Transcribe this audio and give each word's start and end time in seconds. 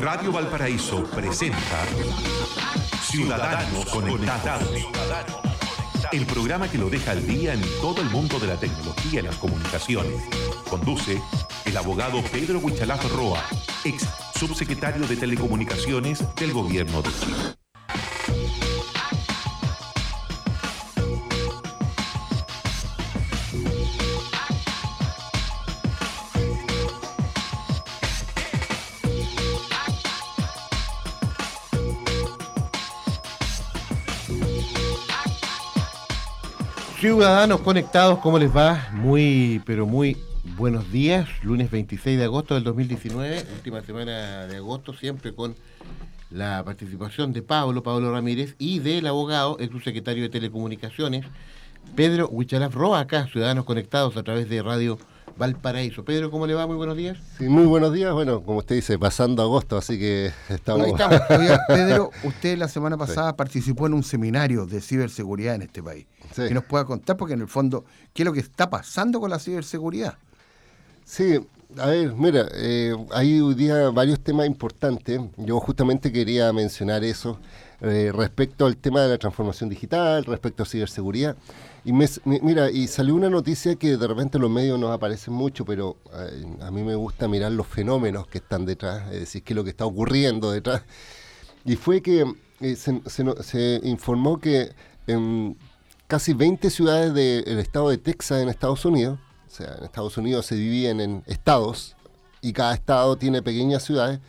Radio 0.00 0.32
Valparaíso 0.32 1.04
presenta 1.04 1.84
Ciudadanos 3.02 3.84
Conectados. 3.84 4.70
El 6.10 6.24
programa 6.24 6.70
que 6.70 6.78
lo 6.78 6.88
deja 6.88 7.10
al 7.10 7.26
día 7.26 7.52
en 7.52 7.60
todo 7.82 8.00
el 8.00 8.08
mundo 8.08 8.38
de 8.38 8.46
la 8.46 8.56
tecnología 8.56 9.20
y 9.20 9.24
las 9.24 9.36
comunicaciones. 9.36 10.22
Conduce 10.70 11.20
el 11.66 11.76
abogado 11.76 12.22
Pedro 12.32 12.60
Huichalaf 12.60 13.12
Roa, 13.12 13.44
ex 13.84 14.08
subsecretario 14.38 15.06
de 15.06 15.16
Telecomunicaciones 15.16 16.24
del 16.36 16.54
Gobierno 16.54 17.02
de 17.02 17.10
Chile. 17.10 17.59
Ciudadanos 37.00 37.62
conectados, 37.62 38.18
¿cómo 38.18 38.38
les 38.38 38.54
va? 38.54 38.90
Muy, 38.92 39.62
pero 39.64 39.86
muy 39.86 40.18
buenos 40.58 40.92
días. 40.92 41.26
Lunes 41.42 41.70
26 41.70 42.18
de 42.18 42.24
agosto 42.24 42.52
del 42.52 42.62
2019, 42.62 43.46
última 43.54 43.80
semana 43.80 44.46
de 44.46 44.58
agosto, 44.58 44.92
siempre 44.92 45.34
con 45.34 45.56
la 46.30 46.62
participación 46.62 47.32
de 47.32 47.40
Pablo, 47.40 47.82
Pablo 47.82 48.12
Ramírez, 48.12 48.54
y 48.58 48.80
del 48.80 49.06
abogado, 49.06 49.56
el 49.60 49.70
subsecretario 49.70 50.24
de 50.24 50.28
Telecomunicaciones, 50.28 51.24
Pedro 51.96 52.28
Huichalaf 52.28 52.74
Roa, 52.74 53.00
acá, 53.00 53.26
Ciudadanos 53.32 53.64
Conectados 53.64 54.18
a 54.18 54.22
través 54.22 54.50
de 54.50 54.62
Radio 54.62 54.98
Valparaíso. 55.38 56.04
Pedro, 56.04 56.30
¿cómo 56.30 56.46
le 56.46 56.52
va? 56.52 56.66
Muy 56.66 56.76
buenos 56.76 56.98
días. 56.98 57.16
Sí, 57.38 57.48
muy 57.48 57.64
buenos 57.64 57.94
días. 57.94 58.12
Bueno, 58.12 58.42
como 58.42 58.58
usted 58.58 58.74
dice, 58.74 58.98
pasando 58.98 59.42
agosto, 59.42 59.78
así 59.78 59.98
que 59.98 60.32
estamos... 60.50 60.86
Pedro, 61.68 62.10
usted 62.24 62.58
la 62.58 62.68
semana 62.68 62.98
pasada 62.98 63.34
participó 63.36 63.86
en 63.86 63.94
un 63.94 64.02
seminario 64.02 64.66
de 64.66 64.82
ciberseguridad 64.82 65.54
en 65.54 65.62
este 65.62 65.82
país. 65.82 66.06
Que 66.48 66.54
nos 66.54 66.64
pueda 66.64 66.84
contar, 66.84 67.16
porque 67.16 67.34
en 67.34 67.40
el 67.40 67.48
fondo, 67.48 67.84
¿qué 68.12 68.22
es 68.22 68.26
lo 68.26 68.32
que 68.32 68.40
está 68.40 68.70
pasando 68.70 69.20
con 69.20 69.30
la 69.30 69.38
ciberseguridad? 69.38 70.18
Sí, 71.04 71.40
a 71.78 71.86
ver, 71.86 72.14
mira, 72.14 72.48
eh, 72.54 72.94
hay 73.12 73.40
hoy 73.40 73.54
día 73.54 73.90
varios 73.90 74.20
temas 74.20 74.46
importantes. 74.46 75.20
Yo 75.36 75.58
justamente 75.60 76.12
quería 76.12 76.52
mencionar 76.52 77.04
eso 77.04 77.38
eh, 77.82 78.12
respecto 78.14 78.66
al 78.66 78.76
tema 78.76 79.00
de 79.00 79.08
la 79.08 79.18
transformación 79.18 79.70
digital, 79.70 80.24
respecto 80.24 80.62
a 80.62 80.66
ciberseguridad. 80.66 81.36
Y 81.84 81.92
mira, 81.92 82.70
y 82.70 82.86
salió 82.88 83.14
una 83.14 83.30
noticia 83.30 83.74
que 83.76 83.96
de 83.96 84.06
repente 84.06 84.38
los 84.38 84.50
medios 84.50 84.78
nos 84.78 84.90
aparecen 84.90 85.32
mucho, 85.32 85.64
pero 85.64 85.96
eh, 86.12 86.44
a 86.60 86.70
mí 86.70 86.82
me 86.82 86.94
gusta 86.94 87.26
mirar 87.26 87.52
los 87.52 87.66
fenómenos 87.66 88.26
que 88.26 88.38
están 88.38 88.66
detrás, 88.66 89.10
es 89.12 89.20
decir, 89.20 89.42
qué 89.42 89.54
es 89.54 89.56
lo 89.56 89.64
que 89.64 89.70
está 89.70 89.86
ocurriendo 89.86 90.50
detrás. 90.50 90.82
Y 91.64 91.76
fue 91.76 92.02
que 92.02 92.30
eh, 92.60 92.76
se, 92.76 93.80
informó 93.84 94.38
que 94.38 94.72
casi 96.10 96.34
20 96.34 96.68
ciudades 96.68 97.14
del 97.14 97.58
estado 97.58 97.88
de 97.88 97.96
Texas 97.96 98.42
en 98.42 98.50
Estados 98.50 98.84
Unidos, 98.84 99.18
o 99.46 99.50
sea, 99.50 99.76
en 99.78 99.84
Estados 99.84 100.18
Unidos 100.18 100.44
se 100.44 100.56
dividen 100.56 101.00
en 101.00 101.22
estados 101.26 101.96
y 102.42 102.52
cada 102.52 102.74
estado 102.74 103.16
tiene 103.16 103.40
pequeñas 103.40 103.84
ciudades, 103.84 104.20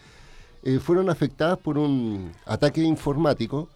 eh, 0.64 0.80
fueron 0.80 1.10
afectadas 1.10 1.58
por 1.58 1.78
un 1.78 2.32
ataque 2.46 2.82
informático 2.82 3.68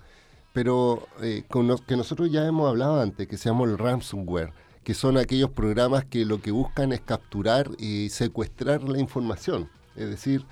pero 0.56 1.06
eh, 1.22 1.44
con 1.50 1.68
lo 1.68 1.78
que 1.78 1.98
nosotros 1.98 2.32
ya 2.32 2.46
hemos 2.46 2.70
hablado 2.70 3.02
antes, 3.02 3.28
que 3.28 3.36
se 3.36 3.50
llama 3.50 3.66
el 3.66 3.78
ransomware, 3.78 4.54
que 4.86 4.94
son 4.94 5.18
aquellos 5.18 5.50
programas 5.50 6.06
que 6.06 6.24
lo 6.24 6.42
que 6.42 6.52
buscan 6.52 6.94
es 6.94 7.02
capturar 7.02 7.72
y 7.78 8.08
secuestrar 8.08 8.82
la 8.84 8.98
información. 8.98 9.70
Es 9.98 10.10
decir, 10.10 10.46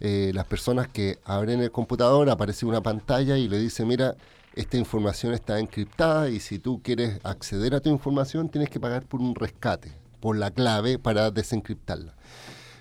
eh, 0.00 0.30
las 0.32 0.46
personas 0.46 0.88
que 0.88 1.18
abren 1.26 1.60
el 1.60 1.70
computador, 1.70 2.30
aparece 2.30 2.64
una 2.64 2.80
pantalla 2.80 3.36
y 3.36 3.48
le 3.48 3.58
dice, 3.58 3.84
mira, 3.84 4.16
esta 4.54 4.76
información 4.76 5.32
está 5.32 5.58
encriptada 5.58 6.28
y 6.28 6.40
si 6.40 6.58
tú 6.58 6.80
quieres 6.82 7.20
acceder 7.24 7.74
a 7.74 7.80
tu 7.80 7.90
información 7.90 8.48
tienes 8.48 8.70
que 8.70 8.80
pagar 8.80 9.04
por 9.06 9.20
un 9.20 9.34
rescate, 9.34 9.92
por 10.20 10.36
la 10.36 10.50
clave 10.50 10.98
para 10.98 11.30
desencriptarla. 11.30 12.14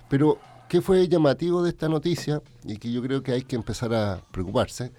Pero, 0.09 0.39
¿qué 0.67 0.81
fue 0.81 1.07
llamativo 1.07 1.61
de 1.63 1.69
esta 1.69 1.87
noticia? 1.87 2.41
Y 2.63 2.77
que 2.77 2.91
yo 2.91 3.01
creo 3.01 3.21
que 3.21 3.31
hay 3.31 3.43
que 3.43 3.55
empezar 3.55 3.93
a 3.93 4.21
preocuparse 4.31 4.91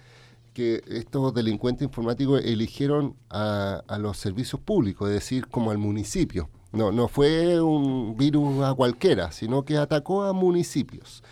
que 0.54 0.82
estos 0.88 1.32
delincuentes 1.34 1.86
informáticos 1.86 2.42
eligieron 2.44 3.16
a, 3.28 3.82
los 3.98 4.16
servicios 4.18 4.60
públicos, 4.60 5.08
es 5.08 5.14
decir, 5.14 5.46
como 5.48 5.70
al 5.70 5.78
municipio. 5.78 6.48
No, 6.72 6.92
no 6.92 7.08
fue 7.08 7.60
un 7.60 8.16
virus 8.16 8.62
a 8.64 8.74
cualquiera, 8.74 9.32
sino 9.32 9.64
que 9.64 9.76
atacó 9.76 10.22
a 10.22 10.32
municipios. 10.32 11.22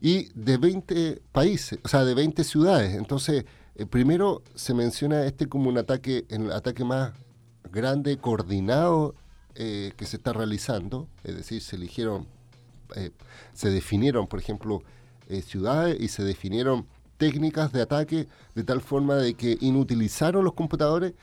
Y 0.00 0.28
de 0.34 0.58
20 0.58 1.22
países, 1.32 1.78
o 1.82 1.88
sea, 1.88 2.04
de 2.04 2.14
20 2.14 2.44
ciudades. 2.44 2.94
Entonces, 2.94 3.44
eh, 3.78 3.86
primero 3.86 4.42
se 4.54 4.74
menciona 4.74 5.24
este 5.24 5.48
como 5.48 5.68
un 5.68 5.78
ataque, 5.78 6.24
el 6.28 6.50
ataque 6.52 6.84
más 6.84 7.12
grande, 7.70 8.18
coordinado 8.18 9.14
eh, 9.54 9.92
que 9.96 10.06
se 10.06 10.16
está 10.16 10.32
realizando. 10.32 11.08
Es 11.24 11.36
decir, 11.36 11.60
se 11.60 11.76
eligieron, 11.76 12.26
eh, 12.94 13.10
se 13.52 13.70
definieron, 13.70 14.26
por 14.26 14.40
ejemplo, 14.40 14.82
ciudades 15.44 15.96
y 15.98 16.06
se 16.06 16.22
definieron 16.22 16.86
técnicas 17.16 17.72
de 17.72 17.82
ataque 17.82 18.28
de 18.54 18.62
tal 18.62 18.80
forma 18.80 19.16
de 19.16 19.34
que 19.34 19.58
inutilizaron 19.60 20.44
los 20.44 20.52
computadores 20.52 21.14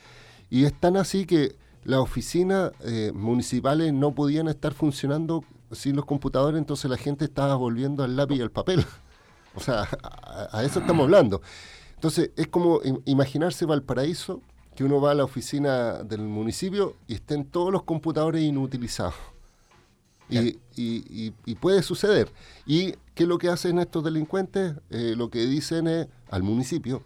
y 0.50 0.66
es 0.66 0.78
tan 0.78 0.98
así 0.98 1.24
que 1.24 1.56
las 1.84 2.00
oficinas 2.00 2.72
municipales 3.14 3.94
no 3.94 4.14
podían 4.14 4.48
estar 4.48 4.74
funcionando 4.74 5.42
sin 5.74 5.96
los 5.96 6.04
computadores, 6.04 6.58
entonces 6.58 6.90
la 6.90 6.96
gente 6.96 7.24
estaba 7.24 7.54
volviendo 7.54 8.04
al 8.04 8.16
lápiz 8.16 8.36
y 8.36 8.42
al 8.42 8.50
papel. 8.50 8.84
o 9.54 9.60
sea, 9.60 9.88
a, 10.52 10.62
eso 10.64 10.80
estamos 10.80 11.04
hablando. 11.04 11.42
Entonces, 12.04 12.32
es 12.36 12.48
como 12.48 12.82
imaginarse 13.06 13.64
Valparaíso, 13.64 14.42
que 14.76 14.84
uno 14.84 15.00
va 15.00 15.12
a 15.12 15.14
la 15.14 15.24
oficina 15.24 16.02
del 16.02 16.20
municipio 16.20 16.96
y 17.06 17.14
estén 17.14 17.46
todos 17.46 17.72
los 17.72 17.84
computadores 17.84 18.42
inutilizados. 18.42 19.14
Y, 20.28 20.58
y, 20.76 21.54
puede 21.54 21.82
suceder. 21.82 22.30
¿Y 22.66 22.92
qué 23.14 23.22
es 23.22 23.26
lo 23.26 23.38
que 23.38 23.48
hacen 23.48 23.78
estos 23.78 24.04
delincuentes? 24.04 24.74
Eh, 24.90 25.14
lo 25.16 25.30
que 25.30 25.46
dicen 25.46 25.86
es 25.86 26.08
al 26.28 26.42
municipio, 26.42 27.02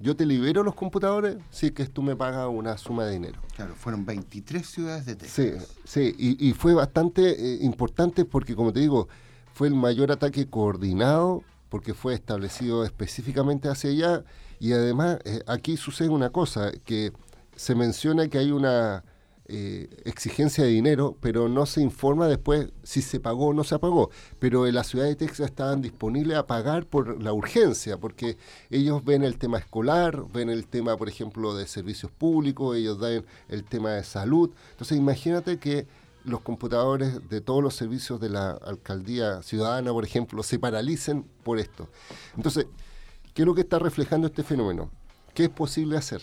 yo 0.00 0.16
te 0.16 0.24
libero 0.24 0.62
los 0.62 0.74
computadores 0.74 1.36
si 1.50 1.70
que 1.72 1.84
tú 1.84 2.00
me 2.00 2.16
pagas 2.16 2.48
una 2.50 2.78
suma 2.78 3.04
de 3.04 3.12
dinero. 3.12 3.42
Claro, 3.54 3.74
fueron 3.74 4.06
23 4.06 4.66
ciudades 4.66 5.04
de 5.04 5.16
Texas. 5.16 5.68
Sí, 5.84 6.14
sí, 6.16 6.36
y, 6.40 6.52
fue 6.54 6.72
bastante 6.72 7.32
eh, 7.32 7.58
importante 7.60 8.24
porque, 8.24 8.56
como 8.56 8.72
te 8.72 8.80
digo, 8.80 9.08
fue 9.52 9.68
el 9.68 9.74
mayor 9.74 10.10
ataque 10.10 10.48
coordinado 10.48 11.42
porque 11.68 11.94
fue 11.94 12.14
establecido 12.14 12.84
específicamente 12.84 13.68
hacia 13.68 13.90
allá 13.90 14.24
y 14.60 14.72
además 14.72 15.18
eh, 15.24 15.40
aquí 15.46 15.76
sucede 15.76 16.08
una 16.08 16.30
cosa, 16.30 16.72
que 16.84 17.12
se 17.56 17.74
menciona 17.74 18.28
que 18.28 18.38
hay 18.38 18.50
una 18.50 19.04
eh, 19.50 19.88
exigencia 20.04 20.64
de 20.64 20.70
dinero, 20.70 21.16
pero 21.20 21.48
no 21.48 21.64
se 21.64 21.80
informa 21.80 22.28
después 22.28 22.68
si 22.82 23.00
se 23.00 23.18
pagó 23.18 23.48
o 23.48 23.54
no 23.54 23.64
se 23.64 23.78
pagó. 23.78 24.10
Pero 24.38 24.66
en 24.66 24.74
la 24.74 24.84
ciudad 24.84 25.06
de 25.06 25.16
Texas 25.16 25.46
estaban 25.46 25.80
disponibles 25.80 26.36
a 26.36 26.46
pagar 26.46 26.84
por 26.86 27.22
la 27.22 27.32
urgencia, 27.32 27.96
porque 27.96 28.36
ellos 28.68 29.04
ven 29.04 29.24
el 29.24 29.38
tema 29.38 29.58
escolar, 29.58 30.24
ven 30.32 30.50
el 30.50 30.66
tema, 30.66 30.96
por 30.96 31.08
ejemplo, 31.08 31.54
de 31.54 31.66
servicios 31.66 32.12
públicos, 32.12 32.76
ellos 32.76 32.98
ven 32.98 33.24
el 33.48 33.64
tema 33.64 33.92
de 33.92 34.04
salud. 34.04 34.50
Entonces, 34.72 34.98
imagínate 34.98 35.58
que 35.58 35.86
los 36.24 36.40
computadores 36.40 37.28
de 37.28 37.40
todos 37.40 37.62
los 37.62 37.74
servicios 37.74 38.20
de 38.20 38.28
la 38.28 38.50
alcaldía 38.50 39.42
ciudadana, 39.42 39.92
por 39.92 40.04
ejemplo, 40.04 40.42
se 40.42 40.58
paralicen 40.58 41.24
por 41.42 41.58
esto. 41.58 41.88
Entonces, 42.36 42.66
¿qué 43.34 43.42
es 43.42 43.46
lo 43.46 43.54
que 43.54 43.62
está 43.62 43.78
reflejando 43.78 44.26
este 44.26 44.42
fenómeno? 44.42 44.90
¿Qué 45.34 45.44
es 45.44 45.50
posible 45.50 45.96
hacer? 45.96 46.22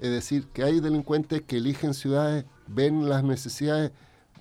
Es 0.00 0.10
decir, 0.10 0.46
que 0.48 0.62
hay 0.62 0.80
delincuentes 0.80 1.42
que 1.42 1.56
eligen 1.56 1.94
ciudades 1.94 2.44
ven 2.68 3.08
las 3.08 3.24
necesidades, 3.24 3.92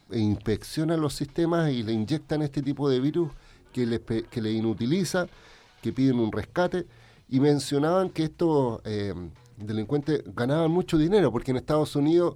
e 0.10 0.20
inspeccionan 0.20 1.02
los 1.02 1.14
sistemas 1.14 1.72
y 1.72 1.84
le 1.84 1.92
inyectan 1.92 2.42
este 2.42 2.62
tipo 2.62 2.90
de 2.90 3.02
virus 3.02 3.30
que 3.74 3.86
le, 3.86 4.02
que 4.02 4.42
le 4.42 4.52
inutiliza, 4.52 5.28
que 5.82 5.92
piden 5.92 6.20
un 6.20 6.32
rescate. 6.32 6.86
Y 7.30 7.42
mencionaban 7.42 8.10
que 8.10 8.24
estos 8.24 8.80
eh, 8.86 9.14
delincuentes 9.58 10.24
ganaban 10.34 10.72
mucho 10.72 10.98
dinero, 10.98 11.32
porque 11.32 11.52
en 11.52 11.58
Estados 11.58 11.96
Unidos, 11.98 12.36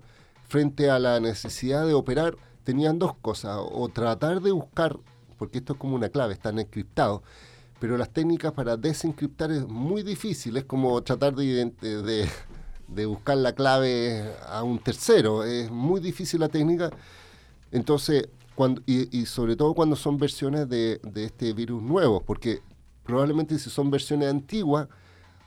frente 0.50 0.90
a 0.90 1.00
la 1.00 1.22
necesidad 1.22 1.88
de 1.88 1.94
operar, 1.94 2.36
tenían 2.63 3.00
dos 3.00 3.16
cosas, 3.22 3.58
o 3.60 3.90
tratar 3.90 4.42
de 4.42 4.52
buscar, 4.52 4.98
porque 5.38 5.60
esto 5.60 5.74
es 5.74 5.80
como 5.80 5.96
una 5.96 6.10
clave, 6.10 6.34
están 6.34 6.60
encriptados, 6.60 7.22
pero 7.80 7.98
las 7.98 8.10
técnicas 8.10 8.52
para 8.54 8.78
desencriptar 8.78 9.52
es 9.52 9.68
muy 9.68 10.04
difícil, 10.04 10.58
es 10.58 10.66
como 10.66 11.02
tratar 11.02 11.36
de, 11.36 11.72
de, 11.81 12.30
de 12.92 13.06
buscar 13.06 13.38
la 13.38 13.54
clave 13.54 14.36
a 14.48 14.63
un 14.63 14.80
tercero. 14.80 15.44
Es 15.44 15.72
muy 15.72 16.00
difícil 16.00 16.42
la 16.42 16.50
técnica. 16.50 16.92
Entonces, 17.72 18.28
cuando, 18.56 18.81
y, 18.86 19.25
sobre 19.25 19.56
todo 19.56 19.74
cuando 19.74 19.96
son 19.96 20.18
versiones 20.18 20.68
de, 20.69 21.00
este 21.16 21.54
virus 21.54 21.81
nuevo, 21.81 22.22
porque 22.22 22.62
probablemente 23.04 23.57
si 23.57 23.69
son 23.69 23.90
versiones 23.90 24.30
antiguas, 24.30 24.88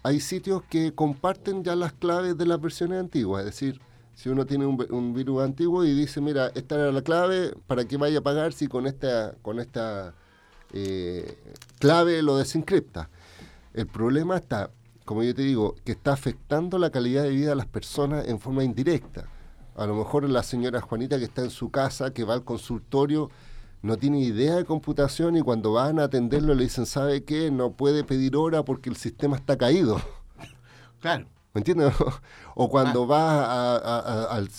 hay 0.03 0.21
sitios 0.21 0.63
que 0.69 0.95
comparten 0.95 1.63
ya 1.63 1.77
las 1.77 1.93
claves 1.93 2.37
de 2.37 2.47
las 2.47 2.61
versiones 2.61 2.99
antiguas. 2.99 3.41
Es 3.41 3.53
decir, 3.53 3.81
si 4.15 4.29
uno 4.29 4.47
tiene 4.47 4.67
un, 4.67 5.15
virus 5.15 5.43
antiguo 5.43 5.85
y 5.85 5.93
dice, 5.93 6.21
mira, 6.21 6.51
esta 6.55 6.77
era 6.77 6.93
la 6.93 7.03
clave, 7.03 7.55
¿para 7.67 7.85
qué 7.85 7.97
vaya 7.97 8.19
a 8.19 8.23
pagar 8.23 8.53
si 8.53 8.69
con 8.69 8.87
esta, 8.87 9.35
con 9.43 9.59
esta 9.59 10.15
eh, 10.73 11.37
clave 11.79 12.23
lo 12.23 12.37
desencripta? 12.37 13.11
El 13.73 13.87
problema 13.87 14.37
está, 14.37 14.71
como 15.05 15.23
yo 15.25 15.35
te 15.35 15.43
digo, 15.43 15.75
que 15.85 15.93
está 15.93 16.13
afectando 16.13 16.79
la 16.79 16.91
calidad 16.91 17.25
de 17.25 17.31
vida 17.31 17.51
de 17.51 17.57
las 17.57 17.67
personas 17.67 18.29
en 18.29 18.39
forma 18.39 18.63
indirecta. 18.63 19.29
A 19.75 19.87
lo 19.87 19.97
mejor 19.97 20.29
la 20.31 20.45
señora 20.45 20.81
Juanita 20.81 21.19
que 21.19 21.25
está 21.25 21.43
en 21.43 21.51
su 21.51 21.71
casa, 21.71 22.13
que 22.13 22.23
va 22.23 22.35
al 22.35 22.45
consultorio, 22.45 23.31
no 23.83 23.97
tiene 23.99 24.21
idea 24.21 24.55
de 24.55 24.65
computación 24.65 25.37
y 25.37 25.43
cuando 25.43 25.73
van 25.73 25.99
a 25.99 26.05
atenderlo 26.05 26.55
le 26.55 26.63
dicen, 26.65 26.87
¿sabe 26.87 27.25
qué? 27.25 27.51
No 27.51 27.73
puede 27.73 28.05
pedir 28.05 28.37
hora 28.37 28.65
porque 28.65 28.89
el 28.89 28.97
sistema 28.97 29.37
está 29.37 29.59
caído. 29.59 30.01
Claro. 31.01 31.27
¿Me 31.55 31.61
entiendes? 31.61 31.95
o 32.57 32.69
cuando 32.69 33.07
va 33.07 33.77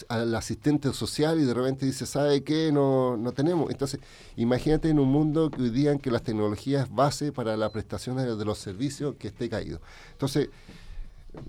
al, 0.08 0.36
asistente 0.36 0.94
social 0.94 1.40
y 1.40 1.44
de 1.44 1.54
repente 1.54 1.86
dice, 1.86 2.06
¿sabe 2.06 2.42
qué? 2.42 2.72
No, 2.72 3.18
no 3.18 3.34
tenemos. 3.34 3.70
Entonces, 3.70 4.00
imagínate 4.38 4.90
en 4.90 5.00
un 5.00 5.10
mundo 5.10 5.52
que 5.52 5.62
hoy 5.62 5.70
día 5.72 5.92
en 5.92 6.00
que 6.00 6.10
las 6.10 6.24
tecnologías 6.24 6.90
base 6.90 7.34
para 7.34 7.58
la 7.58 7.70
prestación 7.70 8.16
de, 8.16 8.46
los 8.46 8.60
servicios 8.60 9.16
que 9.20 9.28
esté 9.28 9.50
caído. 9.50 9.82
Entonces, 10.14 10.50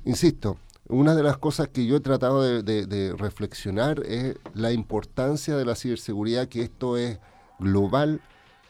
insisto, 0.04 0.58
una 0.88 1.14
de 1.14 1.22
las 1.22 1.38
cosas 1.38 1.68
que 1.68 1.86
yo 1.86 1.96
he 1.96 2.00
tratado 2.00 2.42
de, 2.42 3.14
reflexionar 3.16 4.02
es 4.04 4.34
la 4.52 4.72
importancia 4.72 5.56
de 5.56 5.64
la 5.64 5.76
ciberseguridad, 5.76 6.48
que 6.48 6.62
esto 6.62 6.96
es 6.96 7.20
global, 7.60 8.20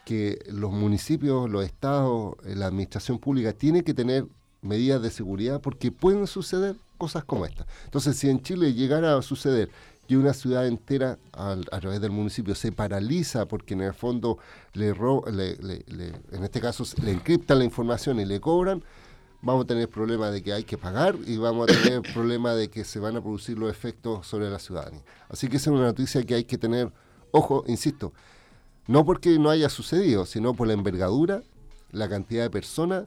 que 0.05 0.39
los 0.47 0.71
municipios, 0.71 1.49
los 1.49 1.65
estados, 1.65 2.35
la 2.43 2.67
administración 2.67 3.17
pública 3.17 3.51
tiene 3.51 3.83
que 3.83 3.95
tener 3.95 4.27
medidas 4.61 5.01
de 5.01 5.09
seguridad 5.09 5.61
porque 5.61 5.91
pueden 5.91 6.27
suceder 6.27 6.75
cosas 6.97 7.23
como 7.23 7.45
esta. 7.45 7.65
Entonces, 7.85 8.17
si 8.17 8.29
en 8.29 8.41
Chile 8.41 8.73
llegara 8.73 9.17
a 9.17 9.21
suceder 9.21 9.69
que 10.07 10.17
una 10.17 10.33
ciudad 10.33 10.65
entera 10.67 11.19
a, 11.33 11.57
través 11.79 11.99
del 11.99 12.11
municipio 12.11 12.55
se 12.55 12.71
paraliza 12.71 13.45
porque 13.45 13.73
en 13.73 13.81
el 13.81 13.93
fondo 13.93 14.37
le, 14.73 14.89
en 14.89 16.43
este 16.43 16.61
caso 16.61 16.85
le 17.03 17.11
encriptan 17.11 17.59
la 17.59 17.65
información 17.65 18.19
y 18.19 18.25
le 18.25 18.39
cobran, 18.39 18.81
vamos 19.41 19.65
a 19.65 19.67
tener 19.67 19.89
problema 19.89 20.31
de 20.31 20.41
que 20.41 20.53
hay 20.53 20.63
que 20.63 20.77
pagar 20.77 21.15
y 21.25 21.37
vamos 21.37 21.69
a 21.69 21.73
tener 21.73 22.01
problema 22.13 22.53
de 22.53 22.69
que 22.69 22.85
se 22.85 22.99
van 22.99 23.17
a 23.17 23.21
producir 23.21 23.57
los 23.57 23.69
efectos 23.69 24.25
sobre 24.25 24.49
la 24.49 24.59
ciudadanía. 24.59 25.01
Así 25.29 25.49
que 25.49 25.57
esa 25.57 25.69
es 25.69 25.75
una 25.75 25.85
noticia 25.85 26.23
que 26.23 26.35
hay 26.35 26.45
que 26.45 26.57
tener, 26.57 26.91
ojo, 27.31 27.65
insisto, 27.67 28.13
no 28.87 29.05
porque 29.05 29.37
no 29.37 29.49
haya 29.49 29.67
sucedido, 29.67 30.25
sino 30.25 30.53
por 30.53 30.67
la 30.67 30.73
envergadura, 30.73 31.43
la 31.91 32.07
cantidad 32.07 32.43
de 32.43 32.49
personas 32.49 33.05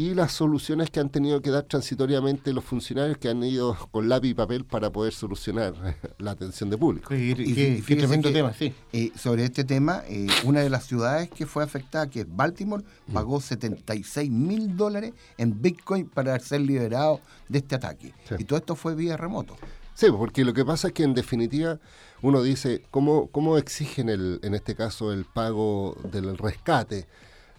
y 0.00 0.14
las 0.14 0.32
soluciones 0.32 0.88
que 0.88 0.98
han 0.98 1.10
tenido 1.10 1.42
que 1.42 1.50
dar 1.50 1.64
transitoriamente 1.64 2.54
los 2.54 2.64
funcionarios 2.64 3.18
que 3.18 3.28
han 3.28 3.42
ido 3.42 3.76
con 3.90 4.08
lápiz 4.08 4.30
y 4.30 4.34
papel 4.34 4.64
para 4.64 4.90
poder 4.90 5.12
solucionar 5.12 5.74
la 6.18 6.30
atención 6.30 6.70
de 6.70 6.78
público. 6.78 7.14
Y, 7.14 7.82
qué, 7.82 7.96
tremendo 7.96 8.32
tema, 8.32 8.54
sí. 8.54 8.72
Eh, 8.94 9.12
sobre 9.14 9.44
este 9.44 9.62
tema, 9.62 10.02
eh, 10.08 10.26
una 10.44 10.60
de 10.60 10.70
las 10.70 10.86
ciudades 10.86 11.28
que 11.28 11.44
fue 11.44 11.62
afectada, 11.62 12.08
que 12.08 12.20
es 12.20 12.26
Baltimore, 12.34 12.82
mm. 13.08 13.12
pagó 13.12 13.42
76 13.42 14.30
mil 14.30 14.74
dólares 14.74 15.12
en 15.36 15.60
Bitcoin 15.60 16.08
para 16.08 16.38
ser 16.38 16.62
liberado 16.62 17.20
de 17.50 17.58
este 17.58 17.74
ataque. 17.74 18.14
Y 18.38 18.44
todo 18.44 18.58
esto 18.58 18.76
fue 18.76 18.94
vía 18.94 19.18
remoto. 19.18 19.54
Sí, 19.92 20.06
porque 20.10 20.46
lo 20.46 20.54
que 20.54 20.64
pasa 20.64 20.88
es 20.88 20.94
que 20.94 21.02
en 21.02 21.12
definitiva 21.12 21.78
uno 22.22 22.42
dice, 22.42 22.80
¿cómo, 22.90 23.26
cómo 23.26 23.58
exigen 23.58 24.08
el, 24.08 24.40
en 24.42 24.54
este 24.54 24.74
caso 24.74 25.12
el 25.12 25.26
pago 25.26 25.94
del 26.10 26.38
rescate? 26.38 27.06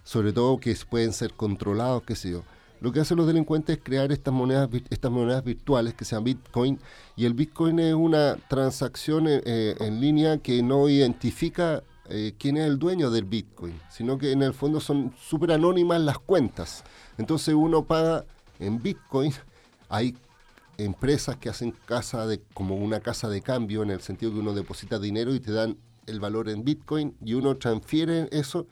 Sobre 0.04 0.32
todo 0.32 0.58
que 0.58 0.76
pueden 0.88 1.12
ser 1.12 1.34
controlados, 1.34 2.02
qué 2.02 2.16
sé 2.16 2.30
yo. 2.30 2.42
Lo 2.80 2.90
que 2.90 2.98
hacen 2.98 3.16
los 3.16 3.28
delincuentes 3.28 3.76
es 3.76 3.82
crear 3.84 4.10
estas 4.10 4.34
monedas, 4.34 4.68
estas 4.90 5.10
monedas 5.12 5.44
virtuales 5.44 5.94
que 5.94 6.04
sean 6.04 6.24
Bitcoin, 6.24 6.80
y 7.14 7.26
el 7.26 7.34
Bitcoin 7.34 7.78
es 7.78 7.94
una 7.94 8.36
transacción 8.48 9.28
eh, 9.28 9.40
eh, 9.44 9.76
en 9.78 10.00
línea 10.00 10.38
que 10.38 10.62
no 10.64 10.88
identifica 10.88 11.84
eh, 12.08 12.34
quién 12.38 12.56
es 12.56 12.66
el 12.66 12.80
dueño 12.80 13.10
del 13.10 13.24
Bitcoin, 13.24 13.78
sino 13.88 14.18
que 14.18 14.32
en 14.32 14.42
el 14.42 14.52
fondo 14.52 14.80
son 14.80 15.14
súper 15.16 15.52
anónimas 15.52 16.00
las 16.00 16.18
cuentas. 16.18 16.82
Entonces 17.18 17.54
uno 17.54 17.84
paga 17.84 18.24
en 18.58 18.82
Bitcoin, 18.82 19.32
hay 19.88 20.16
empresas 20.76 21.36
que 21.36 21.50
hacen 21.50 21.72
casa 21.86 22.26
de 22.26 22.40
como 22.52 22.74
una 22.74 22.98
casa 22.98 23.28
de 23.28 23.42
cambio 23.42 23.84
en 23.84 23.90
el 23.90 24.00
sentido 24.00 24.32
que 24.32 24.40
uno 24.40 24.54
deposita 24.54 24.98
dinero 24.98 25.32
y 25.34 25.38
te 25.38 25.52
dan 25.52 25.76
el 26.06 26.18
valor 26.18 26.48
en 26.48 26.64
Bitcoin 26.64 27.14
y 27.24 27.34
uno 27.34 27.56
transfiere 27.58 28.28
eso 28.32 28.66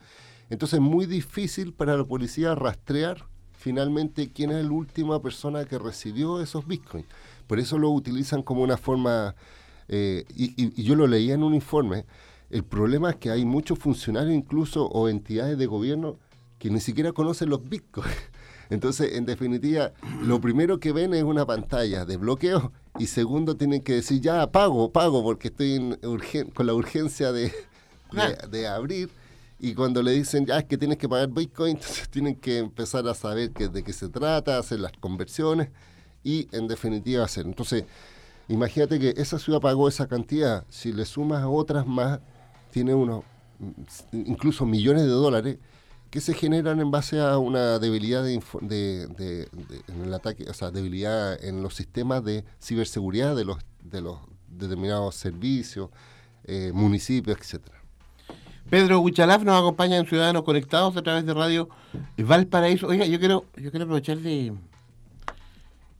entonces 0.51 0.79
es 0.79 0.81
muy 0.81 1.05
difícil 1.05 1.73
para 1.73 1.95
la 1.95 2.03
policía 2.03 2.53
rastrear 2.55 3.25
finalmente 3.53 4.31
quién 4.33 4.51
es 4.51 4.65
la 4.65 4.71
última 4.71 5.21
persona 5.21 5.63
que 5.63 5.79
recibió 5.79 6.41
esos 6.41 6.67
bitcoins. 6.67 7.07
Por 7.47 7.57
eso 7.57 7.77
lo 7.77 7.89
utilizan 7.89 8.43
como 8.43 8.61
una 8.61 8.75
forma, 8.75 9.33
eh, 9.87 10.25
y, 10.35 10.83
yo 10.83 10.95
lo 10.95 11.07
leía 11.07 11.35
en 11.35 11.43
un 11.43 11.53
informe, 11.53 12.05
el 12.49 12.65
problema 12.65 13.11
es 13.11 13.15
que 13.15 13.29
hay 13.29 13.45
muchos 13.45 13.79
funcionarios 13.79 14.33
incluso 14.35 14.87
o 14.87 15.07
entidades 15.07 15.57
de 15.57 15.67
gobierno 15.67 16.17
que 16.59 16.69
ni 16.69 16.81
siquiera 16.81 17.13
conocen 17.13 17.49
los 17.49 17.69
bitcoins. 17.69 18.11
Entonces, 18.69 19.13
en 19.15 19.25
definitiva, 19.25 19.93
lo 20.21 20.41
primero 20.41 20.81
que 20.81 20.91
ven 20.91 21.13
es 21.13 21.23
una 21.23 21.45
pantalla 21.45 22.03
de 22.03 22.17
bloqueo 22.17 22.73
y 22.99 23.07
segundo 23.07 23.55
tienen 23.55 23.81
que 23.81 23.93
decir, 23.93 24.19
ya, 24.19 24.51
pago, 24.51 24.91
pago, 24.91 25.23
porque 25.23 25.47
estoy 25.47 25.97
con 26.53 26.67
la 26.67 26.73
urgencia 26.73 27.31
de, 27.31 27.53
de 28.49 28.67
abrir 28.67 29.09
y 29.63 29.75
cuando 29.75 30.01
le 30.01 30.11
dicen, 30.13 30.47
ya 30.47 30.57
es 30.57 30.65
que 30.65 30.75
tienes 30.75 30.97
que 30.97 31.07
pagar 31.07 31.29
Bitcoin, 31.29 31.75
entonces 31.77 32.09
tienen 32.09 32.35
que 32.35 32.57
empezar 32.57 33.07
a 33.07 33.13
saber 33.13 33.51
de 33.51 33.83
qué 33.83 33.93
se 33.93 34.09
trata, 34.09 34.57
hacer 34.57 34.79
las 34.79 34.91
conversiones 34.93 35.69
y 36.23 36.47
en 36.51 36.67
definitiva 36.67 37.23
hacer. 37.23 37.45
Entonces, 37.45 37.85
imagínate 38.47 38.99
que 38.99 39.13
esa 39.17 39.37
ciudad 39.37 39.61
pagó 39.61 39.87
esa 39.87 40.07
cantidad, 40.07 40.65
si 40.69 40.91
le 40.91 41.05
sumas 41.05 41.43
a 41.43 41.47
otras 41.47 41.85
más, 41.85 42.19
tiene 42.71 42.95
unos, 42.95 43.23
incluso 44.11 44.65
millones 44.65 45.03
de 45.03 45.09
dólares 45.09 45.57
que 46.09 46.21
se 46.21 46.33
generan 46.33 46.79
en 46.79 46.89
base 46.89 47.19
a 47.21 47.37
una 47.37 47.77
debilidad 47.77 48.23
de, 48.23 48.41
de, 48.61 49.47
en 49.87 50.01
el 50.01 50.13
ataque, 50.13 50.49
o 50.49 50.53
sea, 50.55 50.71
debilidad 50.71 51.41
en 51.43 51.61
los 51.61 51.75
sistemas 51.75 52.25
de 52.25 52.43
ciberseguridad 52.59 53.35
de 53.35 53.45
los, 53.45 53.59
de 53.83 54.01
los 54.01 54.17
determinados 54.49 55.13
servicios, 55.13 55.91
eh, 56.45 56.71
municipios, 56.73 57.37
etcétera. 57.37 57.80
Pedro 58.71 59.01
Huchalaf 59.01 59.43
nos 59.43 59.59
acompaña 59.59 59.97
en 59.97 60.05
Ciudadanos 60.05 60.43
Conectados 60.43 60.95
a 60.95 61.01
través 61.01 61.25
de 61.25 61.33
Radio 61.33 61.67
Valparaíso. 62.17 62.87
Oiga, 62.87 63.05
yo 63.05 63.19
quiero, 63.19 63.43
yo 63.57 63.69
quiero 63.69 63.83
aprovechar 63.83 64.19
de, 64.19 64.53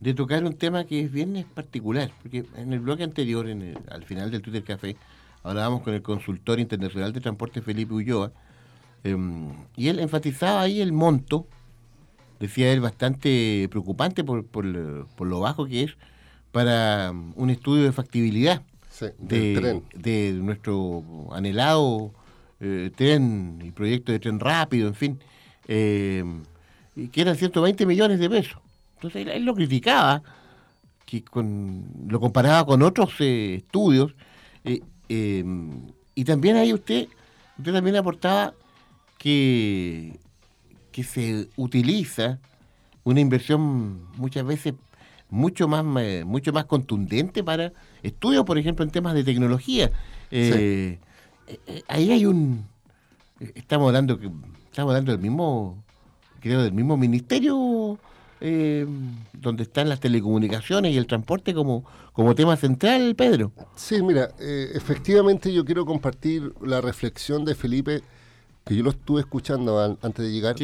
de 0.00 0.14
tocar 0.14 0.42
un 0.42 0.54
tema 0.54 0.84
que 0.84 1.02
es 1.02 1.12
bien 1.12 1.44
particular, 1.54 2.10
porque 2.22 2.46
en 2.56 2.72
el 2.72 2.80
bloque 2.80 3.02
anterior, 3.02 3.46
en 3.46 3.76
al 3.90 4.04
final 4.04 4.30
del 4.30 4.40
Twitter 4.40 4.64
Café, 4.64 4.96
hablábamos 5.42 5.82
con 5.82 5.92
el 5.92 6.00
consultor 6.00 6.60
internacional 6.60 7.12
de 7.12 7.20
transporte 7.20 7.60
Felipe 7.60 7.92
Ulloa, 7.92 8.32
em, 9.04 9.50
y 9.76 9.88
él 9.88 9.98
enfatizaba 9.98 10.62
ahí 10.62 10.80
el 10.80 10.92
monto, 10.92 11.46
decía 12.40 12.72
él, 12.72 12.80
bastante 12.80 13.68
preocupante 13.68 14.24
por, 14.24 14.46
por, 14.46 14.64
lo 14.64 15.40
bajo 15.40 15.66
que 15.66 15.82
es 15.82 15.90
para 16.52 17.12
un 17.34 17.50
estudio 17.50 17.84
de 17.84 17.92
factibilidad 17.92 18.62
de, 19.18 19.82
de 19.94 20.32
nuestro 20.40 21.04
anhelado 21.32 22.14
eh, 22.62 22.90
tren 22.94 23.58
y 23.62 23.70
proyecto 23.72 24.12
de 24.12 24.20
tren 24.20 24.38
rápido, 24.38 24.88
en 24.88 24.94
fin, 24.94 25.18
eh, 25.66 26.24
que 27.10 27.20
eran 27.20 27.36
120 27.36 27.84
millones 27.86 28.20
de 28.20 28.30
pesos. 28.30 28.58
Entonces 28.94 29.26
él, 29.26 29.44
lo 29.44 29.54
criticaba, 29.54 30.22
que 31.04 31.24
con, 31.24 31.84
lo 32.08 32.20
comparaba 32.20 32.64
con 32.64 32.82
otros 32.82 33.14
eh, 33.20 33.56
estudios, 33.56 34.14
y 36.14 36.24
también 36.24 36.56
ahí 36.56 36.72
usted, 36.72 37.08
usted 37.58 37.72
también 37.72 37.96
aportaba 37.96 38.54
que, 39.18 40.18
que 40.92 41.02
se 41.02 41.48
utiliza 41.56 42.38
una 43.04 43.20
inversión 43.20 44.06
muchas 44.16 44.44
veces 44.44 44.74
mucho 45.32 45.66
más, 45.66 45.84
mucho 46.26 46.52
más 46.52 46.66
contundente 46.66 47.42
para 47.42 47.72
estudios, 48.02 48.44
por 48.44 48.58
ejemplo, 48.58 48.84
en 48.84 48.90
temas 48.90 49.14
de 49.14 49.24
tecnología. 49.24 49.86
Eh, 50.30 50.50
eh, 50.54 50.98
ahí 51.88 52.10
hay 52.10 52.26
un 52.26 52.64
eh, 53.40 53.52
estamos 53.54 53.88
hablando 53.88 54.18
que 54.18 54.26
estamos 54.70 54.90
hablando 54.90 55.12
del 55.12 55.20
mismo 55.20 55.82
creo 56.40 56.62
del 56.62 56.72
mismo 56.72 56.96
ministerio 56.96 57.98
donde 59.34 59.62
están 59.62 59.88
las 59.88 60.00
telecomunicaciones 60.00 60.92
y 60.92 60.98
el 60.98 61.06
transporte 61.06 61.54
como, 61.54 61.84
como 62.12 62.34
tema 62.34 62.56
central, 62.56 63.14
Pedro. 63.14 63.52
Sí, 63.76 64.02
mira, 64.02 64.30
efectivamente 64.40 65.52
yo 65.52 65.64
quiero 65.64 65.86
compartir 65.86 66.52
la 66.60 66.80
reflexión 66.80 67.44
de 67.44 67.54
Felipe, 67.54 68.02
que 68.64 68.74
yo 68.74 68.82
lo 68.82 68.90
estuve 68.90 69.20
escuchando 69.20 69.80
antes 70.02 70.24
de 70.24 70.32
llegar, 70.32 70.56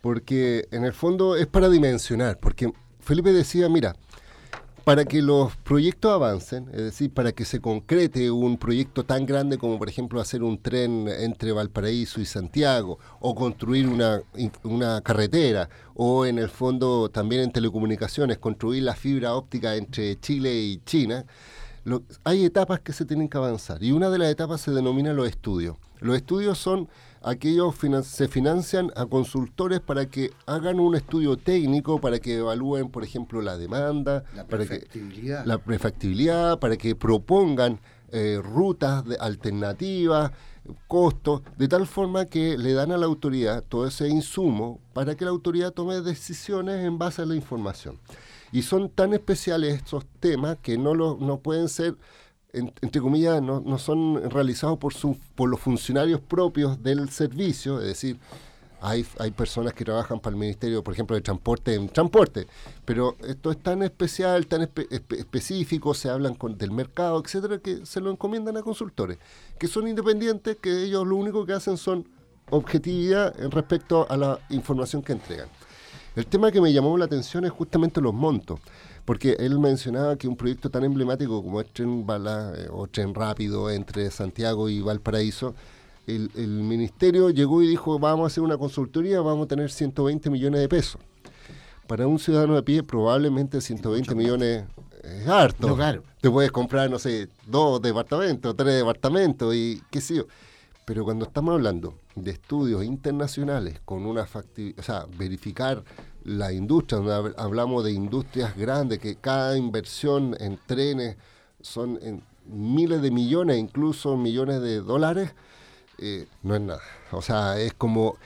porque 0.00 0.66
en 0.70 0.84
el 0.84 0.94
fondo 0.94 1.36
es 1.36 1.46
para 1.46 1.68
dimensionar, 1.68 2.38
porque 2.38 2.72
Felipe 3.00 3.34
decía, 3.34 3.68
mira, 3.68 3.94
para 4.84 5.04
que 5.04 5.22
los 5.22 5.56
proyectos 5.56 6.12
avancen, 6.12 6.68
es 6.72 6.82
decir, 6.82 7.12
para 7.12 7.32
que 7.32 7.44
se 7.44 7.60
concrete 7.60 8.30
un 8.30 8.58
proyecto 8.58 9.04
tan 9.04 9.26
grande 9.26 9.58
como 9.58 9.78
por 9.78 9.88
ejemplo 9.88 10.20
hacer 10.20 10.42
un 10.42 10.60
tren 10.60 11.08
entre 11.08 11.52
Valparaíso 11.52 12.20
y 12.20 12.24
Santiago, 12.24 12.98
o 13.20 13.34
construir 13.34 13.88
una, 13.88 14.22
una 14.64 15.00
carretera, 15.00 15.68
o 15.94 16.26
en 16.26 16.38
el 16.38 16.48
fondo 16.48 17.08
también 17.10 17.42
en 17.42 17.52
telecomunicaciones, 17.52 18.38
construir 18.38 18.82
la 18.82 18.94
fibra 18.94 19.34
óptica 19.34 19.76
entre 19.76 20.18
Chile 20.18 20.54
y 20.54 20.80
China, 20.84 21.24
hay 22.24 22.44
etapas 22.44 22.80
que 22.80 22.92
se 22.92 23.04
tienen 23.04 23.28
que 23.28 23.38
avanzar 23.38 23.82
y 23.82 23.92
una 23.92 24.08
de 24.10 24.18
las 24.18 24.30
etapas 24.30 24.60
se 24.60 24.70
denomina 24.70 25.12
los 25.12 25.28
estudios. 25.28 25.76
Los 26.00 26.16
estudios 26.16 26.58
son 26.58 26.88
aquellos 27.24 27.74
se 28.04 28.28
financian 28.28 28.90
a 28.96 29.06
consultores 29.06 29.80
para 29.80 30.06
que 30.06 30.32
hagan 30.46 30.80
un 30.80 30.94
estudio 30.94 31.36
técnico, 31.36 32.00
para 32.00 32.18
que 32.18 32.36
evalúen, 32.36 32.88
por 32.90 33.04
ejemplo, 33.04 33.40
la 33.40 33.56
demanda, 33.56 34.24
la 34.34 34.46
para 34.46 34.64
prefactibilidad, 34.64 35.44
la 35.44 35.58
prefactibilidad, 35.58 36.58
para 36.58 36.76
que 36.76 36.94
propongan 36.94 37.80
eh, 38.10 38.40
rutas 38.42 39.04
de 39.04 39.16
alternativas, 39.16 40.32
costos, 40.86 41.42
de 41.56 41.68
tal 41.68 41.86
forma 41.86 42.26
que 42.26 42.56
le 42.58 42.72
dan 42.72 42.92
a 42.92 42.96
la 42.96 43.06
autoridad 43.06 43.64
todo 43.68 43.86
ese 43.86 44.08
insumo 44.08 44.80
para 44.92 45.14
que 45.16 45.24
la 45.24 45.30
autoridad 45.30 45.72
tome 45.72 46.00
decisiones 46.00 46.84
en 46.84 46.98
base 46.98 47.22
a 47.22 47.26
la 47.26 47.34
información. 47.34 47.98
Y 48.52 48.62
son 48.62 48.90
tan 48.90 49.14
especiales 49.14 49.74
estos 49.74 50.04
temas 50.20 50.58
que 50.62 50.76
no, 50.76 50.94
lo, 50.94 51.16
no 51.18 51.38
pueden 51.38 51.68
ser 51.68 51.96
entre 52.52 53.00
comillas, 53.00 53.40
no, 53.40 53.60
no 53.60 53.78
son 53.78 54.30
realizados 54.30 54.78
por, 54.78 54.92
su, 54.92 55.16
por 55.34 55.48
los 55.48 55.60
funcionarios 55.60 56.20
propios 56.20 56.82
del 56.82 57.08
servicio, 57.08 57.80
es 57.80 57.86
decir, 57.86 58.18
hay, 58.82 59.06
hay 59.18 59.30
personas 59.30 59.72
que 59.74 59.84
trabajan 59.84 60.18
para 60.18 60.34
el 60.34 60.40
Ministerio, 60.40 60.82
por 60.82 60.92
ejemplo, 60.92 61.14
de 61.14 61.22
Transporte 61.22 61.74
en 61.74 61.88
transporte, 61.88 62.48
pero 62.84 63.16
esto 63.26 63.52
es 63.52 63.58
tan 63.62 63.82
especial, 63.82 64.46
tan 64.48 64.62
específico, 64.62 65.94
se 65.94 66.10
hablan 66.10 66.36
del 66.58 66.72
mercado, 66.72 67.22
etcétera, 67.24 67.58
que 67.58 67.86
se 67.86 68.00
lo 68.00 68.10
encomiendan 68.10 68.56
a 68.56 68.62
consultores, 68.62 69.18
que 69.58 69.68
son 69.68 69.86
independientes, 69.86 70.56
que 70.60 70.84
ellos 70.84 71.06
lo 71.06 71.16
único 71.16 71.46
que 71.46 71.52
hacen 71.52 71.76
son 71.76 72.08
objetividad 72.50 73.34
respecto 73.50 74.06
a 74.10 74.16
la 74.16 74.38
información 74.50 75.00
que 75.00 75.12
entregan. 75.12 75.48
El 76.16 76.26
tema 76.26 76.50
que 76.50 76.60
me 76.60 76.72
llamó 76.72 76.98
la 76.98 77.06
atención 77.06 77.44
es 77.44 77.52
justamente 77.52 78.00
los 78.00 78.12
montos 78.12 78.60
porque 79.04 79.36
él 79.38 79.58
mencionaba 79.58 80.16
que 80.16 80.28
un 80.28 80.36
proyecto 80.36 80.70
tan 80.70 80.84
emblemático 80.84 81.42
como 81.42 81.60
el 81.60 81.66
tren 81.66 82.06
bala 82.06 82.52
eh, 82.56 82.68
o 82.70 82.86
tren 82.86 83.14
rápido 83.14 83.70
entre 83.70 84.10
Santiago 84.10 84.68
y 84.68 84.80
Valparaíso, 84.80 85.54
el, 86.06 86.30
ministerio 86.48 87.30
llegó 87.30 87.62
y 87.62 87.68
dijo, 87.68 87.98
vamos 87.98 88.24
a 88.24 88.26
hacer 88.26 88.42
una 88.42 88.58
consultoría, 88.58 89.20
vamos 89.20 89.46
a 89.46 89.48
tener 89.48 89.70
120 89.70 90.30
millones 90.30 90.60
de 90.60 90.68
pesos. 90.68 91.00
Para 91.86 92.06
un 92.06 92.18
ciudadano 92.18 92.54
de 92.54 92.62
pie, 92.62 92.82
probablemente 92.82 93.60
120 93.60 94.14
millones 94.14 94.64
es 95.02 95.28
harto. 95.28 95.76
Te 96.20 96.30
puedes 96.30 96.50
comprar, 96.50 96.90
no 96.90 96.98
sé, 96.98 97.28
dos 97.46 97.80
departamentos, 97.82 98.56
tres 98.56 98.76
departamentos 98.76 99.54
y 99.54 99.82
qué 99.90 100.00
sé 100.00 100.16
yo. 100.16 100.26
Pero 100.84 101.04
cuando 101.04 101.24
estamos 101.24 101.54
hablando 101.54 101.94
de 102.16 102.32
estudios 102.32 102.84
internacionales 102.84 103.80
con 103.84 104.04
una 104.04 104.26
factibilidad, 104.26 104.80
o 104.80 104.82
sea, 104.82 105.06
verificar 105.16 105.84
la 106.24 106.52
industria, 106.52 107.00
donde 107.00 107.34
hablamos 107.36 107.84
de 107.84 107.92
industrias 107.92 108.56
grandes, 108.56 108.98
que 108.98 109.16
cada 109.16 109.56
inversión 109.56 110.36
en 110.40 110.58
trenes 110.66 111.16
son 111.60 111.98
en 112.02 112.22
miles 112.46 113.02
de 113.02 113.10
millones, 113.10 113.58
incluso 113.58 114.16
millones 114.16 114.60
de 114.60 114.80
dólares, 114.80 115.32
eh, 115.98 116.26
no 116.42 116.54
es 116.54 116.60
nada. 116.60 116.82
O 117.12 117.22
sea, 117.22 117.58
es 117.60 117.74
como, 117.74 118.16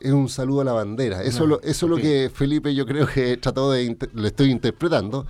es 0.00 0.12
un 0.12 0.28
saludo 0.28 0.60
a 0.60 0.64
la 0.64 0.72
bandera. 0.72 1.22
Eso, 1.22 1.46
lo, 1.46 1.60
eso 1.62 1.86
es 1.86 1.90
lo 1.90 1.96
que 1.96 2.30
Felipe 2.32 2.74
yo 2.74 2.86
creo 2.86 3.06
que 3.06 3.36
trató 3.36 3.72
de, 3.72 3.96
le 4.14 4.28
estoy 4.28 4.50
interpretando. 4.50 5.26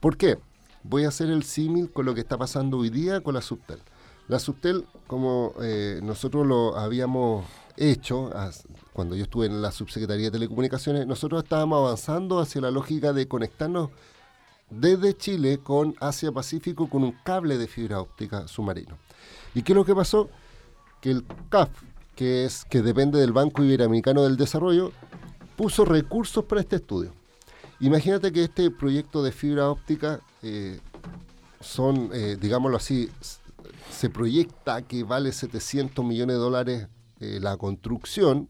¿Por 0.00 0.16
qué? 0.16 0.38
Voy 0.84 1.04
a 1.04 1.08
hacer 1.08 1.30
el 1.30 1.44
símil 1.44 1.90
con 1.90 2.06
lo 2.06 2.14
que 2.14 2.20
está 2.20 2.36
pasando 2.36 2.78
hoy 2.78 2.90
día 2.90 3.20
con 3.20 3.34
la 3.34 3.42
Subtel. 3.42 3.78
La 4.28 4.38
Subtel, 4.38 4.84
como 5.06 5.54
eh, 5.60 6.00
nosotros 6.02 6.46
lo 6.46 6.76
habíamos 6.76 7.44
hecho 7.76 8.30
cuando 8.92 9.16
yo 9.16 9.24
estuve 9.24 9.46
en 9.46 9.62
la 9.62 9.72
Subsecretaría 9.72 10.26
de 10.26 10.32
Telecomunicaciones, 10.32 11.06
nosotros 11.06 11.42
estábamos 11.42 11.78
avanzando 11.78 12.40
hacia 12.40 12.60
la 12.60 12.70
lógica 12.70 13.12
de 13.12 13.26
conectarnos 13.26 13.90
desde 14.70 15.16
Chile 15.16 15.58
con 15.62 15.94
Asia 16.00 16.32
Pacífico 16.32 16.88
con 16.88 17.04
un 17.04 17.12
cable 17.24 17.58
de 17.58 17.66
fibra 17.66 18.00
óptica 18.00 18.48
submarino. 18.48 18.96
¿Y 19.54 19.62
qué 19.62 19.72
es 19.72 19.76
lo 19.76 19.84
que 19.84 19.94
pasó? 19.94 20.30
Que 21.00 21.10
el 21.10 21.24
CAF, 21.50 21.70
que, 22.14 22.44
es, 22.44 22.64
que 22.64 22.82
depende 22.82 23.18
del 23.20 23.32
Banco 23.32 23.62
Iberoamericano 23.62 24.22
del 24.22 24.36
Desarrollo, 24.36 24.92
puso 25.56 25.84
recursos 25.84 26.44
para 26.44 26.60
este 26.60 26.76
estudio. 26.76 27.12
Imagínate 27.80 28.32
que 28.32 28.44
este 28.44 28.70
proyecto 28.70 29.22
de 29.22 29.32
fibra 29.32 29.68
óptica 29.68 30.20
eh, 30.42 30.78
son, 31.60 32.10
eh, 32.12 32.36
digámoslo 32.40 32.76
así, 32.76 33.10
se 33.90 34.08
proyecta 34.08 34.82
que 34.82 35.04
vale 35.04 35.32
700 35.32 36.04
millones 36.04 36.36
de 36.36 36.40
dólares 36.40 36.88
eh, 37.22 37.38
la 37.40 37.56
construcción, 37.56 38.48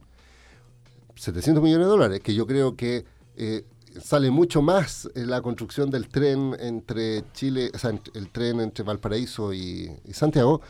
700 1.14 1.62
millones 1.62 1.86
de 1.86 1.90
dólares, 1.90 2.20
que 2.20 2.34
yo 2.34 2.46
creo 2.46 2.74
que 2.74 3.04
eh, 3.36 3.66
sale 4.02 4.30
mucho 4.30 4.62
más 4.62 5.10
la 5.14 5.42
construcción 5.42 5.90
del 5.90 6.08
tren 6.08 6.56
entre 6.58 7.22
Chile, 7.34 7.70
o 7.74 7.78
sea, 7.78 7.92
el 8.14 8.30
tren 8.30 8.60
entre 8.60 8.82
Valparaíso 8.82 9.52
y, 9.52 9.90
Santiago. 10.12 10.62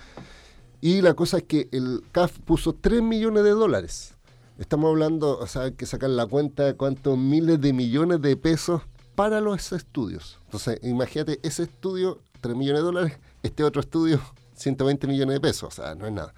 Y 0.81 1.01
la 1.01 1.15
cosa 1.15 1.37
es 1.39 1.45
que 1.45 1.69
el 1.71 2.03
CAF 2.11 2.41
puso 2.41 2.73
3 2.73 3.03
millones 3.03 3.45
de 3.45 3.51
dólares. 3.51 4.15
Estamos 4.59 4.89
hablando, 4.89 5.39
o 5.39 5.47
sea, 5.47 5.63
hay 5.63 5.73
que 5.73 5.87
sacar 5.87 6.11
la 6.11 6.27
cuenta 6.27 6.65
de 6.65 6.75
cuántos 6.75 7.17
miles 7.17 7.61
de 7.61 7.73
millones 7.73 8.21
de 8.21 8.37
pesos 8.37 8.83
para 9.15 9.41
los 9.41 9.71
estudios. 9.71 10.41
Entonces, 10.47 10.81
imagínate 10.83 11.39
ese 11.45 11.65
estudio, 11.65 12.19
3 12.41 12.57
millones 12.57 12.81
de 12.81 12.85
dólares, 12.85 13.19
este 13.45 13.63
otro 13.63 13.81
estudio, 13.81 14.21
120 14.55 15.07
millones 15.07 15.35
de 15.35 15.41
pesos, 15.41 15.69
o 15.79 15.83
sea, 15.83 15.95
no 15.95 16.07
es 16.07 16.13
nada. 16.13 16.35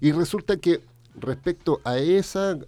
Y 0.00 0.12
resulta 0.12 0.56
que 0.56 0.82
respecto 1.18 1.80
a 1.84 1.98
ese 1.98 2.58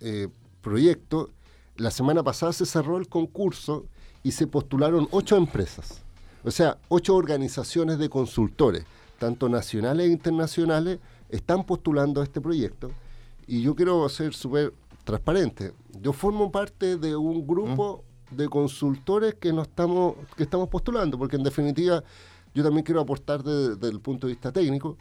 eh, 0.00 0.28
proyecto, 0.60 1.30
la 1.76 1.90
semana 1.90 2.22
pasada 2.22 2.52
se 2.52 2.66
cerró 2.66 2.98
el 2.98 3.08
concurso 3.08 3.86
y 4.22 4.32
se 4.32 4.46
postularon 4.46 5.08
ocho 5.10 5.36
empresas, 5.36 6.02
o 6.44 6.50
sea, 6.50 6.78
ocho 6.88 7.16
organizaciones 7.16 7.98
de 7.98 8.08
consultores, 8.08 8.84
tanto 9.18 9.48
nacionales 9.48 10.06
e 10.06 10.12
internacionales, 10.12 10.98
están 11.28 11.64
postulando 11.64 12.22
este 12.22 12.40
proyecto. 12.40 12.90
Y 13.46 13.62
yo 13.62 13.74
quiero 13.74 14.08
ser 14.08 14.34
súper 14.34 14.72
transparente. 15.04 15.72
Yo 16.00 16.12
formo 16.12 16.50
parte 16.52 16.96
de 16.96 17.16
un 17.16 17.46
grupo 17.46 18.04
mm. 18.30 18.36
de 18.36 18.48
consultores 18.48 19.34
que, 19.34 19.52
no 19.52 19.62
estamos, 19.62 20.14
que 20.36 20.42
estamos 20.42 20.68
postulando, 20.68 21.18
porque 21.18 21.36
en 21.36 21.42
definitiva 21.42 22.02
yo 22.54 22.62
también 22.62 22.84
quiero 22.84 23.00
aportar 23.00 23.42
desde 23.42 23.88
el 23.88 24.00
punto 24.00 24.26
de 24.26 24.34
vista 24.34 24.52
técnico. 24.52 24.96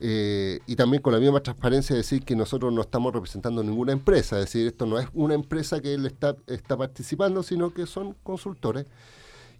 Eh, 0.00 0.60
y 0.66 0.76
también 0.76 1.02
con 1.02 1.12
la 1.12 1.18
misma 1.18 1.40
transparencia 1.40 1.96
decir 1.96 2.22
que 2.24 2.36
nosotros 2.36 2.72
no 2.72 2.82
estamos 2.82 3.12
representando 3.12 3.64
ninguna 3.64 3.92
empresa, 3.92 4.38
es 4.38 4.44
decir, 4.44 4.68
esto 4.68 4.86
no 4.86 4.96
es 4.98 5.08
una 5.12 5.34
empresa 5.34 5.80
que 5.80 5.94
él 5.94 6.06
está, 6.06 6.36
está 6.46 6.76
participando, 6.76 7.42
sino 7.42 7.74
que 7.74 7.86
son 7.86 8.14
consultores. 8.22 8.86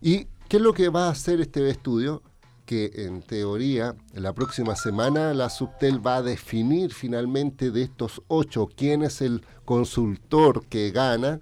¿Y 0.01 0.27
qué 0.49 0.59
es 0.59 0.63
lo 0.63 0.73
que 0.73 0.91
va 0.91 1.09
a 1.09 1.11
hacer 1.11 1.41
este 1.41 1.69
estudio? 1.69 2.23
Que 2.67 2.93
en 3.07 3.23
teoría, 3.23 3.97
la 4.13 4.33
próxima 4.33 4.77
semana, 4.77 5.35
la 5.35 5.51
Subtel 5.51 6.07
va 6.07 6.17
a 6.17 6.23
definir 6.23 6.93
finalmente 6.93 7.71
de 7.73 7.83
estos 7.83 8.23
ocho 8.29 8.69
quién 8.77 9.03
es 9.03 9.21
el 9.23 9.43
consultor 9.65 10.67
que 10.67 10.91
gana. 10.93 11.41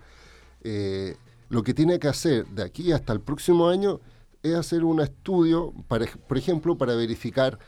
Eh, 0.63 1.17
lo 1.49 1.63
que 1.63 1.75
tiene 1.75 1.99
que 1.99 2.09
hacer 2.09 2.47
de 2.47 2.63
aquí 2.63 2.93
hasta 2.93 3.13
el 3.13 3.21
próximo 3.21 3.69
año 3.69 4.01
es 4.43 4.55
hacer 4.55 4.85
un 4.85 5.01
estudio, 5.01 5.75
para, 5.87 6.07
por 6.07 6.39
ejemplo, 6.39 6.79
para 6.79 6.95
verificar 6.95 7.59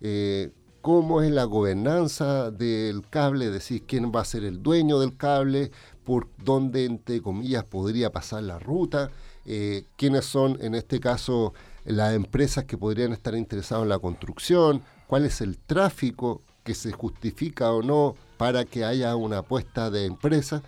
eh, 0.00 0.50
cómo 0.82 1.22
es 1.22 1.30
la 1.30 1.44
gobernanza 1.44 2.50
del 2.50 3.08
cable, 3.08 3.50
decir, 3.50 3.84
quién 3.86 4.12
va 4.14 4.20
a 4.20 4.24
ser 4.24 4.44
el 4.44 4.62
dueño 4.62 4.98
del 4.98 5.16
cable, 5.16 5.70
por 6.04 6.26
dónde, 6.44 6.84
entre 6.84 7.22
comillas, 7.22 7.64
podría 7.64 8.10
pasar 8.10 8.42
la 8.42 8.58
ruta, 8.58 9.10
eh, 9.46 9.84
quiénes 9.96 10.24
son, 10.24 10.58
en 10.60 10.74
este 10.74 10.98
caso, 10.98 11.54
las 11.84 12.14
empresas 12.14 12.64
que 12.64 12.76
podrían 12.76 13.12
estar 13.12 13.34
interesadas 13.36 13.84
en 13.84 13.88
la 13.88 14.00
construcción, 14.00 14.82
cuál 15.06 15.24
es 15.24 15.40
el 15.40 15.56
tráfico 15.56 16.42
que 16.64 16.74
se 16.74 16.90
justifica 16.92 17.72
o 17.72 17.82
no 17.82 18.16
para 18.36 18.64
que 18.64 18.84
haya 18.84 19.14
una 19.14 19.38
apuesta 19.38 19.88
de 19.88 20.06
empresas. 20.06 20.62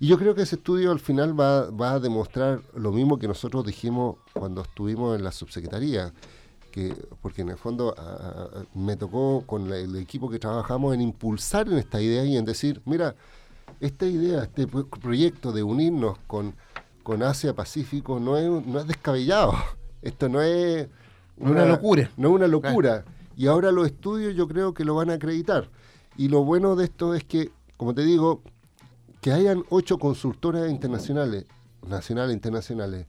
Y 0.00 0.08
yo 0.08 0.18
creo 0.18 0.34
que 0.34 0.42
ese 0.42 0.56
estudio 0.56 0.90
al 0.90 1.00
final 1.00 1.38
va, 1.38 1.70
va 1.70 1.92
a 1.92 2.00
demostrar 2.00 2.62
lo 2.74 2.90
mismo 2.90 3.18
que 3.18 3.28
nosotros 3.28 3.64
dijimos 3.66 4.16
cuando 4.32 4.62
estuvimos 4.62 5.16
en 5.16 5.24
la 5.24 5.30
subsecretaría 5.30 6.12
que, 6.72 6.96
porque 7.20 7.42
en 7.42 7.50
el 7.50 7.56
fondo 7.56 7.94
me 8.74 8.96
tocó 8.96 9.44
con 9.46 9.72
el 9.72 9.94
equipo 9.96 10.28
que 10.28 10.40
trabajamos 10.40 10.94
en 10.94 11.02
impulsar 11.02 11.68
en 11.68 11.78
esta 11.78 12.00
idea 12.00 12.24
y 12.24 12.36
en 12.36 12.44
decir, 12.44 12.82
mira, 12.84 13.14
esta 13.78 14.06
idea, 14.06 14.42
este 14.42 14.66
proyecto 14.66 15.52
de 15.52 15.62
unirnos 15.62 16.18
con, 16.26 16.54
con 17.02 17.22
Asia 17.22 17.54
Pacífico 17.54 18.18
no 18.18 18.36
es, 18.36 18.66
no 18.66 18.80
es 18.80 18.86
descabellado. 18.86 19.54
Esto 20.02 20.28
no 20.28 20.42
es 20.42 20.88
una, 21.36 21.64
locura. 21.64 22.10
No 22.16 22.28
es 22.28 22.34
una 22.34 22.48
locura. 22.48 23.04
Y 23.36 23.46
ahora 23.46 23.70
los 23.70 23.86
estudios 23.86 24.34
yo 24.34 24.48
creo 24.48 24.74
que 24.74 24.84
lo 24.84 24.96
van 24.96 25.10
a 25.10 25.14
acreditar. 25.14 25.68
Y 26.16 26.28
lo 26.28 26.44
bueno 26.44 26.76
de 26.76 26.84
esto 26.84 27.14
es 27.14 27.24
que, 27.24 27.50
como 27.76 27.94
te 27.94 28.02
digo, 28.02 28.42
que 29.20 29.32
hayan 29.32 29.64
ocho 29.70 29.98
consultoras 29.98 30.68
internacionales, 30.70 31.46
nacionales 31.86 32.32
e 32.32 32.34
internacionales, 32.34 33.06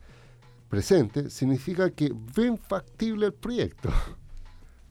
presente, 0.73 1.29
significa 1.29 1.91
que 1.91 2.11
ven 2.35 2.57
factible 2.57 3.27
el 3.27 3.33
proyecto. 3.33 3.89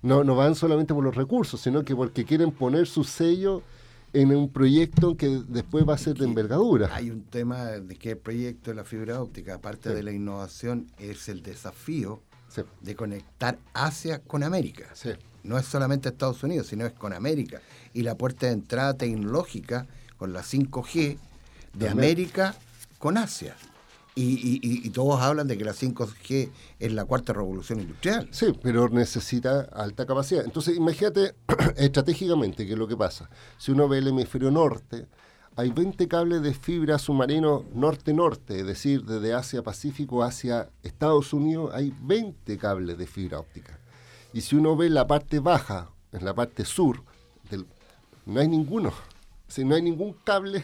No, 0.00 0.22
no 0.22 0.36
van 0.36 0.54
solamente 0.54 0.94
por 0.94 1.02
los 1.02 1.16
recursos, 1.16 1.60
sino 1.60 1.84
que 1.84 1.96
porque 1.96 2.24
quieren 2.24 2.52
poner 2.52 2.86
su 2.86 3.02
sello 3.02 3.62
en 4.12 4.34
un 4.34 4.48
proyecto 4.48 5.16
que 5.16 5.42
después 5.48 5.84
va 5.88 5.94
a 5.94 5.98
ser 5.98 6.14
de 6.16 6.24
envergadura. 6.24 6.88
Hay 6.94 7.10
un 7.10 7.24
tema 7.24 7.64
de 7.64 7.96
que 7.96 8.10
el 8.10 8.18
proyecto 8.18 8.70
de 8.70 8.76
la 8.76 8.84
fibra 8.84 9.20
óptica, 9.20 9.54
aparte 9.54 9.92
de 9.92 10.04
la 10.04 10.12
innovación, 10.12 10.86
es 10.98 11.28
el 11.28 11.42
desafío 11.42 12.22
de 12.80 12.94
conectar 12.94 13.58
Asia 13.74 14.20
con 14.20 14.44
América. 14.44 14.84
no 15.42 15.58
es 15.58 15.66
solamente 15.66 16.10
Estados 16.10 16.44
Unidos, 16.44 16.68
sino 16.68 16.86
es 16.86 16.92
con 16.92 17.12
América. 17.12 17.60
Y 17.92 18.02
la 18.02 18.16
puerta 18.16 18.46
de 18.46 18.52
entrada 18.52 18.94
tecnológica 18.94 19.88
con 20.16 20.32
la 20.32 20.42
5G 20.42 21.18
de 21.74 21.88
América 21.88 22.54
con 22.98 23.16
Asia. 23.18 23.56
Y, 24.14 24.90
todos 24.90 25.20
hablan 25.22 25.48
de 25.48 25.56
que 25.56 25.64
la 25.64 25.72
5G 25.72 26.50
es 26.78 26.92
la 26.92 27.06
cuarta 27.06 27.32
revolución 27.32 27.80
industrial. 27.80 28.28
Sí, 28.30 28.52
pero 28.62 28.88
necesita 28.90 29.62
alta 29.72 30.04
capacidad. 30.04 30.44
Entonces, 30.44 30.76
imagínate 30.76 31.34
estratégicamente 31.76 32.66
qué 32.66 32.72
es 32.72 32.78
lo 32.78 32.86
que 32.86 32.96
pasa. 32.96 33.30
Si 33.56 33.72
uno 33.72 33.88
ve 33.88 33.98
el 33.98 34.08
hemisferio 34.08 34.50
norte, 34.50 35.06
hay 35.56 35.70
20 35.70 36.08
cables 36.08 36.42
de 36.42 36.52
fibra 36.52 36.98
submarino 36.98 37.64
norte-norte, 37.74 38.60
es 38.60 38.66
decir, 38.66 39.04
desde 39.04 39.34
Asia-Pacífico 39.34 40.22
hacia 40.22 40.70
Estados 40.82 41.32
Unidos, 41.32 41.70
hay 41.74 41.94
20 42.02 42.58
cables 42.58 42.98
de 42.98 43.06
fibra 43.06 43.38
óptica. 43.38 43.78
Y 44.34 44.42
si 44.42 44.56
uno 44.56 44.76
ve 44.76 44.90
la 44.90 45.06
parte 45.06 45.40
baja, 45.40 45.90
en 46.12 46.24
la 46.24 46.34
parte 46.34 46.64
sur, 46.64 47.02
no 48.26 48.40
hay 48.40 48.48
ninguno. 48.48 48.92
Si 49.48 49.64
no 49.64 49.74
hay 49.74 49.82
ningún 49.82 50.14
cable 50.24 50.62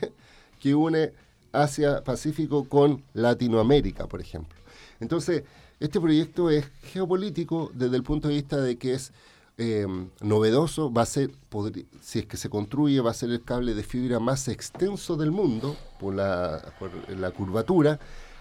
que 0.61 0.75
une 0.75 1.12
Asia-Pacífico 1.52 2.69
con 2.69 3.02
Latinoamérica, 3.14 4.07
por 4.07 4.21
ejemplo. 4.21 4.59
Entonces, 5.00 5.45
este 5.81 6.00
proyecto 6.00 6.50
es 6.50 6.67
geopolítico 6.83 7.71
desde 7.75 7.97
el 7.97 8.02
punto 8.02 8.28
de 8.28 8.35
vista 8.35 8.57
de 8.61 8.76
que 8.76 8.95
es 8.95 9.12
em, 9.57 10.09
novedoso, 10.21 10.93
va 10.93 11.02
a 11.02 11.07
ser, 11.07 11.31
si 12.00 12.21
es 12.21 12.26
que 12.26 12.37
se 12.37 12.49
construye, 12.49 13.00
va 13.00 13.11
a 13.11 13.14
ser 13.14 13.31
el 13.31 13.43
cable 13.43 13.75
de 13.75 13.83
fibra 13.83 14.21
más 14.21 14.49
extenso 14.49 15.17
del 15.17 15.31
mundo 15.31 15.76
por 15.99 16.14
la, 16.14 16.75
por 16.78 16.90
la 17.11 17.31
curvatura 17.31 17.99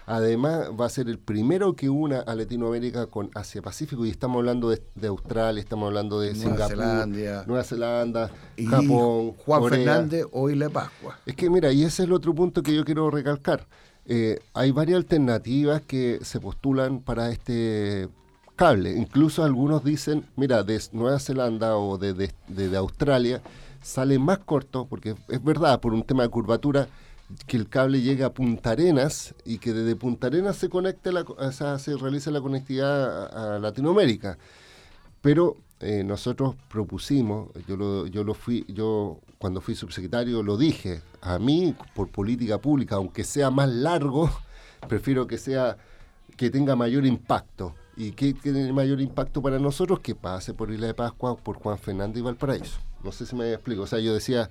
Además, 0.08 0.70
va 0.78 0.86
a 0.86 0.88
ser 0.88 1.08
el 1.10 1.18
primero 1.18 1.76
que 1.76 1.90
una 1.90 2.20
a 2.20 2.34
Latinoamérica 2.34 3.08
con 3.08 3.30
Asia-Pacífico 3.34 4.06
y 4.06 4.10
estamos 4.10 4.38
hablando 4.38 4.70
de, 4.70 5.06
Australia, 5.06 5.60
estamos 5.60 5.88
hablando 5.88 6.18
de 6.20 6.32
Nueva 6.32 6.68
Singapur, 6.68 7.46
Nueva 7.46 7.62
Zelanda, 7.62 8.30
Japón, 8.70 9.32
Juan 9.32 9.68
Fernández, 9.68 10.24
hoy 10.32 10.54
la 10.54 10.70
Pascua. 10.70 11.18
Es 11.26 11.36
que 11.36 11.50
mira, 11.50 11.70
y 11.72 11.82
ese 11.82 12.02
es 12.02 12.08
el 12.08 12.14
otro 12.14 12.34
punto 12.34 12.62
que 12.62 12.74
yo 12.74 12.86
quiero 12.86 13.10
recalcar. 13.10 13.66
Eh, 14.06 14.38
hay 14.54 14.70
varias 14.70 14.96
alternativas 14.96 15.82
que 15.82 16.20
se 16.22 16.40
postulan 16.40 17.00
para 17.00 17.30
este 17.30 18.08
cable. 18.56 18.96
Incluso 18.96 19.44
algunos 19.44 19.84
dicen, 19.84 20.24
mira, 20.36 20.62
de 20.62 20.80
Nueva 20.92 21.18
Zelanda 21.18 21.76
o 21.76 21.98
de, 21.98 22.32
de 22.48 22.76
Australia 22.78 23.42
sale 23.82 24.18
más 24.18 24.38
corto, 24.38 24.86
porque 24.86 25.16
es 25.28 25.44
verdad, 25.44 25.80
por 25.80 25.92
un 25.92 26.02
tema 26.02 26.22
de 26.22 26.30
curvatura, 26.30 26.88
que 27.46 27.56
el 27.56 27.68
cable 27.68 28.00
llegue 28.00 28.24
a 28.24 28.32
Punta 28.32 28.70
Arenas 28.70 29.34
y 29.44 29.58
que 29.58 29.72
desde 29.72 29.96
Punta 29.96 30.28
Arenas 30.28 30.56
se 30.56 30.68
conecte, 30.68 31.12
la, 31.12 31.24
se 31.78 31.96
realice 31.96 32.30
la 32.30 32.40
conectividad 32.40 33.54
a, 33.54 33.58
Latinoamérica. 33.58 34.38
Pero 35.20 35.56
eh, 35.80 36.04
nosotros 36.04 36.56
propusimos, 36.68 37.50
yo 37.66 37.76
lo, 37.76 38.06
yo 38.06 38.24
lo 38.24 38.34
fui, 38.34 38.64
yo 38.68 39.20
cuando 39.38 39.60
fui 39.60 39.74
subsecretario 39.74 40.42
lo 40.42 40.56
dije, 40.56 41.02
a 41.20 41.38
mí 41.38 41.74
por 41.94 42.08
política 42.08 42.58
pública, 42.58 42.96
aunque 42.96 43.24
sea 43.24 43.50
más 43.50 43.68
largo, 43.68 44.30
prefiero 44.88 45.26
que 45.26 45.38
sea 45.38 45.76
que 46.36 46.50
tenga 46.50 46.76
mayor 46.76 47.04
impacto. 47.04 47.74
¿Y 47.96 48.12
que 48.12 48.32
tiene 48.32 48.72
mayor 48.72 49.00
impacto 49.00 49.42
para 49.42 49.58
nosotros? 49.58 49.98
Que 49.98 50.14
pase 50.14 50.54
por 50.54 50.70
Isla 50.70 50.86
de 50.86 50.94
Pascua, 50.94 51.36
por 51.36 51.56
Juan 51.56 51.76
Fernández 51.78 52.18
y 52.18 52.22
Valparaíso. 52.22 52.78
No 53.02 53.10
sé 53.10 53.26
si 53.26 53.34
me 53.34 53.52
explico. 53.52 53.82
O 53.82 53.86
sea, 53.88 53.98
yo 53.98 54.14
decía, 54.14 54.48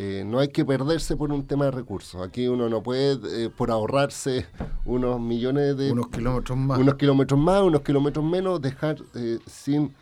eh, 0.00 0.22
no 0.24 0.38
hay 0.38 0.46
que 0.46 0.64
perderse 0.64 1.16
por 1.16 1.32
un 1.32 1.44
tema 1.44 1.64
de 1.64 1.72
recursos. 1.72 2.24
Aquí 2.24 2.46
uno 2.46 2.68
no 2.68 2.84
puede, 2.84 3.46
eh, 3.46 3.50
por 3.50 3.72
ahorrarse 3.72 4.46
unos 4.84 5.20
millones 5.20 5.76
de... 5.76 5.90
Unos 5.90 6.06
kilómetros 6.06 6.56
más. 6.56 6.78
Unos 6.78 6.94
kilómetros 6.94 7.40
más, 7.40 7.62
unos 7.62 7.80
kilómetros 7.82 8.24
menos, 8.24 8.62
dejar 8.62 8.98
eh, 9.16 9.40
sin 9.46 9.92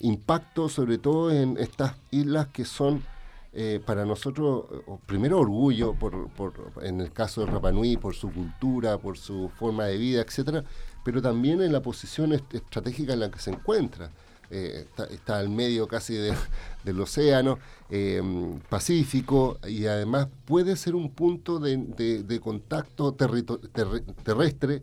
impacto, 0.00 0.68
sobre 0.68 0.98
todo 0.98 1.30
en 1.30 1.56
estas 1.56 1.94
islas 2.10 2.48
que 2.48 2.66
son 2.66 3.02
para 3.86 4.04
nosotros, 4.04 4.66
primero 5.06 5.40
orgullo, 5.40 5.94
por, 5.94 6.28
por, 6.28 6.52
en 6.82 7.00
el 7.00 7.10
caso 7.10 7.40
de 7.40 7.46
Rapanui, 7.46 7.96
por 7.96 8.14
su 8.14 8.30
cultura, 8.30 8.98
por 8.98 9.16
su 9.16 9.50
forma 9.58 9.84
de 9.86 9.96
vida, 9.96 10.20
etcétera, 10.20 10.62
pero 11.02 11.22
también 11.22 11.62
en 11.62 11.72
la 11.72 11.80
posición 11.80 12.34
estratégica 12.34 13.14
en 13.14 13.20
la 13.20 13.30
que 13.30 13.38
se 13.38 13.52
encuentra. 13.52 14.10
Eh, 14.50 14.86
está, 15.10 15.38
al 15.38 15.48
medio 15.48 15.88
casi 15.88 16.14
del 16.84 17.00
océano 17.00 17.58
eh, 17.90 18.22
Pacífico 18.68 19.58
y 19.66 19.86
además 19.86 20.28
puede 20.44 20.76
ser 20.76 20.94
un 20.94 21.10
punto 21.10 21.58
de, 21.58 22.40
contacto 22.42 23.14
terrestre 23.14 24.82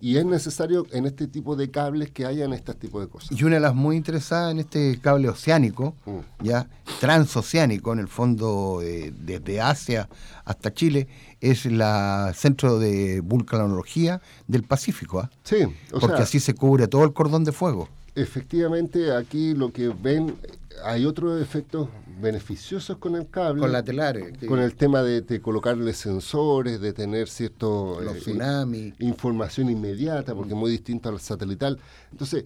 y 0.00 0.16
es 0.16 0.24
necesario 0.24 0.86
en 0.92 1.06
este 1.06 1.26
tipo 1.26 1.56
de 1.56 1.70
cables 1.70 2.10
que 2.10 2.24
hayan 2.24 2.52
este 2.52 2.72
tipo 2.74 3.00
de 3.00 3.08
cosas. 3.08 3.38
Y 3.38 3.44
una 3.44 3.56
de 3.56 3.60
las 3.60 3.74
muy 3.74 3.96
interesadas 3.96 4.52
en 4.52 4.60
este 4.60 4.98
cable 5.00 5.28
oceánico, 5.28 5.94
mm. 6.06 6.44
ya 6.44 6.68
transoceánico, 7.00 7.92
en 7.92 7.98
el 7.98 8.08
fondo 8.08 8.80
eh, 8.82 9.12
desde 9.14 9.60
Asia 9.60 10.08
hasta 10.44 10.72
Chile, 10.72 11.08
es 11.40 11.66
la 11.66 12.32
centro 12.34 12.78
de 12.78 13.20
vulcanología 13.20 14.22
del 14.46 14.62
Pacífico. 14.62 15.20
¿ah? 15.20 15.30
Sí, 15.44 15.66
porque 15.90 16.22
así 16.22 16.40
se 16.40 16.54
cubre 16.54 16.88
todo 16.88 17.04
el 17.04 17.12
cordón 17.12 17.44
de 17.44 17.52
fuego 17.52 17.88
efectivamente 18.14 19.12
aquí 19.14 19.54
lo 19.54 19.72
que 19.72 19.88
ven, 19.88 20.36
hay 20.84 21.04
otros 21.06 21.40
efectos 21.40 21.88
beneficiosos 22.20 22.98
con 22.98 23.16
el 23.16 23.28
cable. 23.28 23.60
Con 23.60 23.72
la 23.72 23.82
telares. 23.82 24.32
Con 24.46 24.60
el 24.60 24.74
tema 24.74 25.02
de, 25.02 25.40
colocarle 25.40 25.92
sensores, 25.92 26.80
de 26.80 26.92
tener 26.92 27.28
cierto... 27.28 28.00
Los 28.00 28.26
eh, 28.26 28.94
Información 28.98 29.70
inmediata, 29.70 30.34
porque 30.34 30.52
es 30.52 30.58
muy 30.58 30.70
distinto 30.70 31.08
al 31.08 31.20
satelital. 31.20 31.78
Entonces, 32.10 32.44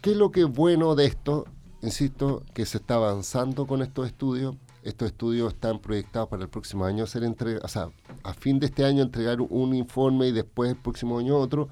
¿qué 0.00 0.12
es 0.12 0.16
lo 0.16 0.30
que 0.30 0.40
es 0.40 0.48
bueno 0.48 0.94
de 0.94 1.06
esto? 1.06 1.46
Insisto, 1.82 2.42
que 2.54 2.66
se 2.66 2.78
está 2.78 2.94
avanzando 2.94 3.66
con 3.66 3.82
estos 3.82 4.06
estudios. 4.06 4.56
Estos 4.82 5.08
estudios 5.08 5.52
están 5.52 5.80
proyectados 5.80 6.28
para 6.28 6.44
el 6.44 6.48
próximo 6.48 6.84
año 6.84 7.06
ser 7.06 7.24
entregados, 7.24 7.64
o 7.64 7.68
sea, 7.68 7.90
a 8.22 8.34
fin 8.34 8.60
de 8.60 8.66
este 8.66 8.84
año 8.84 9.02
entregar 9.02 9.40
un 9.40 9.74
informe 9.74 10.28
y 10.28 10.32
después 10.32 10.70
el 10.70 10.76
próximo 10.76 11.18
año 11.18 11.36
otro, 11.36 11.68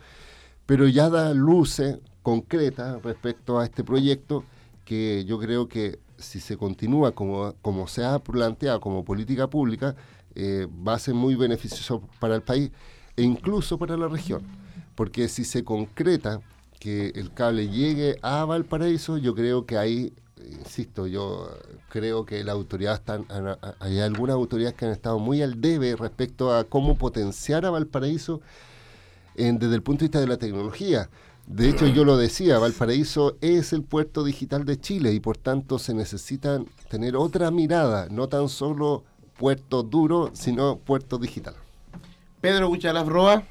pero 0.66 0.88
ya 0.88 1.08
da 1.08 1.32
luces 1.32 1.98
concreta 2.24 2.98
respecto 3.04 3.60
a 3.60 3.64
este 3.64 3.84
proyecto 3.84 4.44
que 4.86 5.24
yo 5.26 5.38
creo 5.38 5.68
que 5.68 5.98
si 6.18 6.40
se 6.40 6.56
continúa 6.56 7.12
como, 7.12 7.54
como 7.60 7.86
se 7.86 8.02
ha 8.02 8.18
planteado 8.18 8.80
como 8.80 9.04
política 9.04 9.48
pública, 9.48 9.94
eh, 10.34 10.66
va 10.86 10.94
a 10.94 10.98
ser 10.98 11.14
muy 11.14 11.34
beneficioso 11.36 12.02
para 12.18 12.34
el 12.34 12.42
país 12.42 12.70
e 13.16 13.22
incluso 13.22 13.78
para 13.78 13.96
la 13.96 14.08
región. 14.08 14.42
Porque 14.94 15.28
si 15.28 15.44
se 15.44 15.64
concreta 15.64 16.40
que 16.80 17.12
el 17.14 17.32
cable 17.32 17.68
llegue 17.68 18.16
a 18.22 18.44
Valparaíso, 18.46 19.18
yo 19.18 19.34
creo 19.34 19.66
que 19.66 19.76
ahí, 19.76 20.14
insisto, 20.60 21.06
yo 21.06 21.50
creo 21.90 22.24
que 22.24 22.42
la 22.42 22.52
autoridad 22.52 22.94
están, 22.94 23.26
hay 23.80 24.00
algunas 24.00 24.34
autoridades 24.34 24.74
que 24.74 24.86
han 24.86 24.92
estado 24.92 25.18
muy 25.18 25.42
al 25.42 25.60
debe 25.60 25.94
respecto 25.94 26.54
a 26.54 26.64
cómo 26.64 26.96
potenciar 26.96 27.66
a 27.66 27.70
Valparaíso 27.70 28.40
desde 29.34 29.74
el 29.74 29.82
punto 29.82 30.00
de 30.00 30.06
vista 30.06 30.20
de 30.20 30.26
la 30.26 30.38
tecnología. 30.38 31.10
De 31.46 31.68
hecho, 31.68 31.86
yo 31.86 32.04
lo 32.04 32.16
decía, 32.16 32.58
Valparaíso 32.58 33.36
es 33.40 33.72
el 33.72 33.82
puerto 33.82 34.24
digital 34.24 34.64
de 34.64 34.80
Chile 34.80 35.12
y 35.12 35.20
por 35.20 35.36
tanto 35.36 35.78
se 35.78 35.92
necesita 35.92 36.62
tener 36.88 37.16
otra 37.16 37.50
mirada, 37.50 38.08
no 38.10 38.28
tan 38.28 38.48
solo 38.48 39.04
puerto 39.36 39.82
duro, 39.82 40.30
sino 40.32 40.78
puerto 40.78 41.18
digital. 41.18 41.54
Pedro 42.40 42.68
Buchalas 42.68 43.06
Roa 43.06 43.44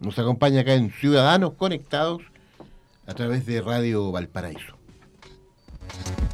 nos 0.00 0.18
acompaña 0.18 0.62
acá 0.62 0.74
en 0.74 0.90
Ciudadanos 0.90 1.54
Conectados 1.54 2.22
a 3.06 3.14
través 3.14 3.46
de 3.46 3.60
Radio 3.60 4.10
Valparaíso. 4.10 4.76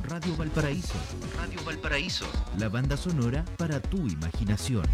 Radio 0.04 0.34
Valparaíso, 0.36 0.94
Radio 1.36 1.62
Valparaíso, 1.64 2.26
la 2.58 2.70
banda 2.70 2.96
sonora 2.96 3.44
para 3.58 3.80
tu 3.80 3.98
imaginación. 4.06 4.84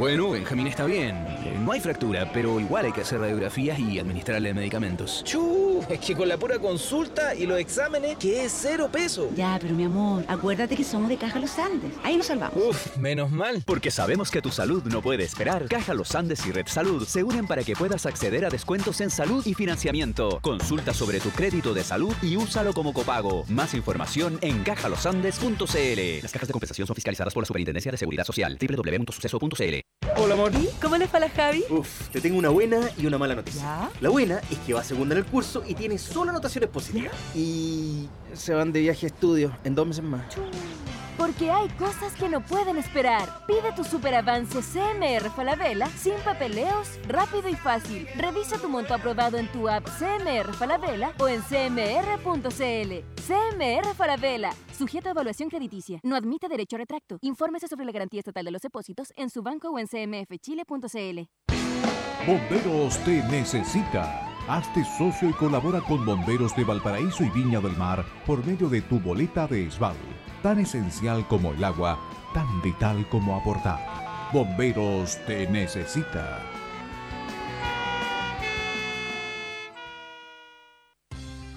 Bueno, 0.00 0.30
Benjamín 0.30 0.66
está 0.66 0.86
bien. 0.86 1.14
No 1.62 1.72
hay 1.72 1.80
fractura, 1.80 2.30
pero 2.32 2.58
igual 2.58 2.86
hay 2.86 2.92
que 2.92 3.02
hacer 3.02 3.20
radiografías 3.20 3.78
y 3.78 3.98
administrarle 3.98 4.54
medicamentos. 4.54 5.22
¡Chu! 5.24 5.84
Es 5.90 6.00
que 6.00 6.16
con 6.16 6.26
la 6.26 6.38
pura 6.38 6.58
consulta 6.58 7.34
y 7.34 7.44
los 7.44 7.58
exámenes, 7.58 8.16
que 8.16 8.46
es 8.46 8.58
cero 8.62 8.88
peso. 8.90 9.28
Ya, 9.36 9.58
pero 9.60 9.74
mi 9.74 9.84
amor, 9.84 10.24
acuérdate 10.26 10.74
que 10.74 10.84
somos 10.84 11.10
de 11.10 11.18
Caja 11.18 11.38
Los 11.38 11.58
Andes. 11.58 11.92
Ahí 12.02 12.16
nos 12.16 12.28
salvamos. 12.28 12.56
Uf, 12.56 12.96
menos 12.96 13.30
mal. 13.30 13.62
Porque 13.66 13.90
sabemos 13.90 14.30
que 14.30 14.40
tu 14.40 14.50
salud 14.50 14.82
no 14.84 15.02
puede 15.02 15.24
esperar. 15.24 15.68
Caja 15.68 15.92
Los 15.92 16.14
Andes 16.14 16.46
y 16.46 16.50
Red 16.50 16.68
Salud 16.68 17.06
se 17.06 17.22
unen 17.22 17.46
para 17.46 17.62
que 17.62 17.76
puedas 17.76 18.06
acceder 18.06 18.46
a 18.46 18.48
descuentos 18.48 19.02
en 19.02 19.10
salud 19.10 19.44
y 19.44 19.52
financiamiento. 19.52 20.38
Consulta 20.40 20.94
sobre 20.94 21.20
tu 21.20 21.28
crédito 21.28 21.74
de 21.74 21.84
salud 21.84 22.14
y 22.22 22.38
úsalo 22.38 22.72
como 22.72 22.94
copago. 22.94 23.44
Más 23.48 23.74
información 23.74 24.38
en 24.40 24.62
cajalosandes.cl. 24.62 26.22
Las 26.22 26.32
cajas 26.32 26.48
de 26.48 26.52
compensación 26.52 26.86
son 26.86 26.94
fiscalizadas 26.94 27.34
por 27.34 27.42
la 27.42 27.46
Superintendencia 27.46 27.92
de 27.92 27.98
Seguridad 27.98 28.24
Social. 28.24 28.56
www.suceso.cl 28.58 29.89
Hola, 30.22 30.34
amor. 30.34 30.52
¿Cómo 30.82 30.98
le 30.98 31.08
fue 31.08 31.18
a 31.18 31.20
la 31.20 31.30
Javi? 31.30 31.64
Uf, 31.70 32.10
te 32.10 32.20
tengo 32.20 32.38
una 32.38 32.50
buena 32.50 32.90
y 32.98 33.06
una 33.06 33.16
mala 33.16 33.34
noticia. 33.34 33.90
La 34.02 34.10
buena 34.10 34.42
es 34.50 34.58
que 34.66 34.74
va 34.74 34.84
segunda 34.84 35.14
en 35.14 35.20
el 35.20 35.24
curso 35.24 35.62
y 35.66 35.74
tiene 35.74 35.96
solo 35.96 36.28
anotaciones 36.28 36.68
positivas. 36.68 37.14
Y 37.34 38.06
se 38.34 38.52
van 38.52 38.70
de 38.70 38.80
viaje 38.80 39.06
a 39.06 39.08
estudio 39.08 39.56
en 39.64 39.74
dos 39.74 39.86
meses 39.86 40.04
más. 40.04 40.22
Porque 41.20 41.50
hay 41.50 41.68
cosas 41.76 42.14
que 42.14 42.30
no 42.30 42.40
pueden 42.40 42.78
esperar. 42.78 43.28
Pide 43.46 43.72
tu 43.76 43.84
superavance 43.84 44.62
CMR 44.62 45.28
Falabella 45.28 45.86
sin 45.88 46.14
papeleos, 46.24 46.98
rápido 47.06 47.50
y 47.50 47.54
fácil. 47.56 48.06
Revisa 48.16 48.56
tu 48.56 48.70
monto 48.70 48.94
aprobado 48.94 49.36
en 49.36 49.46
tu 49.48 49.68
app 49.68 49.86
CMR 49.98 50.54
Falabella 50.54 51.12
o 51.18 51.28
en 51.28 51.42
cmr.cl. 51.42 53.04
CMR 53.26 53.94
Falabella. 53.94 54.54
Sujeto 54.72 55.08
a 55.08 55.10
evaluación 55.10 55.50
crediticia. 55.50 56.00
No 56.02 56.16
admite 56.16 56.48
derecho 56.48 56.76
a 56.76 56.78
retracto. 56.78 57.18
Infórmese 57.20 57.68
sobre 57.68 57.84
la 57.84 57.92
garantía 57.92 58.20
estatal 58.20 58.46
de 58.46 58.52
los 58.52 58.62
depósitos 58.62 59.12
en 59.14 59.28
su 59.28 59.42
banco 59.42 59.68
o 59.68 59.78
en 59.78 59.88
cmfchile.cl. 59.88 61.28
Bomberos 62.26 62.98
te 63.04 63.22
necesita. 63.24 64.26
Hazte 64.48 64.82
socio 64.96 65.28
y 65.28 65.34
colabora 65.34 65.82
con 65.82 66.02
Bomberos 66.06 66.56
de 66.56 66.64
Valparaíso 66.64 67.22
y 67.22 67.28
Viña 67.28 67.60
del 67.60 67.76
Mar 67.76 68.06
por 68.26 68.42
medio 68.46 68.70
de 68.70 68.80
tu 68.80 68.98
boleta 68.98 69.46
de 69.46 69.70
SBAL. 69.70 69.96
Tan 70.42 70.58
esencial 70.58 71.26
como 71.28 71.52
el 71.52 71.62
agua, 71.62 71.98
tan 72.32 72.62
vital 72.62 73.06
como 73.10 73.36
aportar. 73.36 73.78
Bomberos 74.32 75.18
te 75.26 75.46
necesita. 75.46 76.40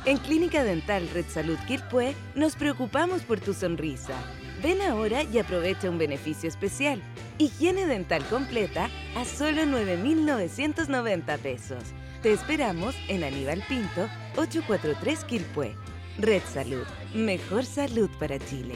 En 0.05 0.17
Clínica 0.17 0.65
Dental 0.65 1.07
Red 1.13 1.27
Salud 1.29 1.57
Quilpué 1.65 2.13
nos 2.35 2.57
preocupamos 2.57 3.21
por 3.21 3.39
tu 3.39 3.53
sonrisa. 3.53 4.15
Ven 4.61 4.81
ahora 4.81 5.23
y 5.23 5.39
aprovecha 5.39 5.89
un 5.89 5.97
beneficio 5.97 6.49
especial. 6.49 7.01
Higiene 7.37 7.85
dental 7.85 8.25
completa 8.25 8.89
a 9.15 9.23
solo 9.23 9.61
9.990 9.61 11.37
pesos. 11.37 11.83
Te 12.21 12.33
esperamos 12.33 12.95
en 13.07 13.23
Aníbal 13.23 13.63
Pinto, 13.69 14.09
843 14.35 15.23
Quilpué. 15.23 15.73
Red 16.19 16.43
Salud, 16.43 16.85
mejor 17.15 17.65
salud 17.65 18.09
para 18.19 18.37
Chile. 18.37 18.75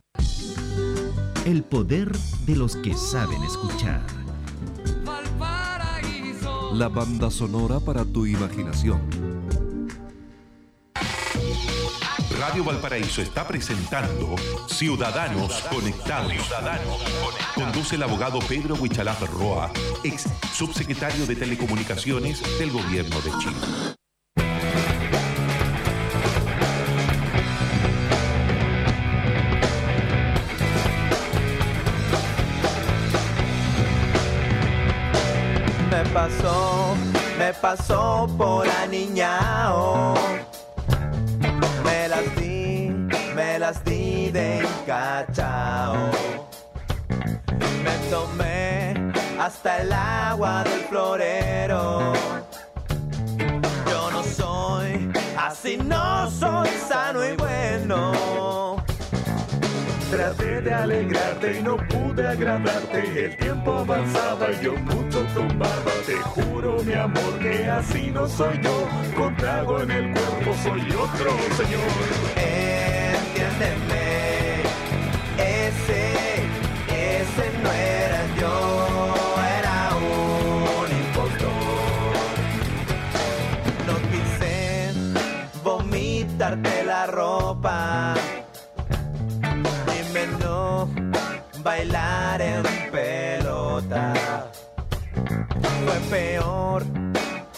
El 1.45 1.63
poder 1.63 2.11
de 2.45 2.55
los 2.55 2.75
que 2.75 2.93
saben 2.93 3.41
escuchar. 3.43 4.05
La 6.73 6.87
banda 6.87 7.31
sonora 7.31 7.79
para 7.79 8.05
tu 8.05 8.27
imaginación. 8.27 9.01
Radio 12.39 12.63
Valparaíso 12.63 13.23
está 13.23 13.47
presentando 13.47 14.35
Ciudadanos 14.67 15.63
Conectados. 15.71 16.33
Conduce 17.55 17.95
el 17.95 18.03
abogado 18.03 18.37
Pedro 18.47 18.75
Huichalaf 18.75 19.21
Roa, 19.33 19.71
ex 20.03 20.25
subsecretario 20.53 21.25
de 21.25 21.35
Telecomunicaciones 21.35 22.41
del 22.59 22.69
Gobierno 22.71 23.19
de 23.21 23.31
Chile. 23.39 24.00
Pasó, 36.21 36.95
me 37.39 37.53
pasó 37.53 38.27
por 38.37 38.67
aniñao. 38.83 40.13
Me 41.83 42.07
las 42.07 42.35
di, 42.35 42.89
me 43.35 43.57
las 43.57 43.83
di 43.83 44.29
de 44.29 44.59
encachao. 44.59 45.95
Me 47.85 47.95
tomé 48.11 49.11
hasta 49.39 49.81
el 49.81 49.91
agua 49.91 50.63
del 50.63 50.81
florero. 50.89 52.13
Yo 53.89 54.11
no 54.11 54.23
soy, 54.23 55.11
así 55.37 55.77
no 55.77 56.29
soy 56.29 56.69
sano 56.87 57.25
y 57.25 57.35
bueno. 57.35 58.80
Traté 60.11 60.59
de 60.59 60.73
alegrarte 60.73 61.57
y 61.57 61.63
no 61.63 61.77
pude 61.77 62.27
agradarte. 62.27 63.25
El 63.25 63.37
tiempo 63.37 63.77
avanzaba 63.77 64.51
y 64.51 64.65
yo 64.65 64.73
mucho 64.73 65.25
tomaba. 65.33 65.91
Te 66.05 66.15
juro, 66.15 66.83
mi 66.83 66.93
amor, 66.93 67.39
que 67.39 67.65
así 67.65 68.11
no 68.11 68.27
soy 68.27 68.59
yo. 68.61 68.87
Con 69.15 69.33
en 69.83 69.91
el 69.91 70.11
cuerpo 70.11 70.53
soy 70.63 70.81
otro 70.81 71.31
señor. 71.55 71.79
Entiéndeme, 72.35 74.00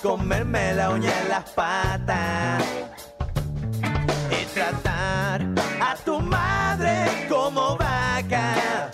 comerme 0.04 0.74
la 0.74 0.90
uña 0.90 1.12
en 1.22 1.30
las 1.30 1.50
patas 1.52 2.62
y 4.30 4.46
tratar 4.54 5.42
a 5.82 5.96
tu 6.04 6.20
madre 6.20 7.26
como 7.30 7.78
vaca. 7.78 8.92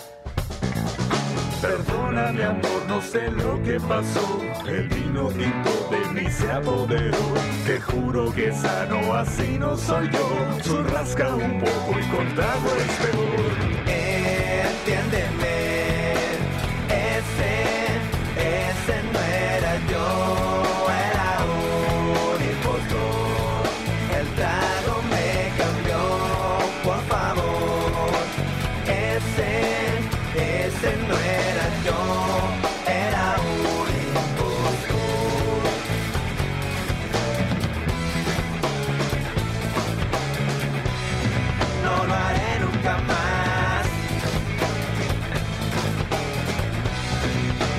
Perdona 1.60 2.30
mi 2.32 2.42
amor, 2.42 2.82
no 2.86 3.02
sé 3.02 3.28
lo 3.32 3.60
que 3.64 3.80
pasó. 3.80 4.40
El 4.66 4.88
vino 4.88 5.28
tinto 5.30 5.88
de 5.90 5.98
mí 6.14 6.30
se 6.30 6.50
apoderó. 6.50 7.18
Te 7.66 7.80
juro 7.80 8.32
que 8.32 8.52
sano 8.52 9.12
así 9.14 9.58
no 9.58 9.76
soy 9.76 10.08
yo. 10.10 10.28
Churrasca 10.62 11.34
un 11.34 11.58
poco 11.58 11.98
y 11.98 12.04
con 12.14 12.34
trago 12.36 12.70
es 12.78 12.92
peor. 13.02 13.80
Entiéndeme, 13.86 15.19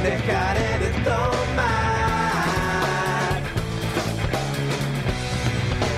Dejaré 0.04 0.80
de 0.80 0.90
tomar. 1.04 1.82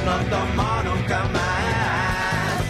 No 0.06 0.16
tomo 0.30 0.70
nunca 0.84 1.20
más. 1.32 2.64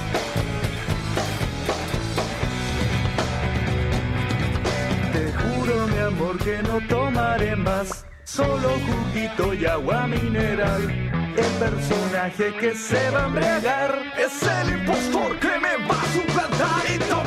Te 5.11 5.23
juro, 5.33 5.75
mi 5.87 5.99
amor, 5.99 6.37
que 6.37 6.61
no 6.61 6.79
tomaré 6.87 7.55
más. 7.55 8.05
Solo 8.23 8.69
juguito 8.87 9.53
y 9.55 9.65
agua 9.65 10.05
mineral. 10.05 10.81
El 11.35 11.51
personaje 11.59 12.53
que 12.59 12.75
se 12.75 13.09
va 13.09 13.23
a 13.23 13.25
embriagar 13.25 13.91
es 14.19 14.43
el 14.43 14.69
impostor 14.77 15.39
que 15.39 15.47
me 15.47 15.77
va 15.87 15.95
a 15.99 16.05
suplantar 16.13 16.83
y 16.93 16.99
tomar 16.99 17.22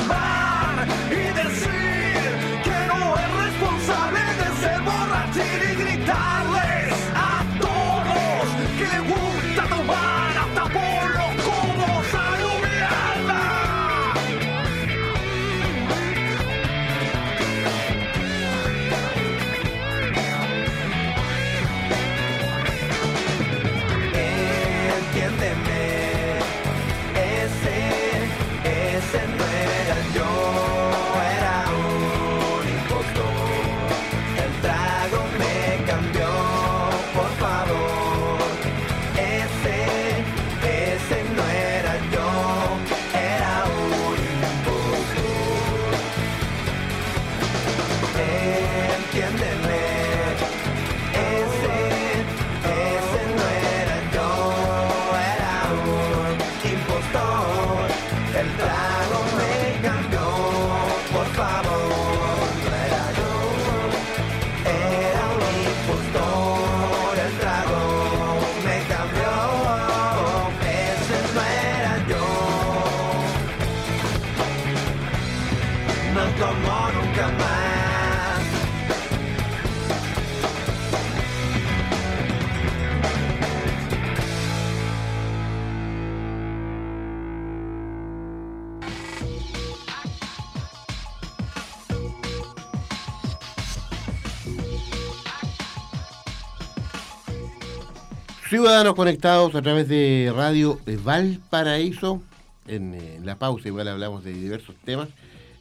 Ciudadanos 98.57 98.95
conectados 98.95 99.53
a 99.53 99.61
través 99.61 99.87
de 99.87 100.33
Radio 100.35 100.79
Valparaíso. 101.03 102.23
En, 102.65 102.95
eh, 102.95 103.17
en 103.17 103.23
la 103.27 103.35
pausa 103.35 103.67
igual 103.67 103.87
hablamos 103.87 104.23
de 104.23 104.33
diversos 104.33 104.75
temas. 104.83 105.09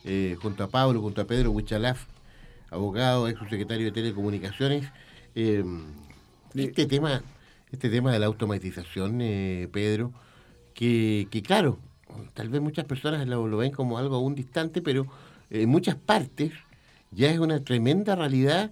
eh, 0.07 0.39
junto 0.41 0.65
a 0.65 0.69
Pablo, 0.69 1.03
junto 1.03 1.21
a 1.21 1.27
Pedro 1.27 1.51
Huichalaf, 1.51 2.07
abogado, 2.71 3.29
ex 3.29 3.39
subsecretario 3.39 3.85
de 3.85 3.93
Telecomunicaciones. 3.93 4.89
Eh, 5.35 5.63
este 6.55 6.87
tema, 6.87 7.23
este 7.71 7.91
tema 7.91 8.13
de 8.13 8.19
la 8.19 8.25
automatización, 8.25 9.21
eh, 9.21 9.69
Pedro, 9.71 10.15
que, 10.73 11.29
que 11.31 11.43
claro, 11.43 11.79
tal 12.33 12.49
vez 12.49 12.63
muchas 12.63 12.87
personas 12.87 13.29
lo, 13.29 13.47
lo 13.47 13.59
ven 13.59 13.73
como 13.73 13.99
algo 13.99 14.17
aún 14.17 14.35
distante, 14.35 14.81
pero 14.81 15.07
en 15.51 15.69
muchas 15.69 15.97
partes 15.97 16.55
ya 17.11 17.31
es 17.31 17.41
una 17.41 17.63
tremenda 17.63 18.17
realidad, 18.17 18.71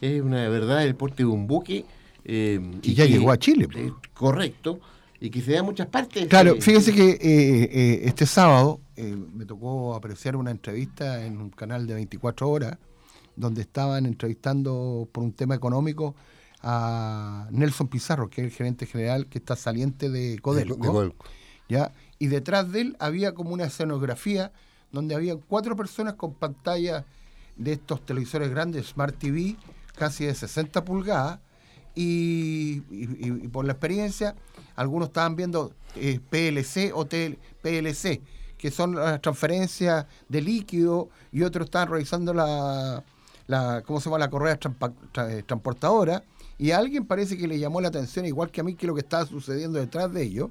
es 0.00 0.22
una 0.22 0.48
verdad 0.48 0.78
del 0.78 0.94
porte 0.94 1.24
de 1.24 1.26
un 1.26 1.46
buque. 1.46 1.84
Eh, 2.28 2.60
Y 2.82 2.94
ya 2.94 3.04
llegó 3.04 3.30
a 3.30 3.38
Chile. 3.38 3.68
eh, 3.74 3.92
correcto, 4.12 4.80
y 5.20 5.30
que 5.30 5.40
se 5.40 5.52
da 5.52 5.60
en 5.60 5.64
muchas 5.64 5.86
partes. 5.86 6.26
Claro, 6.26 6.54
eh, 6.56 6.60
fíjense 6.60 6.92
que 6.92 8.00
este 8.04 8.26
sábado 8.26 8.80
me 8.96 9.44
tocó 9.46 9.94
apreciar 9.94 10.36
una 10.36 10.50
entrevista 10.50 11.24
en 11.24 11.38
un 11.38 11.50
canal 11.50 11.86
de 11.86 11.94
24 11.94 12.48
horas 12.48 12.78
donde 13.36 13.60
estaban 13.62 14.06
entrevistando 14.06 15.08
por 15.12 15.22
un 15.22 15.32
tema 15.32 15.54
económico 15.54 16.16
a 16.62 17.46
Nelson 17.50 17.86
Pizarro, 17.86 18.28
que 18.28 18.40
es 18.40 18.46
el 18.48 18.52
gerente 18.52 18.86
general 18.86 19.26
que 19.26 19.38
está 19.38 19.54
saliente 19.54 20.10
de 20.10 20.38
Codelco. 20.40 20.74
de 20.76 20.88
Codelco. 20.88 21.26
¿ya? 21.68 21.92
Y 22.18 22.26
detrás 22.26 22.72
de 22.72 22.80
él 22.80 22.96
había 22.98 23.34
como 23.34 23.50
una 23.50 23.64
escenografía 23.64 24.52
donde 24.90 25.14
había 25.14 25.36
cuatro 25.36 25.76
personas 25.76 26.14
con 26.14 26.34
pantallas 26.34 27.04
de 27.56 27.72
estos 27.72 28.04
televisores 28.04 28.50
grandes, 28.50 28.86
Smart 28.86 29.16
TV, 29.16 29.56
casi 29.94 30.24
de 30.24 30.34
60 30.34 30.84
pulgadas, 30.84 31.40
y, 31.96 32.80
por 33.48 33.64
la 33.64 33.72
experiencia, 33.72 34.36
algunos 34.76 35.08
estaban 35.08 35.34
viendo 35.34 35.72
eh, 35.96 36.20
PLC 36.30 36.92
o 36.94 37.06
PLC, 37.06 38.20
que 38.58 38.70
son 38.70 38.94
las 38.94 39.20
transferencias 39.22 40.06
de 40.28 40.40
líquido, 40.42 41.08
y 41.32 41.42
otros 41.42 41.64
estaban 41.64 41.88
revisando 41.88 42.34
la, 42.34 43.02
la 43.46 43.82
¿cómo 43.86 44.00
se 44.00 44.04
llama? 44.04 44.18
la 44.18 44.30
correa 44.30 44.58
eh, 44.58 45.42
transportadora, 45.46 46.22
y 46.58 46.70
alguien 46.70 47.06
parece 47.06 47.36
que 47.36 47.48
le 47.48 47.58
llamó 47.58 47.80
la 47.80 47.88
atención, 47.88 48.26
igual 48.26 48.50
que 48.50 48.60
a 48.60 48.64
mí, 48.64 48.74
que 48.74 48.86
lo 48.86 48.94
que 48.94 49.00
estaba 49.00 49.26
sucediendo 49.26 49.78
detrás 49.78 50.12
de 50.12 50.22
ellos. 50.22 50.50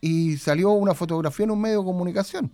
Y 0.00 0.36
salió 0.36 0.70
una 0.70 0.94
fotografía 0.94 1.44
en 1.44 1.50
un 1.50 1.60
medio 1.60 1.80
de 1.80 1.84
comunicación. 1.84 2.50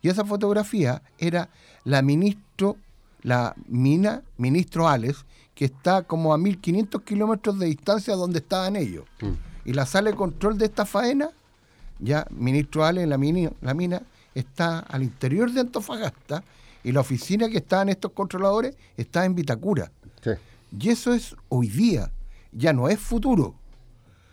Y 0.00 0.08
esa 0.08 0.24
fotografía 0.24 1.02
era 1.18 1.50
la 1.84 2.02
ministro, 2.02 2.76
la 3.22 3.54
mina, 3.66 4.22
ministro 4.36 4.88
Alex, 4.88 5.24
que 5.54 5.66
está 5.66 6.02
como 6.02 6.32
a 6.32 6.38
1500 6.38 7.02
kilómetros 7.02 7.58
de 7.58 7.66
distancia 7.66 8.14
donde 8.14 8.38
estaban 8.38 8.76
ellos. 8.76 9.04
Y 9.64 9.72
la 9.72 9.86
sala 9.86 10.10
de 10.10 10.16
control 10.16 10.58
de 10.58 10.66
esta 10.66 10.86
faena, 10.86 11.30
ya 11.98 12.26
ministro 12.30 12.90
la 12.90 13.18
mina, 13.18 13.52
la 13.60 13.74
mina 13.74 14.02
está 14.34 14.80
al 14.80 15.02
interior 15.02 15.52
de 15.52 15.60
Antofagasta 15.60 16.42
y 16.82 16.92
la 16.92 17.00
oficina 17.00 17.48
que 17.48 17.58
está 17.58 17.82
en 17.82 17.90
estos 17.90 18.12
controladores 18.12 18.76
está 18.96 19.24
en 19.24 19.34
Vitacura. 19.34 19.92
Y 20.78 20.88
eso 20.88 21.12
es 21.12 21.36
hoy 21.48 21.68
día, 21.68 22.10
ya 22.50 22.72
no 22.72 22.88
es 22.88 22.98
futuro. 22.98 23.54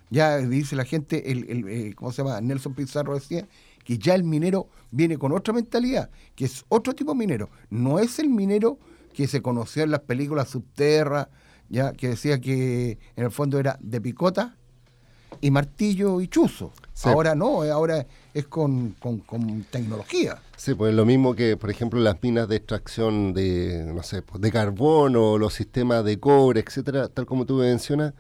Ya 0.10 0.38
dice 0.38 0.76
la 0.76 0.86
gente, 0.86 1.32
el, 1.32 1.50
el, 1.50 1.68
eh, 1.68 1.94
¿cómo 1.96 2.12
se 2.12 2.24
llama? 2.24 2.42
Nelson 2.42 2.74
Pizarro 2.74 3.14
decía 3.14 3.46
que 3.84 3.98
ya 3.98 4.16
el 4.16 4.24
minero 4.24 4.68
viene 4.90 5.18
con 5.18 5.32
otra 5.34 5.54
mentalidad, 5.54 6.10
que 6.36 6.46
es 6.46 6.66
otro 6.70 6.96
tipo 6.96 7.12
de 7.12 7.18
minero. 7.18 7.50
No 7.70 8.00
es 8.00 8.18
el 8.20 8.30
minero 8.30 8.80
que 9.14 9.28
se 9.28 9.42
conoció 9.42 9.84
en 9.84 9.92
las 9.92 10.02
películas 10.02 10.50
Subterra, 10.50 11.30
ya 11.70 11.92
que 11.94 12.10
decía 12.10 12.40
que 12.40 12.98
en 13.16 13.26
el 13.26 13.32
fondo 13.32 13.60
era 13.60 13.78
de 13.82 14.02
picota 14.02 14.56
y 15.42 15.52
martillo 15.52 16.22
y 16.22 16.28
chuzo. 16.28 16.72
Sí. 16.94 17.08
Ahora 17.08 17.34
no, 17.36 17.64
eh, 17.64 17.72
ahora 17.72 18.06
es 18.34 18.48
con, 18.48 18.92
con- 19.00 19.20
con 19.20 19.64
tecnología. 19.72 20.42
Sí, 20.58 20.74
pues 20.74 20.94
lo 20.94 21.06
mismo 21.06 21.34
que, 21.36 21.56
por 21.56 21.70
ejemplo, 21.70 22.00
las 22.00 22.22
minas 22.22 22.48
de 22.50 22.58
extracción 22.58 23.34
de, 23.34 23.86
no 23.94 24.04
sé, 24.04 24.22
pues, 24.22 24.42
de 24.42 24.52
carbono, 24.52 25.38
los 25.38 25.54
sistemas 25.54 26.04
de 26.04 26.20
cobre, 26.20 26.60
etcétera, 26.66 27.08
tal 27.08 27.26
como 27.26 27.46
tú 27.46 27.56
mencionas. 27.56 28.14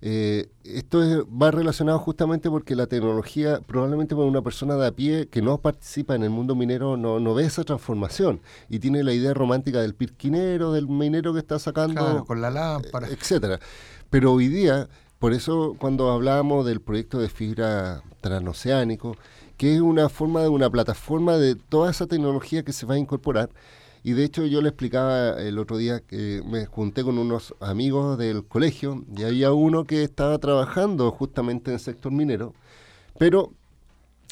Eh, 0.00 0.48
esto 0.64 1.02
es- 1.02 1.24
va 1.24 1.50
relacionado 1.50 1.98
justamente 1.98 2.48
porque 2.50 2.76
la 2.76 2.86
tecnología, 2.86 3.60
probablemente 3.66 4.14
para 4.14 4.26
una 4.28 4.42
persona 4.42 4.76
de 4.76 4.86
a 4.86 4.92
pie 4.92 5.26
que 5.28 5.42
no 5.42 5.58
participa 5.58 6.14
en 6.14 6.22
el 6.22 6.30
mundo 6.30 6.54
minero, 6.54 6.96
no, 6.96 7.18
no 7.18 7.34
ve 7.34 7.44
esa 7.44 7.64
transformación 7.64 8.40
y 8.68 8.78
tiene 8.78 9.02
la 9.02 9.12
idea 9.12 9.34
romántica 9.34 9.80
del 9.80 9.94
pirquinero, 9.94 10.72
del 10.72 10.86
minero 10.88 11.32
que 11.32 11.40
está 11.40 11.58
sacando 11.58 12.00
Claro, 12.00 12.24
con 12.24 12.40
la 12.40 12.50
lámpara. 12.50 13.08
etcétera. 13.08 13.58
Pero 14.10 14.32
hoy 14.32 14.48
día, 14.48 14.88
por 15.18 15.32
eso 15.32 15.74
cuando 15.78 16.10
hablábamos 16.12 16.64
del 16.64 16.80
proyecto 16.80 17.18
de 17.18 17.28
fibra 17.28 18.02
transoceánico, 18.20 19.16
que 19.56 19.74
es 19.74 19.80
una 19.80 20.08
forma 20.08 20.42
de 20.42 20.48
una 20.48 20.70
plataforma 20.70 21.36
de 21.36 21.56
toda 21.56 21.90
esa 21.90 22.06
tecnología 22.06 22.62
que 22.62 22.72
se 22.72 22.86
va 22.86 22.94
a 22.94 22.98
incorporar. 22.98 23.50
Y 24.08 24.14
de 24.14 24.24
hecho 24.24 24.46
yo 24.46 24.62
le 24.62 24.70
explicaba 24.70 25.38
el 25.38 25.58
otro 25.58 25.76
día 25.76 26.00
que 26.00 26.42
me 26.46 26.64
junté 26.64 27.04
con 27.04 27.18
unos 27.18 27.54
amigos 27.60 28.16
del 28.16 28.42
colegio 28.42 29.04
y 29.14 29.24
había 29.24 29.52
uno 29.52 29.84
que 29.84 30.02
estaba 30.02 30.38
trabajando 30.38 31.10
justamente 31.10 31.70
en 31.70 31.74
el 31.74 31.80
sector 31.80 32.10
minero, 32.10 32.54
pero 33.18 33.52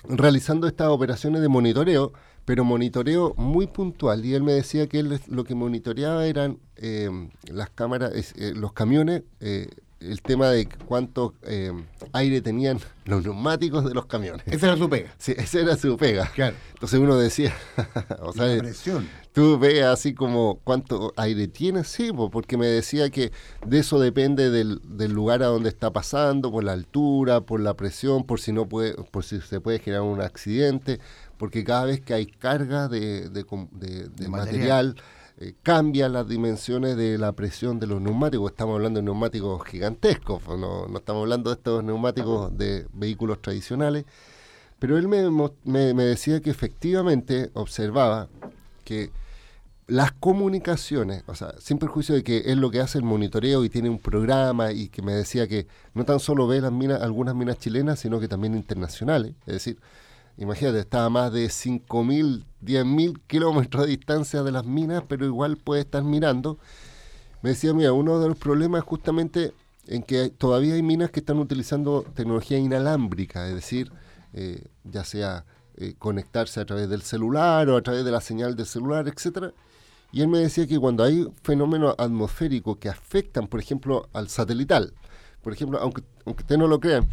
realizando 0.09 0.67
estas 0.67 0.89
operaciones 0.89 1.43
de 1.43 1.49
monitoreo, 1.49 2.15
pero 2.47 2.65
monitoreo 2.65 3.35
muy 3.37 3.67
puntual. 3.67 4.25
Y 4.25 4.33
él 4.33 4.43
me 4.45 4.55
decía 4.55 4.87
que 4.87 5.01
él 5.01 5.21
lo 5.29 5.45
que 5.45 5.55
monitoreaba 5.55 6.25
eran 6.25 6.59
eh, 6.77 7.11
las 7.53 7.69
cámaras, 7.69 8.13
eh, 8.15 8.55
los 8.57 8.73
camiones, 8.73 9.25
eh, 9.41 9.69
el 10.01 10.21
tema 10.21 10.51
de 10.51 10.69
cuánto 10.69 11.35
eh, 11.43 11.73
aire 12.13 12.41
tenían 12.43 12.79
los 13.07 13.23
neumáticos 13.25 13.85
de 13.85 13.95
los 13.95 14.07
camiones. 14.07 14.43
Esa 14.47 14.67
era 14.69 14.77
su 14.77 14.89
pega. 14.91 15.15
Sí, 15.19 15.35
esa 15.37 15.61
era 15.61 15.77
su 15.77 15.97
pega. 15.97 16.31
Claro. 16.35 16.57
Entonces 16.75 17.01
uno 17.01 17.17
decía, 17.17 17.55
o 18.21 18.33
sea, 18.33 18.47
La 18.47 18.59
presión. 18.63 19.09
tú 19.33 19.59
ves 19.59 19.83
así 19.85 20.13
como 20.15 20.61
cuánto 20.65 21.15
aire 21.17 21.49
tienes, 21.49 21.89
sí, 21.89 22.13
po, 22.13 22.31
porque 22.31 22.57
me 22.59 22.67
decía 22.67 23.09
que 23.11 23.33
de 23.67 23.79
eso 23.79 23.99
depende 23.99 24.51
del, 24.51 24.81
del 24.85 25.13
lugar 25.13 25.43
a 25.43 25.47
donde 25.47 25.71
está 25.71 25.91
pasando, 25.93 26.51
por 26.53 26.63
la 26.65 26.73
altura, 26.73 27.41
por 27.41 27.61
la 27.61 27.75
presión, 27.75 28.25
por 28.25 28.39
si 28.41 28.53
no 28.53 28.69
puede, 28.69 28.93
por 29.11 29.25
si 29.25 29.41
se 29.41 29.61
puede 29.61 29.79
generar 29.79 30.03
un 30.03 30.21
accidente, 30.21 31.01
porque 31.39 31.65
cada 31.65 31.85
vez 31.87 32.01
que 32.03 32.13
hay 32.15 32.27
carga 32.27 32.89
de, 32.89 33.31
de 33.31 33.45
com- 33.45 33.69
de- 33.73 34.09
de 34.09 34.25
De 34.25 34.29
material. 34.29 34.89
material, 34.89 34.97
eh, 35.39 35.55
cambia 35.63 36.09
las 36.09 36.29
dimensiones 36.29 36.97
de 36.97 37.19
la 37.19 37.33
presión 37.33 37.79
de 37.79 37.87
los 37.87 38.01
neumáticos. 38.01 38.51
Estamos 38.51 38.75
hablando 38.77 39.01
de 39.01 39.05
neumáticos 39.05 39.65
gigantescos, 39.67 40.43
no, 40.49 40.87
no 40.87 40.99
estamos 40.99 41.23
hablando 41.23 41.51
de 41.51 41.57
estos 41.57 41.85
neumáticos 41.85 42.57
de 42.57 42.87
vehículos 42.93 43.41
tradicionales. 43.43 44.05
Pero 44.79 44.99
él 44.99 45.09
me, 45.09 45.31
me- 45.65 45.95
me 45.95 46.05
decía 46.05 46.41
que 46.41 46.51
efectivamente 46.51 47.51
observaba 47.55 48.29
que 48.85 49.11
las 49.89 50.13
comunicaciones, 50.13 51.23
o 51.27 51.35
sea, 51.35 51.55
sin 51.61 51.79
perjuicio 51.79 52.15
de 52.15 52.25
que 52.25 52.43
es 52.47 52.57
lo 52.57 52.71
que 52.71 52.81
hace 52.81 52.99
el 52.99 53.05
monitoreo 53.05 53.65
y 53.65 53.69
tiene 53.71 53.89
un 53.89 53.99
programa 54.01 54.73
y 54.73 54.89
que 54.89 55.01
me 55.03 55.13
decía 55.15 55.47
que 55.47 55.67
no 55.95 56.05
tan 56.05 56.19
solo 56.21 56.47
ve 56.49 56.61
las 56.61 56.73
minas, 56.73 57.01
algunas 57.03 57.35
minas 57.37 57.59
chilenas, 57.59 58.01
sino 58.01 58.19
que 58.21 58.29
también 58.29 58.55
internacionales. 58.57 59.35
Es 59.47 59.55
decir, 59.55 59.79
imagínate, 60.37 60.81
está 60.81 61.05
a 61.05 61.11
más 61.11 61.33
de 61.33 61.47
5.000, 61.47 62.45
10.000 62.63 63.21
kilómetros 63.27 63.85
de 63.85 63.91
distancia 63.91 64.43
de 64.43 64.53
las 64.53 64.65
minas, 64.65 65.03
pero 65.09 65.25
igual 65.25 65.57
puede 65.57 65.83
estar 65.83 66.03
mirando. 66.03 66.59
Me 67.43 67.51
decía, 67.51 67.73
mira, 67.75 67.93
uno 67.93 68.19
de 68.21 68.29
los 68.29 68.39
problemas 68.39 68.81
es 68.81 68.89
justamente 68.89 69.53
en 69.87 70.03
que 70.03 70.31
todavía 70.31 70.75
hay 70.75 70.83
minas 70.83 71.11
que 71.11 71.21
están 71.21 71.39
utilizando 71.39 72.05
tecnología 72.15 72.59
inalámbrica, 72.59 73.47
es 73.49 73.55
decir, 73.55 73.93
eh, 74.33 74.65
ya 74.85 75.05
sea 75.05 75.45
eh, 75.77 75.95
conectarse 75.99 76.61
a 76.61 76.65
través 76.65 76.89
del 76.89 77.03
celular 77.03 77.69
o 77.69 77.77
a 77.77 77.83
través 77.83 78.05
de 78.05 78.11
la 78.11 78.21
señal 78.21 78.57
del 78.57 78.67
celular, 78.67 79.09
etcétera. 79.09 79.53
Y 80.13 80.23
él 80.23 80.29
me 80.29 80.39
decía 80.39 80.67
que 80.67 80.79
cuando 80.79 81.05
hay 81.05 81.27
fenómenos 81.43 81.95
atmosféricos 81.99 82.79
que 82.79 82.89
afectan, 82.89 83.47
por 83.47 83.61
ejemplo, 83.61 84.09
al 84.13 84.29
satelital, 84.29 84.95
por 85.43 85.53
ejemplo, 85.53 85.79
aunque, 85.79 86.03
aunque 86.25 86.43
ustedes 86.43 86.59
no 86.59 86.67
lo 86.67 86.81
crean, 86.81 87.07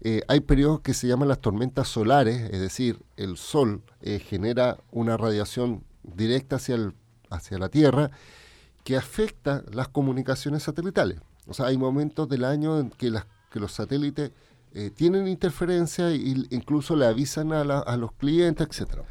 eh, 0.00 0.22
hay 0.28 0.40
periodos 0.40 0.80
que 0.80 0.94
se 0.94 1.06
llaman 1.08 1.28
las 1.28 1.40
tormentas 1.40 1.88
solares, 1.88 2.50
es 2.52 2.60
decir, 2.60 2.98
el 3.16 3.36
sol 3.36 3.82
eh, 4.02 4.18
genera 4.18 4.76
una 4.92 5.16
radiación 5.16 5.82
directa 6.02 6.56
hacia, 6.56 6.74
el, 6.76 6.92
hacia 7.30 7.58
la 7.58 7.68
Tierra 7.68 8.10
que 8.84 8.96
afecta 8.96 9.64
las 9.72 9.88
comunicaciones 9.88 10.62
satelitales. 10.62 11.18
O 11.48 11.54
sea, 11.54 11.66
hay 11.66 11.76
momentos 11.78 12.28
del 12.28 12.44
año 12.44 12.78
en 12.78 12.90
que, 12.90 13.10
las, 13.10 13.26
que 13.50 13.58
los 13.58 13.72
satélites 13.72 14.30
eh, 14.74 14.90
tienen 14.94 15.26
interferencia 15.26 16.10
e 16.10 16.16
incluso 16.50 16.94
le 16.96 17.06
avisan 17.06 17.52
a, 17.52 17.64
la- 17.64 17.78
a 17.80 17.96
los 17.96 18.12
clientes, 18.12 18.66
etcétera 18.68 19.02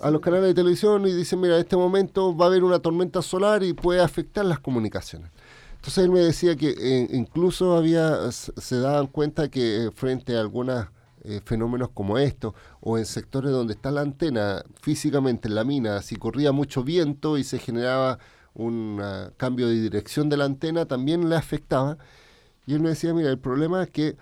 a 0.00 0.10
los 0.10 0.20
canales 0.20 0.46
de 0.46 0.54
televisión 0.54 1.06
y 1.06 1.12
dicen, 1.12 1.40
mira, 1.40 1.54
en 1.54 1.60
este 1.60 1.76
momento 1.76 2.36
va 2.36 2.44
a 2.46 2.48
haber 2.48 2.64
una 2.64 2.78
tormenta 2.78 3.22
solar 3.22 3.62
y 3.62 3.72
puede 3.72 4.00
afectar 4.02 4.44
las 4.44 4.60
comunicaciones. 4.60 5.30
Entonces 5.84 6.04
él 6.04 6.10
me 6.12 6.20
decía 6.20 6.56
que 6.56 6.70
eh, 6.70 7.08
incluso 7.12 7.76
había 7.76 8.32
se 8.32 8.78
daban 8.80 9.06
cuenta 9.06 9.50
que 9.50 9.84
eh, 9.84 9.90
frente 9.90 10.34
a 10.34 10.40
algunos 10.40 10.86
fenómenos 11.46 11.88
como 11.88 12.18
estos, 12.18 12.52
o 12.80 12.98
en 12.98 13.06
sectores 13.06 13.50
donde 13.50 13.72
está 13.72 13.90
la 13.90 14.02
antena 14.02 14.62
físicamente 14.82 15.48
en 15.48 15.54
la 15.54 15.64
mina, 15.64 16.02
si 16.02 16.16
corría 16.16 16.52
mucho 16.52 16.84
viento 16.84 17.38
y 17.38 17.44
se 17.44 17.58
generaba 17.58 18.18
un 18.52 19.00
ah, 19.02 19.30
cambio 19.36 19.68
de 19.68 19.80
dirección 19.80 20.28
de 20.28 20.36
la 20.36 20.44
antena, 20.44 20.86
también 20.86 21.28
le 21.30 21.36
afectaba. 21.36 21.96
Y 22.66 22.74
él 22.74 22.80
me 22.80 22.90
decía, 22.90 23.14
mira, 23.14 23.30
el 23.30 23.38
problema 23.38 23.82
es 23.82 23.90
que 23.90 24.16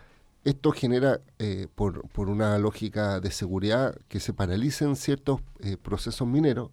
esto 0.45 0.73
genera, 0.73 1.21
eh, 1.39 1.69
por, 1.75 2.09
por 2.11 2.29
una 2.29 2.59
lógica 2.59 3.21
de 3.21 3.31
seguridad, 3.31 3.97
que 4.09 4.21
se 4.21 4.33
paralicen 4.33 4.97
ciertos 4.97 5.41
eh, 5.61 5.77
procesos 5.77 6.27
mineros 6.29 6.71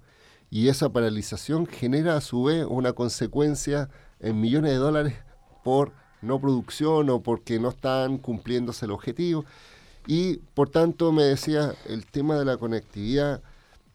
y 0.52 0.70
esa 0.70 0.90
paralización 0.90 1.68
genera 1.68 2.18
a 2.18 2.22
su 2.22 2.44
vez 2.44 2.66
una 2.68 2.94
consecuencia 2.94 3.90
en 4.20 4.40
millones 4.40 4.72
de 4.72 4.78
dólares 4.78 5.16
por 5.64 5.94
no 6.22 6.40
producción 6.40 7.10
o 7.10 7.22
porque 7.22 7.60
no 7.60 7.70
están 7.70 8.18
cumpliéndose 8.18 8.86
el 8.86 8.92
objetivo. 8.92 9.46
Y 10.08 10.38
por 10.54 10.70
tanto 10.70 11.12
me 11.12 11.24
decía, 11.24 11.74
el 11.88 12.06
tema 12.06 12.38
de 12.38 12.46
la 12.46 12.58
conectividad 12.58 13.42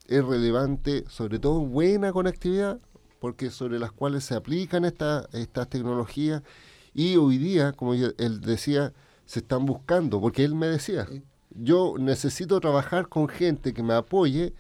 es 0.07 0.25
relevante, 0.25 1.05
sobre 1.09 1.39
todo 1.39 1.61
buena 1.61 2.13
conectividad, 2.13 2.79
porque 3.21 3.51
sobre 3.51 3.79
las 3.79 3.91
cuales 3.93 4.25
se 4.25 4.35
aplican 4.35 4.85
esta- 4.85 5.27
estas 5.33 5.69
tecnologías 5.69 6.43
y 6.93 7.17
hoy 7.17 7.39
día, 7.39 7.73
como 7.73 7.95
yo- 7.95 8.13
él 8.19 8.41
decía, 8.41 8.93
se 9.27 9.41
están 9.41 9.65
buscando, 9.67 10.21
porque 10.21 10.45
él 10.45 10.55
me 10.55 10.67
decía, 10.67 11.07
yo 11.51 11.95
necesito 11.99 12.61
trabajar 12.61 13.09
con 13.09 13.29
gente 13.29 13.73
que 13.73 13.83
me 13.83 13.95
apoye, 13.95 14.53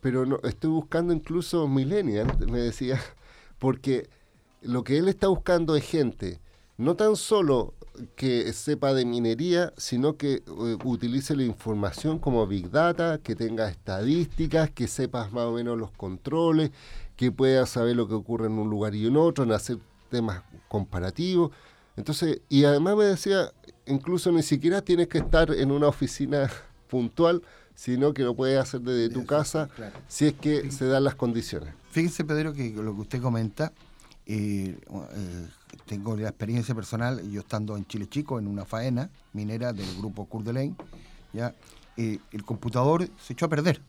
pero 0.00 0.24
no, 0.24 0.38
estoy 0.44 0.70
buscando 0.70 1.12
incluso 1.12 1.68
millennials, 1.68 2.38
me 2.40 2.58
decía, 2.60 2.98
porque 3.58 4.08
lo 4.62 4.84
que 4.84 4.98
él 4.98 5.08
está 5.08 5.28
buscando 5.28 5.76
es 5.76 5.84
gente, 5.84 6.40
no 6.76 6.96
tan 6.96 7.16
solo 7.16 7.74
que 8.16 8.52
sepa 8.52 8.94
de 8.94 9.04
minería, 9.04 9.72
sino 9.76 10.16
que 10.16 10.34
eh, 10.34 10.78
utilice 10.84 11.36
la 11.36 11.44
información 11.44 12.18
como 12.18 12.46
Big 12.46 12.70
Data, 12.70 13.18
que 13.18 13.36
tenga 13.36 13.68
estadísticas, 13.68 14.70
que 14.70 14.88
sepas 14.88 15.32
más 15.32 15.44
o 15.44 15.52
menos 15.52 15.78
los 15.78 15.90
controles, 15.92 16.70
que 17.16 17.30
pueda 17.30 17.66
saber 17.66 17.96
lo 17.96 18.08
que 18.08 18.14
ocurre 18.14 18.46
en 18.46 18.58
un 18.58 18.70
lugar 18.70 18.94
y 18.94 19.06
en 19.06 19.16
otro, 19.16 19.44
en 19.44 19.52
hacer 19.52 19.78
temas 20.10 20.42
comparativos. 20.68 21.50
Entonces, 21.96 22.40
y 22.48 22.64
además 22.64 22.96
me 22.96 23.04
decía, 23.04 23.52
incluso 23.86 24.32
ni 24.32 24.42
siquiera 24.42 24.80
tienes 24.82 25.08
que 25.08 25.18
estar 25.18 25.50
en 25.50 25.70
una 25.70 25.88
oficina 25.88 26.50
puntual, 26.88 27.42
sino 27.74 28.14
que 28.14 28.22
lo 28.22 28.34
puedes 28.34 28.58
hacer 28.58 28.80
desde 28.80 29.12
tu 29.12 29.24
casa 29.24 29.68
si 30.08 30.26
es 30.26 30.34
que 30.34 30.70
se 30.70 30.86
dan 30.86 31.04
las 31.04 31.14
condiciones. 31.14 31.74
Fíjese, 31.90 32.24
Pedro, 32.24 32.52
que 32.52 32.70
lo 32.70 32.94
que 32.94 33.00
usted 33.00 33.22
comenta, 33.22 33.72
eh, 34.32 34.78
eh, 34.88 35.48
tengo 35.86 36.16
la 36.16 36.28
experiencia 36.28 36.72
personal, 36.72 37.28
yo 37.28 37.40
estando 37.40 37.76
en 37.76 37.84
Chile 37.86 38.08
Chico, 38.08 38.38
en 38.38 38.46
una 38.46 38.64
faena 38.64 39.10
minera 39.32 39.72
del 39.72 39.92
grupo 39.96 40.26
Coeur 40.26 40.44
d'Alene, 40.44 40.76
ya, 41.32 41.52
eh, 41.96 42.20
el 42.30 42.44
computador 42.44 43.08
se 43.18 43.32
echó 43.32 43.46
a 43.46 43.48
perder, 43.48 43.82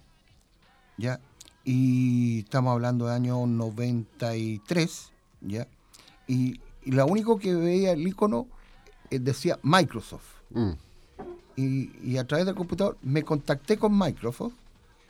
ya, 0.98 1.20
y 1.64 2.40
estamos 2.40 2.72
hablando 2.72 3.06
de 3.06 3.14
año 3.14 3.46
93, 3.46 5.12
ya, 5.42 5.68
y, 6.26 6.60
y 6.86 6.92
lo 6.92 7.06
único 7.06 7.38
que 7.38 7.54
veía 7.54 7.92
el 7.92 8.08
icono 8.08 8.48
eh, 9.12 9.20
decía 9.20 9.60
Microsoft. 9.62 10.42
Y, 11.56 11.92
y 12.02 12.18
a 12.18 12.26
través 12.26 12.48
del 12.48 12.56
computador 12.56 12.98
me 13.04 13.22
contacté 13.22 13.78
con 13.78 13.96
Microsoft, 13.96 14.54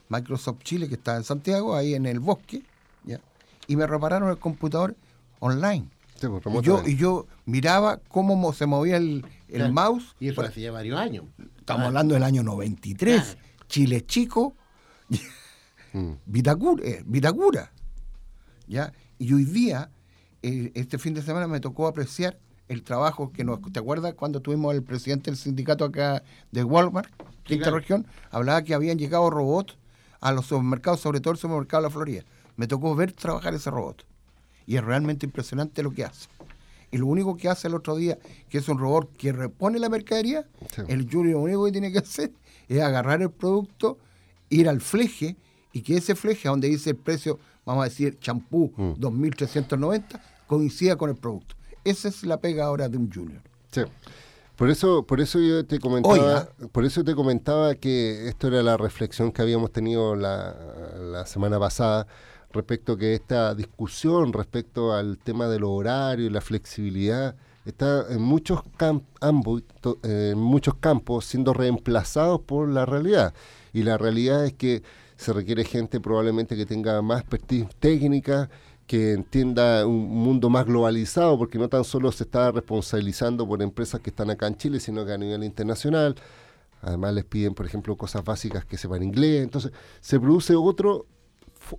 Microsoft 0.09 0.59
Chile, 0.63 0.89
que 0.89 0.95
está 0.95 1.15
en 1.15 1.23
Santiago, 1.23 1.73
ahí 1.73 1.93
en 1.93 2.05
el 2.05 2.19
bosque, 2.19 2.63
¿ya? 3.05 3.21
y 3.67 3.77
me 3.77 3.87
repararon 3.87 4.29
el 4.29 4.37
computador 4.37 4.93
online. 5.41 5.89
pues, 5.89 6.21
y, 6.21 6.21
yo, 6.21 6.39
remotamente. 6.39 6.91
y 6.91 6.95
yo 6.97 7.27
miraba 7.45 7.99
cómo 8.07 8.35
mo- 8.35 8.53
se 8.53 8.65
movía 8.67 8.97
el, 8.97 9.25
el 9.47 9.55
Claro. 9.57 9.73
mouse. 9.73 10.15
Y 10.19 10.29
eso 10.29 10.41
hace 10.41 10.61
ya 10.61 10.71
varios 10.71 10.99
años. 10.99 11.25
Estamos 11.57 11.83
Ah. 11.83 11.87
hablando 11.87 12.13
del 12.13 12.23
año 12.23 12.43
93. 12.43 13.37
Chile 13.67 14.05
Chico, 14.05 14.55
Vitacura, 16.25 16.83
eh, 16.85 17.03
Vitacura. 17.05 17.71
¿ya? 18.67 18.93
Y 19.17 19.33
hoy 19.33 19.43
día, 19.45 19.89
eh, 20.41 20.71
este 20.75 20.97
fin 20.97 21.13
de 21.13 21.21
semana 21.21 21.47
me 21.47 21.59
tocó 21.59 21.87
apreciar 21.87 22.37
el 22.67 22.83
trabajo 22.83 23.31
que 23.33 23.43
nos... 23.43 23.59
¿Te 23.73 23.79
acuerdas 23.79 24.13
cuando 24.13 24.39
tuvimos 24.41 24.73
al 24.73 24.83
presidente 24.83 25.29
del 25.29 25.37
sindicato 25.37 25.83
acá 25.85 26.23
de 26.51 26.63
Walmart, 26.63 27.09
de 27.47 27.55
esta 27.55 27.57
claro. 27.65 27.77
región? 27.79 28.07
Hablaba 28.29 28.61
que 28.63 28.73
habían 28.73 28.97
llegado 28.97 29.29
robots 29.29 29.75
a 30.21 30.31
los 30.31 30.45
supermercados, 30.45 31.01
sobre 31.01 31.19
todo 31.19 31.33
el 31.33 31.39
supermercado 31.39 31.83
de 31.83 31.89
la 31.89 31.93
Florida. 31.93 32.23
Me 32.55 32.67
tocó 32.67 32.95
ver 32.95 33.11
trabajar 33.11 33.53
ese 33.53 33.69
robot. 33.71 34.05
Y 34.65 34.77
es 34.77 34.83
realmente 34.83 35.25
impresionante 35.25 35.83
lo 35.83 35.91
que 35.91 36.05
hace. 36.05 36.27
Y 36.91 36.97
lo 36.97 37.07
único 37.07 37.37
que 37.37 37.47
hace 37.47 37.67
el 37.67 37.75
otro 37.75 37.95
día, 37.95 38.19
que 38.49 38.57
es 38.57 38.67
un 38.67 38.77
robot 38.77 39.15
que 39.15 39.31
repone 39.31 39.79
la 39.79 39.89
mercadería, 39.89 40.45
el 40.87 41.09
Junior 41.09 41.35
lo 41.35 41.43
único 41.43 41.65
que 41.65 41.71
tiene 41.71 41.91
que 41.91 41.99
hacer 41.99 42.31
es 42.67 42.81
agarrar 42.81 43.21
el 43.21 43.31
producto, 43.31 43.97
ir 44.49 44.67
al 44.67 44.81
fleje, 44.81 45.37
y 45.73 45.81
que 45.81 45.97
ese 45.97 46.15
fleje, 46.15 46.49
donde 46.49 46.67
dice 46.67 46.89
el 46.91 46.97
precio, 46.97 47.39
vamos 47.65 47.83
a 47.83 47.85
decir, 47.85 48.19
champú 48.19 48.73
2.390, 48.77 50.21
coincida 50.47 50.97
con 50.97 51.09
el 51.09 51.15
producto. 51.15 51.55
Esa 51.85 52.09
es 52.09 52.23
la 52.23 52.41
pega 52.41 52.65
ahora 52.65 52.89
de 52.89 52.97
un 52.97 53.11
Junior. 53.11 53.41
Sí. 53.71 53.81
Por 54.57 54.69
eso, 54.69 55.03
por 55.03 55.21
eso 55.21 55.39
yo 55.39 55.65
te 55.65 55.79
comentaba, 55.79 56.13
Oiga. 56.13 56.49
por 56.71 56.85
eso 56.85 57.03
te 57.03 57.15
comentaba 57.15 57.73
que 57.75 58.27
esto 58.27 58.47
era 58.47 58.61
la 58.61 58.77
reflexión 58.77 59.31
que 59.31 59.41
habíamos 59.41 59.71
tenido 59.71 60.15
la, 60.15 60.55
la 60.99 61.25
semana 61.25 61.57
pasada 61.57 62.05
respecto 62.53 62.97
que 62.97 63.13
esta 63.13 63.55
discusión 63.55 64.33
respecto 64.33 64.93
al 64.93 65.17
tema 65.17 65.47
del 65.47 65.63
horario 65.63 66.25
y 66.25 66.29
la 66.29 66.41
flexibilidad 66.41 67.35
está 67.65 68.05
en 68.09 68.21
muchos 68.21 68.61
cam- 68.77 69.03
ámbitos, 69.19 69.97
eh, 70.03 70.31
en 70.33 70.39
muchos 70.39 70.75
campos 70.75 71.25
siendo 71.25 71.53
reemplazados 71.53 72.41
por 72.41 72.69
la 72.69 72.85
realidad 72.85 73.33
y 73.73 73.83
la 73.83 73.97
realidad 73.97 74.45
es 74.45 74.53
que 74.53 74.83
se 75.15 75.33
requiere 75.33 75.63
gente 75.63 75.99
probablemente 75.99 76.55
que 76.55 76.65
tenga 76.65 77.01
más 77.01 77.21
expertise 77.21 77.67
técnica 77.79 78.49
que 78.87 79.13
entienda 79.13 79.85
un 79.85 80.09
mundo 80.09 80.49
más 80.49 80.65
globalizado, 80.65 81.37
porque 81.37 81.57
no 81.57 81.69
tan 81.69 81.85
solo 81.85 82.11
se 82.11 82.23
está 82.25 82.51
responsabilizando 82.51 83.47
por 83.47 83.61
empresas 83.61 84.01
que 84.01 84.09
están 84.09 84.29
acá 84.31 84.47
en 84.47 84.57
Chile, 84.57 84.81
sino 84.81 85.05
que 85.05 85.13
a 85.13 85.17
nivel 85.17 85.43
internacional. 85.45 86.15
Además 86.81 87.13
les 87.13 87.23
piden, 87.23 87.53
por 87.53 87.65
ejemplo, 87.65 87.95
cosas 87.95 88.23
básicas 88.25 88.65
que 88.65 88.77
sepan 88.77 89.03
inglés. 89.03 89.43
Entonces 89.43 89.71
se 90.01 90.19
produce 90.19 90.55
otro, 90.55 91.05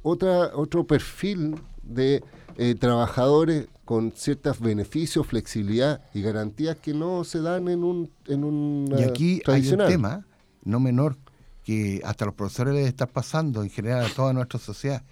otra, 0.03 0.51
otro 0.55 0.87
perfil 0.87 1.57
de 1.83 2.23
eh, 2.57 2.75
trabajadores 2.75 3.69
con 3.85 4.13
ciertos 4.13 4.61
beneficios, 4.61 5.27
flexibilidad 5.27 6.03
y 6.15 6.23
garantías 6.23 6.77
que 6.77 6.95
no 6.95 7.25
se 7.25 7.41
dan 7.41 7.69
en 7.69 7.83
un, 7.85 8.11
en 8.27 8.45
un 8.45 8.95
Y 8.99 9.03
aquí 9.03 9.43
hay 9.47 9.69
un 9.73 9.79
tema 9.79 10.27
no 10.65 10.79
menor 10.81 11.17
que 11.65 12.01
hasta 12.05 12.25
los 12.25 12.35
profesores 12.35 12.75
les 12.75 12.87
está 12.87 13.07
pasando 13.07 13.63
en 13.63 13.71
general 13.71 14.05
a 14.07 14.09
toda 14.15 14.33
nuestra 14.33 14.59
sociedad, 14.59 15.03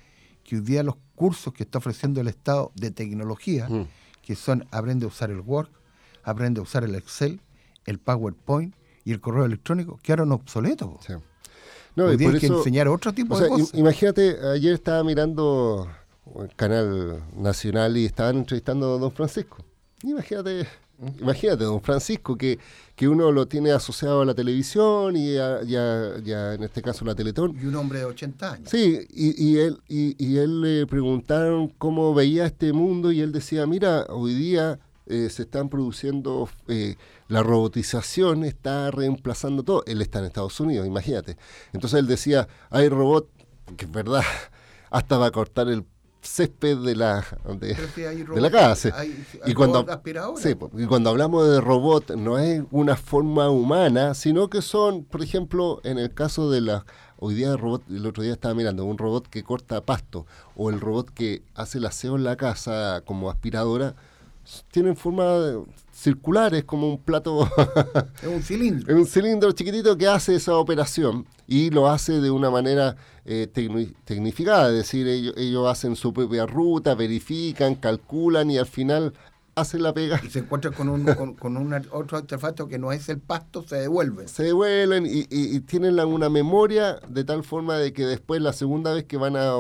que 0.45 0.57
hoy 0.57 0.62
día 0.62 0.83
los 0.83 0.97
cursos 1.14 1.53
que 1.53 1.62
está 1.64 1.78
ofreciendo 1.78 2.20
el 2.20 2.28
Estado 2.28 2.72
de 2.74 2.91
tecnología, 2.91 3.68
Mm. 3.68 3.87
que 4.22 4.35
son 4.37 4.66
aprende 4.70 5.05
a 5.05 5.09
usar 5.09 5.31
el 5.31 5.41
Word, 5.41 5.68
aprende 6.24 6.61
a 6.61 6.62
usar 6.62 6.85
el 6.85 6.95
Excel, 6.95 7.41
el 7.85 7.99
PowerPoint 7.99 8.74
y 9.05 9.12
el 9.12 9.20
correo 9.20 9.45
electrónico, 9.45 9.99
quedaron 10.03 10.33
obsoletos. 10.33 10.89
po. 10.89 11.22
No, 11.97 12.05
Hoy 12.05 12.14
y 12.14 12.16
día 12.16 12.28
por 12.28 12.34
hay 12.34 12.41
que 12.41 12.47
eso- 12.47 12.59
enseñar 12.59 12.88
otro 12.88 13.12
tipo 13.12 13.34
o 13.34 13.38
de 13.38 13.47
sea, 13.47 13.57
cosas. 13.57 13.74
Imagínate, 13.78 14.36
ayer 14.55 14.74
estaba 14.74 15.03
mirando 15.05 15.88
el 16.41 16.55
canal 16.55 17.22
nacional 17.36 17.97
y 17.97 18.05
estaban 18.07 18.38
entrevistando 18.38 18.95
a 18.95 18.99
don 18.99 19.11
Francisco. 19.12 19.59
Imagínate, 20.05 20.66
imagínate, 21.20 21.64
don 21.64 21.82
Francisco, 21.82 22.36
que, 22.36 22.59
que 22.95 23.09
uno 23.09 23.32
lo 23.32 23.47
tiene 23.49 23.72
asociado 23.72 24.22
a 24.22 24.24
la 24.24 24.34
televisión 24.34 25.16
y 25.16 25.36
a, 25.36 25.62
y 25.62 25.76
a- 25.76 26.14
y 26.24 26.32
a, 26.32 26.55
en 26.55 26.62
este 26.62 26.80
caso 26.80 27.05
la 27.05 27.14
Teletón. 27.14 27.57
Y 27.61 27.66
un 27.66 27.74
hombre 27.76 27.99
de 27.99 28.05
80 28.07 28.53
años. 28.53 28.70
Sí, 28.70 29.01
y, 29.11 29.45
y 29.45 29.59
él, 29.59 29.78
y, 29.88 30.14
y 30.24 30.38
él 30.38 30.61
le 30.61 30.86
preguntaron 30.86 31.68
cómo 31.78 32.14
veía 32.14 32.47
este 32.47 32.72
mundo 32.72 33.11
y 33.12 33.20
él 33.20 33.32
decía, 33.32 33.66
mira, 33.66 34.07
hoy 34.09 34.34
día 34.34 34.78
eh, 35.11 35.28
se 35.30 35.42
están 35.42 35.68
produciendo, 35.68 36.48
eh, 36.68 36.96
la 37.28 37.42
robotización 37.42 38.44
está 38.44 38.90
reemplazando 38.90 39.62
todo. 39.62 39.82
Él 39.86 40.00
está 40.02 40.20
en 40.20 40.26
Estados 40.26 40.58
Unidos, 40.61 40.86
imagínate. 40.86 41.36
Entonces 41.72 41.98
él 42.00 42.06
decía, 42.06 42.48
hay 42.70 42.88
robot, 42.88 43.28
que 43.76 43.84
es 43.84 43.90
verdad, 43.90 44.22
hasta 44.90 45.18
va 45.18 45.26
a 45.26 45.30
cortar 45.30 45.68
el 45.68 45.84
césped 46.22 46.76
de 46.78 46.96
la, 46.96 47.24
de, 47.58 47.74
si 47.94 48.02
la 48.40 48.50
casa. 48.50 48.90
hay- 48.94 49.24
y, 49.46 49.54
cuando, 49.54 49.86
sí, 50.36 50.54
po, 50.54 50.70
y 50.76 50.84
cuando 50.86 51.08
hablamos 51.11 51.48
de 51.48 51.61
robot, 51.62 52.11
no 52.16 52.38
es 52.38 52.62
una 52.70 52.94
forma 52.96 53.48
humana, 53.48 54.12
sino 54.14 54.50
que 54.50 54.61
son, 54.61 55.04
por 55.04 55.22
ejemplo, 55.22 55.80
en 55.84 55.98
el 55.98 56.12
caso 56.12 56.50
de 56.50 56.61
la... 56.61 56.84
Hoy 57.22 57.34
día 57.34 57.50
el 57.50 57.58
robot, 57.58 57.82
el 57.90 58.06
otro 58.06 58.22
día 58.22 58.32
estaba 58.32 58.54
mirando, 58.54 58.84
un 58.86 58.96
robot 58.96 59.26
que 59.28 59.42
corta 59.42 59.82
pasto 59.82 60.26
o 60.56 60.70
el 60.70 60.80
robot 60.80 61.11
que 61.11 61.42
hace 61.54 61.76
el 61.78 61.84
aseo 61.84 62.16
en 62.16 62.24
la 62.24 62.36
casa 62.36 63.02
como 63.04 63.28
aspiradora, 63.30 63.94
tienen 64.70 64.97
forma 64.97 65.38
circular, 65.93 66.55
es 66.55 66.64
como 66.64 66.88
un 66.88 66.99
plato... 66.99 67.49
Es 68.22 68.28
un 68.28 68.43
cilindro. 68.43 68.88
Es 68.95 68.99
un 69.01 69.07
cilindro 69.07 69.53
chiquitito 69.53 69.97
que 69.99 70.07
hace 70.07 70.34
esa 70.34 70.57
operación 70.57 71.26
y 71.47 71.70
lo 71.70 71.88
hace 71.88 72.20
de 72.20 72.30
una 72.30 72.51
manera 72.51 72.97
eh, 73.26 73.49
tecni- 73.53 73.95
tecnificada, 74.05 74.68
es 74.70 74.74
decir, 74.76 75.07
ellos, 75.07 75.34
ellos 75.36 75.66
hacen 75.68 75.97
su 75.97 76.12
propia 76.12 76.47
ruta, 76.47 76.95
verifican, 76.95 77.74
calculan 77.74 78.51
y 78.51 78.57
al 78.59 78.66
final 78.66 79.12
hacen 79.57 79.82
la 79.82 79.93
pega. 79.93 80.18
Y 80.24 80.30
se 80.30 80.38
encuentran 80.38 80.72
con, 80.72 80.88
un, 80.88 81.05
con, 81.14 81.34
con 81.34 81.57
un 81.59 81.74
otro 81.91 82.16
artefacto 82.18 82.66
que 82.66 82.78
no 82.78 82.93
es 82.93 83.09
el 83.11 83.18
pasto, 83.18 83.62
se 83.62 83.76
devuelven. 83.76 84.26
Se 84.26 84.45
devuelven 84.45 85.05
y, 85.05 85.20
y- 85.28 85.57
y 85.57 85.61
tienen 85.61 85.97
la- 85.97 86.07
una 86.07 86.30
memoria 86.30 86.99
de 87.09 87.24
tal 87.24 87.45
forma 87.45 87.76
de 87.76 87.93
que 87.93 88.07
después 88.07 88.41
la 88.41 88.55
segunda 88.55 88.95
vez 88.95 89.05
que 89.05 89.18
van 89.18 89.36
a, 89.36 89.53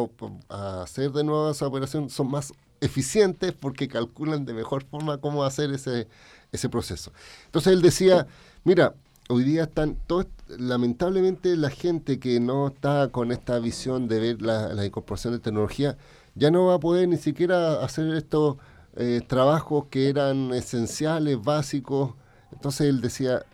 a 0.48 0.82
hacer 0.82 1.10
de 1.12 1.22
nuevo 1.24 1.50
esa 1.50 1.66
operación 1.66 2.08
son 2.08 2.30
más 2.30 2.52
eficientes 2.80 3.52
porque 3.52 3.88
calculan 3.88 4.44
de 4.44 4.54
mejor 4.54 4.84
forma 4.84 5.18
cómo 5.18 5.44
hacer 5.44 5.70
ese, 5.72 6.08
ese 6.52 6.68
proceso. 6.68 7.12
Entonces 7.46 7.72
él 7.72 7.82
decía, 7.82 8.26
mira, 8.64 8.94
hoy 9.28 9.44
día 9.44 9.64
están 9.64 9.96
todos, 10.06 10.26
lamentablemente 10.48 11.56
la 11.56 11.70
gente 11.70 12.18
que 12.18 12.40
no 12.40 12.68
está 12.68 13.08
con 13.08 13.32
esta 13.32 13.58
visión 13.58 14.08
de 14.08 14.20
ver 14.20 14.42
la, 14.42 14.74
la 14.74 14.84
incorporación 14.84 15.34
de 15.34 15.40
tecnología, 15.40 15.96
ya 16.34 16.50
no 16.50 16.66
va 16.66 16.74
a 16.74 16.80
poder 16.80 17.08
ni 17.08 17.16
siquiera 17.16 17.84
hacer 17.84 18.14
estos 18.14 18.56
eh, 18.96 19.20
trabajos 19.26 19.86
que 19.90 20.08
eran 20.08 20.52
esenciales, 20.52 21.40
básicos. 21.42 22.14
Entonces 22.52 22.88
él 22.88 23.00
decía, 23.00 23.44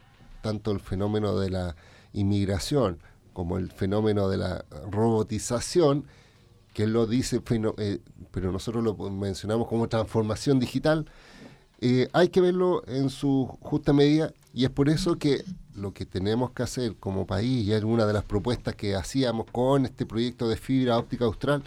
tanto 0.42 0.70
el 0.70 0.80
fenómeno 0.80 1.38
de 1.38 1.50
la 1.50 1.76
inmigración 2.12 2.98
como 3.32 3.58
el 3.58 3.70
fenómeno 3.70 4.30
de 4.30 4.38
la 4.38 4.64
robotización, 4.90 6.06
que 6.76 6.82
él 6.82 6.92
lo 6.92 7.06
dice, 7.06 7.40
feno- 7.40 7.74
eh, 7.78 8.00
pero 8.32 8.52
nosotros 8.52 8.84
lo 8.84 8.94
mencionamos 9.08 9.66
como 9.66 9.88
transformación 9.88 10.60
digital, 10.60 11.06
eh, 11.80 12.06
hay 12.12 12.28
que 12.28 12.42
verlo 12.42 12.82
en 12.86 13.08
su 13.08 13.46
justa 13.62 13.94
medida 13.94 14.34
y 14.52 14.64
es 14.64 14.70
por 14.70 14.90
eso 14.90 15.16
que 15.16 15.42
lo 15.74 15.94
que 15.94 16.04
tenemos 16.04 16.50
que 16.50 16.62
hacer 16.62 16.96
como 16.96 17.26
país, 17.26 17.66
y 17.66 17.72
es 17.72 17.82
una 17.82 18.04
de 18.04 18.12
las 18.12 18.24
propuestas 18.24 18.74
que 18.74 18.94
hacíamos 18.94 19.46
con 19.50 19.86
este 19.86 20.04
proyecto 20.04 20.50
de 20.50 20.58
fibra 20.58 20.98
óptica 20.98 21.24
austral, 21.24 21.62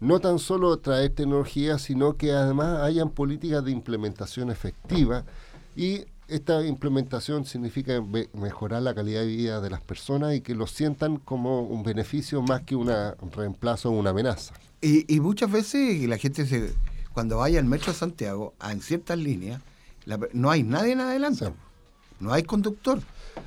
no 0.00 0.20
tan 0.20 0.38
solo 0.38 0.76
traer 0.76 1.14
tecnología, 1.14 1.78
sino 1.78 2.18
que 2.18 2.32
además 2.32 2.82
hayan 2.82 3.08
políticas 3.08 3.64
de 3.64 3.70
implementación 3.70 4.50
efectiva 4.50 5.24
y 5.74 6.04
esta 6.28 6.64
implementación 6.64 7.44
significa 7.44 8.02
mejorar 8.32 8.82
la 8.82 8.94
calidad 8.94 9.20
de 9.20 9.26
vida 9.26 9.60
de 9.60 9.70
las 9.70 9.82
personas 9.82 10.34
y 10.34 10.40
que 10.40 10.54
lo 10.54 10.66
sientan 10.66 11.18
como 11.18 11.62
un 11.62 11.82
beneficio 11.82 12.42
más 12.42 12.62
que 12.62 12.76
un 12.76 12.90
reemplazo 13.32 13.90
o 13.90 13.92
una 13.92 14.10
amenaza. 14.10 14.54
Y, 14.80 15.12
y 15.14 15.20
muchas 15.20 15.50
veces 15.50 16.06
la 16.08 16.18
gente 16.18 16.46
se, 16.46 16.74
cuando 17.12 17.38
vaya 17.38 17.58
al 17.58 17.64
metro 17.64 17.92
de 17.92 17.98
Santiago, 17.98 18.54
en 18.68 18.80
ciertas 18.80 19.18
líneas, 19.18 19.62
la 20.04 20.18
no 20.32 20.50
hay 20.50 20.62
nadie 20.62 20.92
en 20.92 21.00
adelante. 21.00 21.52
No 22.20 22.32
hay 22.32 22.42
conductor. 22.42 23.00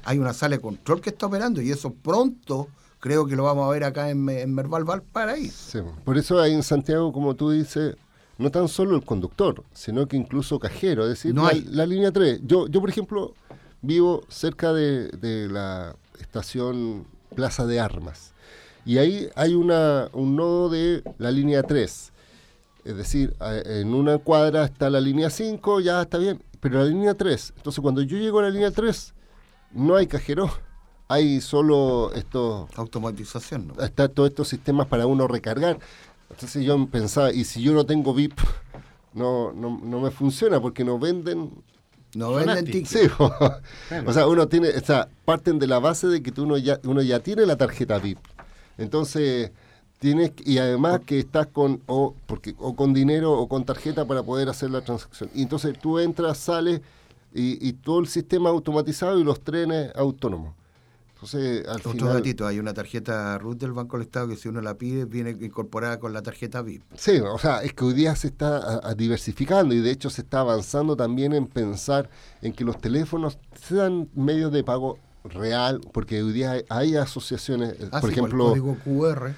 Hay 0.04 0.18
una 0.20 0.34
sala 0.34 0.58
de 0.58 0.62
control 0.62 1.02
que 1.02 1.10
está 1.10 1.28
operando 1.28 1.62
y 1.62 1.72
eso 1.72 1.94
pronto 1.94 2.68
creo 3.00 3.26
que 3.26 3.36
lo 3.36 3.44
vamos 3.44 3.68
a 3.68 3.72
ver 3.72 3.84
acá 3.84 4.10
en, 4.10 4.28
en 4.30 4.54
Merval 4.54 4.84
Valparaíso. 4.84 5.72
Sí, 5.72 5.80
por 6.04 6.18
eso 6.18 6.40
hay 6.40 6.54
en 6.54 6.64
Santiago, 6.64 7.12
como 7.14 7.36
tú 7.36 7.52
dices, 7.52 7.96
no 8.38 8.52
tan 8.52 8.68
solo 8.68 8.96
el 8.96 9.04
conductor, 9.04 9.64
sino 9.74 10.08
que 10.08 10.18
incluso 10.18 10.60
cajero, 10.60 11.04
es 11.04 11.10
decir, 11.10 11.34
No 11.34 11.44
la, 11.44 11.50
hay. 11.50 11.62
la 11.70 11.86
línea 11.86 12.12
3. 12.12 12.42
Yo, 12.46 12.68
yo, 12.68 12.80
por 12.82 12.90
ejemplo, 12.90 13.34
vivo 13.82 14.24
cerca 14.30 14.74
de, 14.74 15.10
de 15.10 15.48
la 15.50 15.96
estación 16.20 17.06
Plaza 17.36 17.66
de 17.66 17.80
Armas 17.80 18.34
y 18.86 19.00
ahí 19.00 19.30
hay 19.36 19.54
una, 19.54 20.10
un 20.14 20.36
nodo 20.38 20.70
de 20.70 21.04
la 21.18 21.30
línea 21.30 21.62
3. 21.62 22.14
Es 22.86 22.96
decir, 22.96 23.36
en 23.42 23.94
una 23.94 24.18
cuadra 24.18 24.64
está 24.64 24.90
la 24.90 25.02
línea 25.02 25.30
5, 25.30 25.82
ya 25.82 26.02
está 26.02 26.18
bien, 26.18 26.42
pero 26.62 26.80
la 26.80 26.86
línea 26.86 27.14
3. 27.14 27.54
Entonces, 27.58 27.82
cuando 27.82 28.02
yo 28.02 28.18
llego 28.18 28.40
a 28.40 28.44
la 28.44 28.50
línea 28.50 28.72
3, 28.72 29.14
no 29.74 29.98
hay 29.98 30.08
cajero, 30.08 30.50
hay 31.10 31.42
solo 31.42 32.14
estos... 32.16 32.70
Automatización, 32.78 33.68
¿no? 33.68 33.84
Está 33.84 34.08
todos 34.08 34.30
estos 34.30 34.48
sistemas 34.48 34.88
para 34.88 35.06
uno 35.06 35.28
recargar. 35.28 35.80
Entonces 36.30 36.64
yo 36.64 36.86
pensaba, 36.88 37.32
y 37.32 37.44
si 37.44 37.62
yo 37.62 37.74
no 37.74 37.86
tengo 37.86 38.14
VIP, 38.14 38.40
no, 39.14 39.52
no, 39.54 39.80
no 39.84 40.00
me 40.00 40.12
funciona 40.12 40.62
porque 40.62 40.84
nos 40.84 41.00
venden... 41.00 41.52
No 42.16 42.34
venden 42.34 42.66
tickets. 42.66 42.90
Sí, 42.90 43.00
o 44.06 44.14
sea, 44.14 44.28
uno 44.28 44.48
tiene, 44.48 44.70
o 44.70 44.80
sea, 44.80 45.10
parten 45.26 45.60
de 45.60 45.68
la 45.68 45.80
base 45.80 46.08
de 46.08 46.24
que 46.24 46.32
tú 46.32 46.44
uno 46.44 46.58
ya, 46.58 46.80
uno 46.84 47.02
ya 47.02 47.20
tiene 47.20 47.46
la 47.46 47.58
tarjeta 47.58 48.00
VIP. 48.00 48.20
Entonces, 48.78 49.52
tienes, 50.00 50.32
y 50.46 50.58
además 50.58 51.02
que 51.06 51.20
estás 51.20 51.48
con, 51.48 51.82
o, 51.86 52.16
porque, 52.26 52.56
o 52.60 52.76
con 52.76 52.94
dinero 52.94 53.34
o 53.34 53.48
con 53.48 53.66
tarjeta 53.66 54.06
para 54.06 54.24
poder 54.24 54.50
hacer 54.50 54.72
la 54.72 54.82
transacción. 54.82 55.30
Y 55.34 55.44
entonces 55.44 55.78
tú 55.80 56.00
entras, 56.00 56.38
sales, 56.38 56.82
y, 57.34 57.68
y 57.68 57.74
todo 57.74 58.00
el 58.00 58.08
sistema 58.08 58.50
automatizado 58.50 59.20
y 59.20 59.24
los 59.24 59.42
trenes 59.42 59.92
autónomos. 59.96 60.54
Entonces, 61.22 61.68
al 61.68 61.78
Otro 61.78 61.92
final... 61.94 62.24
hay 62.46 62.60
una 62.60 62.76
tarjeta 62.76 63.36
RUT 63.40 63.58
del 63.60 63.72
Banco 63.74 63.98
del 63.98 64.06
Estado 64.06 64.28
que 64.28 64.36
si 64.36 64.50
uno 64.50 64.62
la 64.62 64.76
pide 64.78 65.06
viene 65.06 65.32
incorporada 65.32 66.00
con 66.00 66.14
la 66.14 66.22
tarjeta 66.22 66.62
VIP. 66.62 66.84
Sí, 66.96 67.18
o 67.20 67.40
sea, 67.40 67.64
es 67.64 67.74
que 67.74 67.86
hoy 67.86 67.94
día 67.96 68.16
se 68.16 68.28
está 68.28 68.58
a- 68.58 68.90
a 68.90 68.94
diversificando 68.94 69.74
y 69.74 69.80
de 69.80 69.90
hecho 69.90 70.12
se 70.12 70.22
está 70.22 70.42
avanzando 70.42 70.96
también 70.96 71.34
en 71.34 71.48
pensar 71.48 72.08
en 72.44 72.54
que 72.54 72.64
los 72.64 72.80
teléfonos 72.80 73.40
sean 73.60 74.10
medios 74.14 74.52
de 74.52 74.64
pago 74.64 75.00
real, 75.24 75.82
porque 75.92 76.22
hoy 76.22 76.34
día 76.34 76.52
hay, 76.52 76.64
hay 76.70 76.96
asociaciones, 76.98 77.74
eh, 77.80 77.90
Ah, 77.92 78.00
por 78.00 78.12
sí, 78.12 78.16
con 78.16 78.26
el 78.26 78.32
ejemplo, 78.32 78.46
código 78.50 78.78
QR. 78.86 79.34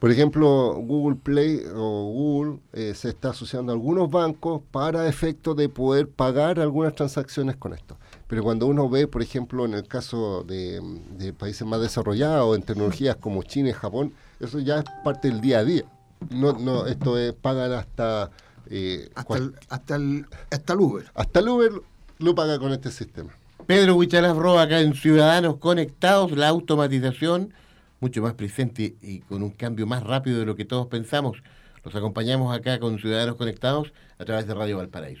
por 0.00 0.10
ejemplo, 0.10 0.74
Google 0.74 1.16
Play 1.22 1.62
o 1.72 2.10
Google 2.12 2.58
eh, 2.72 2.94
se 2.96 3.10
está 3.10 3.30
asociando 3.30 3.70
a 3.70 3.76
algunos 3.76 4.10
bancos 4.10 4.60
para 4.72 5.06
efecto 5.08 5.54
de 5.54 5.68
poder 5.68 6.08
pagar 6.08 6.58
algunas 6.58 6.96
transacciones 6.96 7.56
con 7.56 7.72
esto. 7.72 7.96
Pero 8.32 8.44
cuando 8.44 8.66
uno 8.66 8.88
ve, 8.88 9.06
por 9.08 9.20
ejemplo, 9.20 9.66
en 9.66 9.74
el 9.74 9.86
caso 9.86 10.42
de, 10.42 10.80
de 11.18 11.34
países 11.34 11.66
más 11.66 11.82
desarrollados, 11.82 12.56
en 12.56 12.62
tecnologías 12.62 13.16
como 13.16 13.42
China 13.42 13.68
y 13.68 13.72
Japón, 13.74 14.14
eso 14.40 14.58
ya 14.58 14.78
es 14.78 14.84
parte 15.04 15.28
del 15.28 15.42
día 15.42 15.58
a 15.58 15.64
día. 15.64 15.82
No, 16.30 16.54
no, 16.54 16.86
esto 16.86 17.18
es, 17.18 17.34
pagan 17.34 17.72
hasta... 17.72 18.30
eh, 18.70 19.10
Hasta 19.14 19.36
el, 19.36 19.54
hasta, 19.68 19.96
el, 19.96 20.26
hasta 20.50 20.72
el 20.72 20.80
Uber. 20.80 21.04
hasta 21.12 21.40
el 21.40 21.48
Uber 21.50 21.72
lo 22.20 22.34
paga 22.34 22.58
con 22.58 22.72
este 22.72 22.90
sistema. 22.90 23.36
Pedro 23.66 23.96
Huichalaf 23.96 24.38
Roa 24.38 24.62
acá 24.62 24.80
en 24.80 24.94
Ciudadanos 24.94 25.58
Conectados, 25.58 26.32
la 26.32 26.48
automatización 26.48 27.52
mucho 28.00 28.22
más 28.22 28.32
presente 28.32 28.96
y 29.02 29.20
con 29.20 29.42
un 29.42 29.50
cambio 29.50 29.86
más 29.86 30.04
rápido 30.04 30.38
de 30.38 30.46
lo 30.46 30.56
que 30.56 30.64
todos 30.64 30.86
pensamos. 30.86 31.42
Los 31.84 31.94
acompañamos 31.94 32.56
acá 32.56 32.80
con 32.80 32.98
Ciudadanos 32.98 33.36
Conectados 33.36 33.92
a 34.18 34.24
través 34.24 34.46
de 34.46 34.54
Radio 34.54 34.78
Valparaíso. 34.78 35.20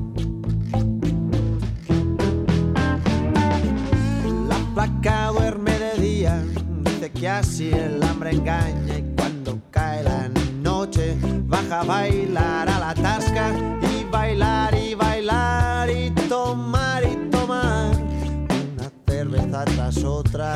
Así 7.39 7.71
el 7.71 8.01
hambre 8.03 8.31
engaña 8.31 8.97
y 8.97 9.15
cuando 9.15 9.59
cae 9.71 10.03
la 10.03 10.29
noche 10.61 11.15
baja 11.45 11.81
a 11.81 11.83
bailar 11.83 12.69
a 12.69 12.79
la 12.79 12.93
tasca 12.93 13.51
y 13.81 14.03
bailar 14.11 14.75
y 14.75 14.93
bailar 14.95 15.89
y 15.89 16.11
tomar 16.27 17.03
y 17.03 17.15
tomar. 17.29 17.95
Una 17.95 18.91
cerveza 19.07 19.65
tras 19.65 20.03
otra, 20.03 20.55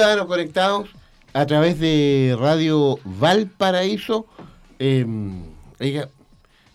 Ciudadanos 0.00 0.28
conectados 0.28 0.88
a 1.34 1.44
través 1.44 1.78
de 1.78 2.34
Radio 2.40 2.98
Valparaíso. 3.04 4.24
Eh, 4.78 5.04
oiga, 5.78 6.08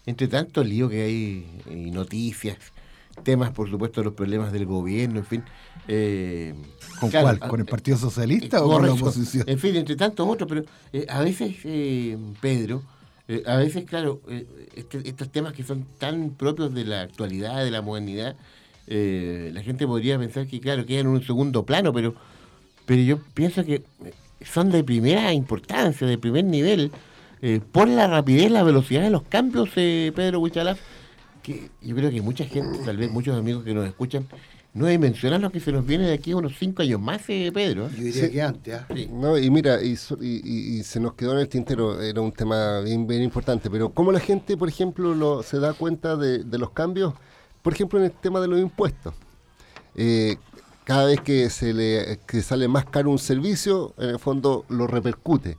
entre 0.05 0.27
tanto 0.27 0.63
lío 0.63 0.87
que 0.89 1.01
hay 1.01 1.47
y 1.67 1.89
noticias, 1.89 2.57
temas, 3.23 3.49
por 3.49 3.67
supuesto, 3.67 4.03
los 4.03 4.13
problemas 4.13 4.51
del 4.51 4.67
gobierno, 4.67 5.17
en 5.21 5.25
fin. 5.25 5.43
eh, 5.87 6.53
¿Con 6.99 7.09
claro, 7.09 7.25
cuál? 7.25 7.39
a- 7.41 7.47
¿Con 7.47 7.59
el 7.61 7.65
Partido 7.65 7.97
Socialista 7.97 8.57
eh, 8.57 8.61
o 8.61 8.69
con 8.69 8.85
la 8.85 8.93
oposición? 8.93 9.43
En 9.49 9.57
fin, 9.57 9.75
entre 9.75 9.95
tantos 9.95 10.27
otros, 10.29 10.47
pero 10.47 10.63
eh, 10.93 11.07
a 11.09 11.21
veces, 11.21 11.55
eh, 11.63 12.15
Pedro, 12.41 12.83
eh, 13.27 13.41
a 13.47 13.55
veces, 13.55 13.85
claro, 13.85 14.21
eh, 14.29 14.45
este- 14.75 15.01
estos 15.09 15.31
temas 15.31 15.53
que 15.53 15.63
son 15.63 15.83
tan 15.97 16.29
propios 16.29 16.75
de 16.75 16.85
la 16.85 17.01
actualidad, 17.01 17.63
de 17.65 17.71
la 17.71 17.81
modernidad, 17.81 18.35
eh, 18.85 19.49
la 19.51 19.63
gente 19.63 19.87
podría 19.87 20.19
pensar 20.19 20.45
que, 20.45 20.59
claro, 20.59 20.85
quedan 20.85 21.07
en 21.07 21.13
un 21.13 21.23
segundo 21.25 21.65
plano, 21.65 21.91
pero, 21.91 22.13
pero 22.85 23.01
yo 23.01 23.19
pienso 23.33 23.63
que 23.63 23.75
eh, 23.75 24.13
son 24.43 24.69
de 24.71 24.83
primera 24.83 25.33
importancia, 25.33 26.05
de 26.07 26.17
primer 26.17 26.43
nivel, 26.45 26.91
eh, 27.41 27.59
por 27.71 27.87
la 27.87 28.07
rapidez, 28.07 28.51
la 28.51 28.63
velocidad 28.63 29.01
de 29.03 29.09
los 29.09 29.23
cambios, 29.23 29.69
eh, 29.75 30.11
Pedro 30.15 30.39
Huichalaf, 30.39 30.79
que 31.43 31.69
yo 31.81 31.95
creo 31.95 32.09
que 32.09 32.21
mucha 32.21 32.45
gente, 32.45 32.79
tal 32.85 32.97
vez 32.97 33.11
muchos 33.11 33.37
amigos 33.37 33.63
que 33.63 33.73
nos 33.73 33.85
escuchan, 33.85 34.27
no 34.73 34.87
dimensionan 34.87 35.41
lo 35.41 35.51
que 35.51 35.61
se 35.61 35.71
nos 35.71 35.85
viene 35.85 36.05
de 36.05 36.13
aquí 36.13 36.31
a 36.31 36.35
unos 36.37 36.57
cinco 36.59 36.81
años 36.81 36.99
más, 36.99 37.21
eh, 37.29 37.49
Pedro. 37.53 37.89
Yo 37.91 38.03
diría 38.03 38.29
que 38.29 38.41
antes, 38.41 38.73
¿ah? 38.73 38.87
No, 39.09 39.37
y 39.37 39.49
mira, 39.49 39.81
y 39.81 39.95
se 39.95 40.99
nos 40.99 41.13
quedó 41.13 41.31
en 41.33 41.39
el 41.39 41.47
tintero, 41.47 42.01
era 42.01 42.19
un 42.19 42.33
tema 42.33 42.81
bien, 42.81 43.07
bien 43.07 43.21
importante, 43.23 43.69
pero 43.69 43.89
¿cómo 43.91 44.11
la 44.11 44.19
gente, 44.19 44.57
por 44.57 44.67
ejemplo, 44.67 45.15
lo- 45.15 45.43
se 45.43 45.59
da 45.59 45.71
cuenta 45.73 46.17
de, 46.17 46.43
de 46.43 46.57
los 46.57 46.71
cambios? 46.71 47.13
Por 47.61 47.73
ejemplo, 47.73 47.99
en 47.99 48.05
el 48.05 48.11
tema 48.11 48.41
de 48.41 48.47
los 48.49 48.59
impuestos. 48.59 49.13
Eh, 49.95 50.35
cada 50.85 51.05
vez 51.05 51.19
que 51.19 51.49
se 51.49 51.73
le 51.73 52.19
que 52.25 52.41
sale 52.41 52.67
más 52.69 52.85
caro 52.85 53.09
un 53.11 53.19
servicio, 53.19 53.93
en 53.97 54.09
el 54.11 54.19
fondo 54.19 54.63
lo 54.69 54.87
repercute. 54.87 55.57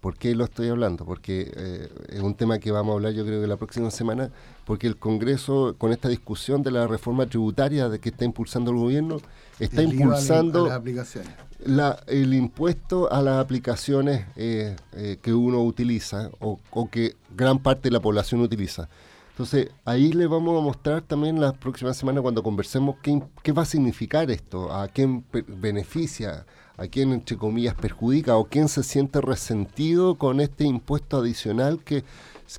¿Por 0.00 0.18
qué 0.18 0.34
lo 0.34 0.44
estoy 0.44 0.68
hablando? 0.68 1.06
Porque 1.06 1.50
eh, 1.56 1.88
es 2.10 2.20
un 2.20 2.34
tema 2.34 2.58
que 2.58 2.70
vamos 2.70 2.92
a 2.92 2.94
hablar 2.96 3.12
yo 3.14 3.24
creo 3.24 3.40
que 3.40 3.46
la 3.46 3.56
próxima 3.56 3.90
semana, 3.90 4.30
porque 4.66 4.86
el 4.86 4.98
Congreso, 4.98 5.76
con 5.78 5.92
esta 5.92 6.08
discusión 6.10 6.62
de 6.62 6.70
la 6.72 6.86
reforma 6.86 7.24
tributaria 7.26 7.88
de 7.88 7.98
que 8.00 8.10
está 8.10 8.26
impulsando 8.26 8.70
el 8.70 8.76
gobierno, 8.76 9.16
está 9.58 9.80
El 9.80 9.94
impulsando 9.94 10.66
a 10.66 10.68
las 10.68 10.76
aplicaciones. 10.78 11.30
la- 11.64 11.98
el 12.06 12.34
impuesto 12.34 13.10
a 13.10 13.22
las 13.22 13.42
aplicaciones 13.42 14.26
eh, 14.36 14.76
eh, 14.92 15.16
que 15.22 15.32
uno 15.32 15.62
utiliza 15.62 16.28
o, 16.38 16.60
o 16.70 16.90
que 16.90 17.16
gran 17.34 17.58
parte 17.58 17.88
de 17.88 17.92
la 17.92 18.00
población 18.00 18.42
utiliza. 18.42 18.90
Entonces, 19.34 19.70
ahí 19.84 20.12
le 20.12 20.28
vamos 20.28 20.56
a 20.56 20.62
mostrar 20.62 21.02
también 21.02 21.40
la 21.40 21.52
próxima 21.54 21.92
semana 21.92 22.22
cuando 22.22 22.40
conversemos 22.44 22.94
qué, 23.02 23.20
qué 23.42 23.50
va 23.50 23.62
a 23.62 23.66
significar 23.66 24.30
esto, 24.30 24.72
a 24.72 24.86
quién 24.86 25.24
beneficia, 25.48 26.46
a 26.76 26.86
quién, 26.86 27.12
entre 27.12 27.36
comillas, 27.36 27.74
perjudica 27.74 28.36
o 28.36 28.44
quién 28.44 28.68
se 28.68 28.84
siente 28.84 29.20
resentido 29.20 30.14
con 30.18 30.38
este 30.38 30.62
impuesto 30.62 31.16
adicional 31.16 31.82
que, 31.82 32.04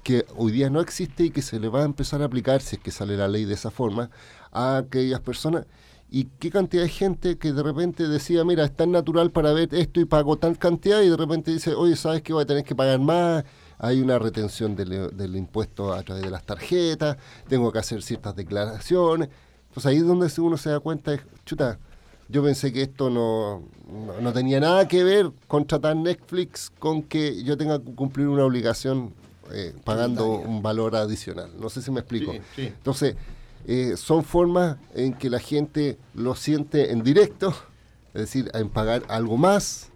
que 0.04 0.26
hoy 0.36 0.52
día 0.52 0.70
no 0.70 0.82
existe 0.82 1.24
y 1.24 1.30
que 1.30 1.42
se 1.42 1.62
le 1.62 1.70
va 1.70 1.84
a 1.84 1.86
empezar 1.86 2.22
a 2.22 2.26
aplicar, 2.26 2.62
si 2.62 2.76
es 2.76 2.82
que 2.82 2.92
sale 2.92 3.16
la 3.16 3.30
ley 3.30 3.46
de 3.46 3.54
esa 3.54 3.72
forma, 3.72 4.10
a 4.52 4.76
aquellas 4.76 5.22
personas. 5.22 5.68
Y 6.12 6.26
qué 6.40 6.52
cantidad 6.52 6.84
de 6.84 6.90
gente 6.90 7.38
que 7.38 7.54
de 7.54 7.64
repente 7.64 8.10
decía, 8.10 8.44
mira, 8.44 8.66
es 8.66 8.76
tan 8.76 8.92
natural 8.92 9.32
para 9.32 9.54
ver 9.54 9.74
esto 9.74 10.02
y 10.02 10.06
pago 10.06 10.38
tal 10.38 10.58
cantidad 10.58 11.02
y 11.02 11.10
de 11.10 11.16
repente 11.16 11.52
dice, 11.52 11.74
oye, 11.74 11.96
¿sabes 11.96 12.22
que 12.22 12.34
voy 12.34 12.44
a 12.44 12.46
tener 12.46 12.66
que 12.66 12.76
pagar 12.76 13.00
más? 13.00 13.46
Hay 13.78 14.02
una 14.02 14.20
retención 14.20 14.76
del, 14.76 15.16
del 15.16 15.36
impuesto 15.36 15.94
a 15.94 16.04
través 16.04 16.24
de 16.24 16.30
las 16.30 16.44
tarjetas, 16.44 17.18
tengo 17.48 17.72
que 17.72 17.80
hacer 17.80 18.02
ciertas 18.02 18.36
declaraciones. 18.36 19.30
Pues 19.74 19.86
ahí 19.86 19.98
es 19.98 20.08
donde 20.08 20.32
uno 20.38 20.58
se 20.58 20.70
da 20.70 20.80
cuenta, 20.80 21.14
es, 21.14 21.22
chuta, 21.46 21.78
yo 22.30 22.44
pensé 22.44 22.72
que 22.72 22.82
esto 22.82 23.10
no, 23.10 23.64
no, 23.92 24.22
no 24.22 24.34
tenía 24.34 24.60
nada 24.60 24.88
que 24.88 25.04
ver 25.04 25.32
contratar 25.48 25.96
Netflix 25.96 26.72
con 26.80 27.04
que 27.04 27.44
yo 27.44 27.58
tenga 27.58 27.80
que 27.80 27.94
cumplir 27.94 28.28
una 28.28 28.46
obligación 28.46 29.14
eh, 29.52 29.76
pagando 29.84 30.28
un 30.28 30.62
valor 30.64 30.96
adicional. 30.96 31.52
No 31.60 31.70
sé 31.70 31.82
si 31.82 31.92
me 31.92 32.00
explico. 32.00 32.32
Sí, 32.32 32.40
sí. 32.56 32.62
Entonces, 32.68 33.16
eh, 33.68 33.96
son 33.98 34.24
formas 34.24 34.78
en 34.94 35.14
que 35.14 35.30
la 35.30 35.40
gente 35.40 35.98
lo 36.14 36.36
siente 36.36 36.92
en 36.92 37.04
directo, 37.04 37.54
es 38.14 38.22
decir, 38.22 38.50
en 38.54 38.70
pagar 38.70 39.04
algo 39.08 39.38
más, 39.38 39.90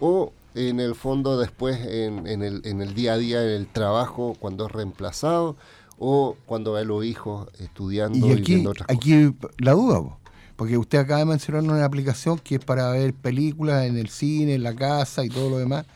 o 0.00 0.32
en 0.54 0.80
el 0.80 0.94
fondo 0.94 1.38
después 1.38 1.78
en, 1.86 2.26
en 2.26 2.42
el, 2.42 2.62
en 2.64 2.82
el 2.82 2.94
día 2.94 3.14
a 3.14 3.18
día, 3.18 3.42
en 3.42 3.50
el 3.50 3.66
trabajo, 3.66 4.34
cuando 4.38 4.66
es 4.66 4.72
reemplazado, 4.72 5.56
o 5.98 6.36
cuando 6.46 6.72
ve 6.72 6.80
a 6.80 6.84
los 6.84 7.04
hijos 7.04 7.48
estudiando 7.60 8.26
y, 8.26 8.30
Y 8.30 8.32
aquí, 8.32 8.52
viendo 8.52 8.70
otras 8.70 8.86
cosas. 8.88 8.96
aquí 8.98 9.34
la 9.58 9.72
duda, 9.72 10.00
po, 10.00 10.18
porque 10.56 10.76
usted 10.76 10.98
acaba 10.98 11.20
de 11.20 11.26
mencionar 11.26 11.62
una 11.62 11.84
aplicación 11.84 12.38
que 12.38 12.56
es 12.56 12.64
para 12.64 12.90
ver 12.90 13.14
películas 13.14 13.84
en 13.86 13.96
el 13.96 14.08
cine, 14.08 14.54
en 14.54 14.62
la 14.62 14.74
casa 14.74 15.24
y 15.24 15.28
todo 15.28 15.48
lo 15.50 15.58
demás. 15.58 15.86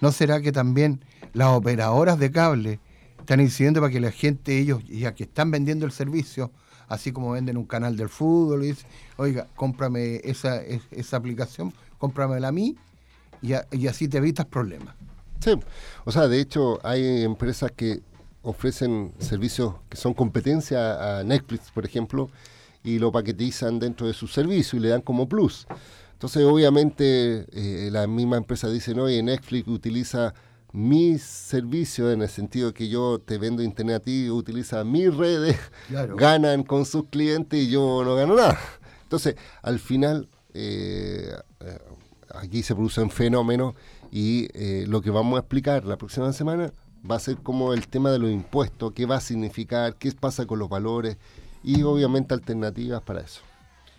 ¿No 0.00 0.10
será 0.12 0.40
que 0.40 0.52
también 0.52 1.00
las 1.32 1.48
operadoras 1.48 2.18
de 2.18 2.30
cable 2.30 2.80
están 3.20 3.40
incidiendo 3.40 3.80
para 3.80 3.92
que 3.92 4.00
la 4.00 4.10
gente, 4.10 4.58
ellos, 4.58 4.82
ya 4.88 5.14
que 5.14 5.24
están 5.24 5.50
vendiendo 5.52 5.86
el 5.86 5.92
servicio, 5.92 6.50
así 6.88 7.12
como 7.12 7.30
venden 7.30 7.56
un 7.56 7.64
canal 7.66 7.96
del 7.96 8.08
fútbol, 8.08 8.64
y 8.64 8.68
dicen, 8.68 8.86
oiga, 9.16 9.46
cómprame 9.54 10.20
esa, 10.24 10.60
es- 10.60 10.82
esa 10.90 11.16
aplicación, 11.16 11.72
cómpramela 11.98 12.48
a 12.48 12.52
mí, 12.52 12.76
y, 13.42 13.52
a- 13.54 13.66
y 13.72 13.86
así 13.88 14.08
te 14.08 14.18
evitas 14.18 14.46
problemas. 14.46 14.94
Sí, 15.40 15.52
o 16.04 16.12
sea, 16.12 16.28
de 16.28 16.40
hecho 16.40 16.78
hay 16.86 17.22
empresas 17.24 17.72
que 17.72 18.00
ofrecen 18.42 19.12
servicios 19.18 19.74
que 19.88 19.96
son 19.96 20.14
competencia 20.14 21.18
a 21.18 21.24
Netflix, 21.24 21.70
por 21.70 21.84
ejemplo, 21.84 22.30
y 22.84 22.98
lo 22.98 23.12
paquetizan 23.12 23.78
dentro 23.78 24.06
de 24.06 24.12
su 24.14 24.26
servicio 24.28 24.78
y 24.78 24.82
le 24.82 24.88
dan 24.88 25.00
como 25.02 25.28
plus. 25.28 25.66
Entonces, 26.14 26.44
obviamente, 26.44 27.46
eh, 27.52 27.88
la 27.90 28.06
misma 28.06 28.36
empresa 28.36 28.68
dice, 28.68 28.94
no, 28.94 29.04
oye, 29.04 29.22
Netflix 29.22 29.66
utiliza 29.68 30.34
mis 30.72 31.22
servicios 31.22 32.12
en 32.14 32.22
el 32.22 32.28
sentido 32.28 32.72
que 32.72 32.88
yo 32.88 33.18
te 33.20 33.38
vendo 33.38 33.62
internet 33.62 33.96
a 33.96 34.00
ti, 34.00 34.30
utiliza 34.30 34.82
mis 34.84 35.14
redes, 35.14 35.56
Claro. 35.88 36.16
ganan 36.16 36.62
con 36.62 36.84
sus 36.86 37.04
clientes 37.08 37.60
y 37.60 37.68
yo 37.70 38.02
no 38.04 38.14
gano 38.16 38.34
nada. 38.36 38.58
Entonces, 39.02 39.36
al 39.62 39.78
final, 39.78 40.28
eh, 40.54 41.32
aquí 42.34 42.62
se 42.62 42.74
producen 42.74 43.10
fenómenos 43.10 43.74
y 44.10 44.48
eh, 44.54 44.84
lo 44.88 45.00
que 45.00 45.10
vamos 45.10 45.36
a 45.36 45.40
explicar 45.40 45.84
la 45.84 45.96
próxima 45.96 46.32
semana 46.32 46.72
va 47.08 47.16
a 47.16 47.20
ser 47.20 47.36
como 47.38 47.72
el 47.72 47.88
tema 47.88 48.10
de 48.10 48.18
los 48.18 48.30
impuestos, 48.30 48.92
qué 48.92 49.06
va 49.06 49.16
a 49.16 49.20
significar, 49.20 49.96
qué 49.96 50.12
pasa 50.12 50.46
con 50.46 50.58
los 50.58 50.68
valores 50.68 51.16
y 51.64 51.82
obviamente 51.82 52.34
alternativas 52.34 53.02
para 53.02 53.20
eso. 53.20 53.40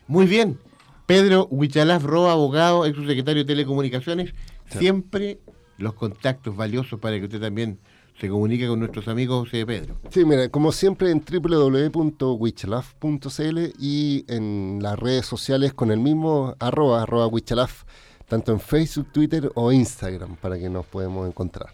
Muy 0.08 0.26
bien. 0.26 0.58
Pedro 1.06 1.48
Huichalaf 1.50 2.04
Roa, 2.04 2.32
abogado, 2.32 2.86
ex 2.86 2.98
secretario 2.98 3.44
de 3.44 3.48
Telecomunicaciones. 3.48 4.34
Siempre 4.70 5.40
los 5.78 5.94
contactos 5.94 6.56
valiosos 6.56 7.00
para 7.00 7.20
que 7.20 7.26
usted 7.26 7.42
también 7.42 7.80
se 8.20 8.30
comunique 8.30 8.68
con 8.68 8.80
nuestros 8.80 9.08
amigos 9.08 9.52
de 9.52 9.66
Pedro. 9.66 9.96
Sí, 10.10 10.24
mira, 10.24 10.48
como 10.50 10.72
siempre 10.72 11.10
en 11.12 11.24
www.wichalaf.cl 11.24 13.60
y 13.80 14.26
en 14.28 14.80
las 14.82 15.00
redes 15.00 15.26
sociales 15.26 15.74
con 15.74 15.92
el 15.92 16.00
mismo 16.00 16.56
arroba, 16.60 17.04
arroba 17.04 17.28
tanto 18.28 18.52
en 18.52 18.60
Facebook, 18.60 19.12
Twitter 19.12 19.52
o 19.56 19.72
Instagram 19.72 20.36
para 20.38 20.58
que 20.58 20.70
nos 20.70 20.86
podemos 20.86 21.28
encontrar. 21.28 21.74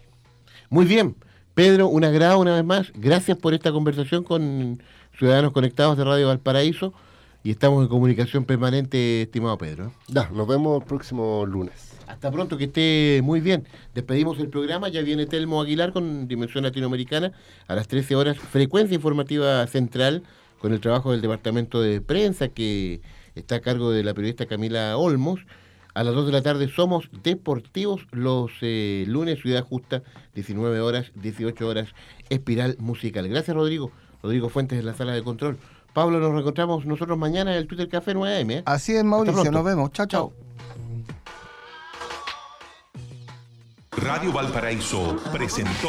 Muy 0.68 0.84
bien. 0.84 1.16
Pedro, 1.54 1.88
un 1.88 2.04
agrado 2.04 2.38
una 2.38 2.54
vez 2.54 2.64
más. 2.64 2.92
Gracias 2.94 3.36
por 3.36 3.54
esta 3.54 3.72
conversación 3.72 4.24
con 4.24 4.82
Ciudadanos 5.18 5.52
Conectados 5.52 5.98
de 5.98 6.04
Radio 6.04 6.28
Valparaíso. 6.28 6.94
Y 7.42 7.50
estamos 7.50 7.82
en 7.82 7.88
comunicación 7.88 8.44
permanente, 8.44 9.22
estimado 9.22 9.56
Pedro. 9.58 9.92
Ya, 10.08 10.28
nos 10.30 10.46
vemos 10.46 10.80
el 10.80 10.86
próximo 10.86 11.46
lunes. 11.46 11.90
Hasta 12.06 12.30
pronto, 12.30 12.58
que 12.58 12.64
esté 12.64 13.20
muy 13.22 13.40
bien. 13.40 13.66
Despedimos 13.94 14.38
el 14.40 14.48
programa, 14.48 14.88
ya 14.88 15.00
viene 15.00 15.26
Telmo 15.26 15.62
Aguilar 15.62 15.92
con 15.92 16.28
Dimensión 16.28 16.64
Latinoamericana 16.64 17.32
a 17.66 17.74
las 17.74 17.88
13 17.88 18.16
horas, 18.16 18.38
frecuencia 18.38 18.94
informativa 18.94 19.66
central 19.68 20.22
con 20.58 20.72
el 20.72 20.80
trabajo 20.80 21.12
del 21.12 21.20
Departamento 21.20 21.80
de 21.80 22.00
Prensa 22.00 22.48
que 22.48 23.00
está 23.34 23.56
a 23.56 23.60
cargo 23.60 23.90
de 23.90 24.02
la 24.02 24.12
periodista 24.12 24.46
Camila 24.46 24.96
Olmos. 24.96 25.40
A 25.94 26.04
las 26.04 26.14
2 26.14 26.26
de 26.26 26.32
la 26.32 26.42
tarde 26.42 26.68
somos 26.68 27.10
deportivos 27.22 28.06
los 28.12 28.52
eh, 28.62 29.04
lunes, 29.08 29.40
Ciudad 29.40 29.64
Justa, 29.64 30.02
19 30.34 30.80
horas, 30.80 31.10
18 31.14 31.66
horas, 31.66 31.88
Espiral 32.28 32.76
Musical. 32.78 33.28
Gracias, 33.28 33.56
Rodrigo. 33.56 33.90
Rodrigo 34.22 34.48
Fuentes 34.48 34.78
en 34.78 34.86
la 34.86 34.94
sala 34.94 35.12
de 35.12 35.22
control. 35.22 35.58
Pablo, 35.92 36.20
nos 36.20 36.32
reencontramos 36.32 36.86
nosotros 36.86 37.18
mañana 37.18 37.52
en 37.52 37.58
el 37.58 37.66
Twitter 37.66 37.88
Café 37.88 38.14
9am. 38.14 38.50
¿eh? 38.52 38.62
Así 38.66 38.94
es, 38.94 39.04
Mauricio, 39.04 39.50
nos 39.50 39.64
vemos. 39.64 39.90
Chao, 39.92 40.06
chao. 40.06 40.32
Radio 43.96 44.32
Valparaíso 44.32 45.16
presentó 45.32 45.88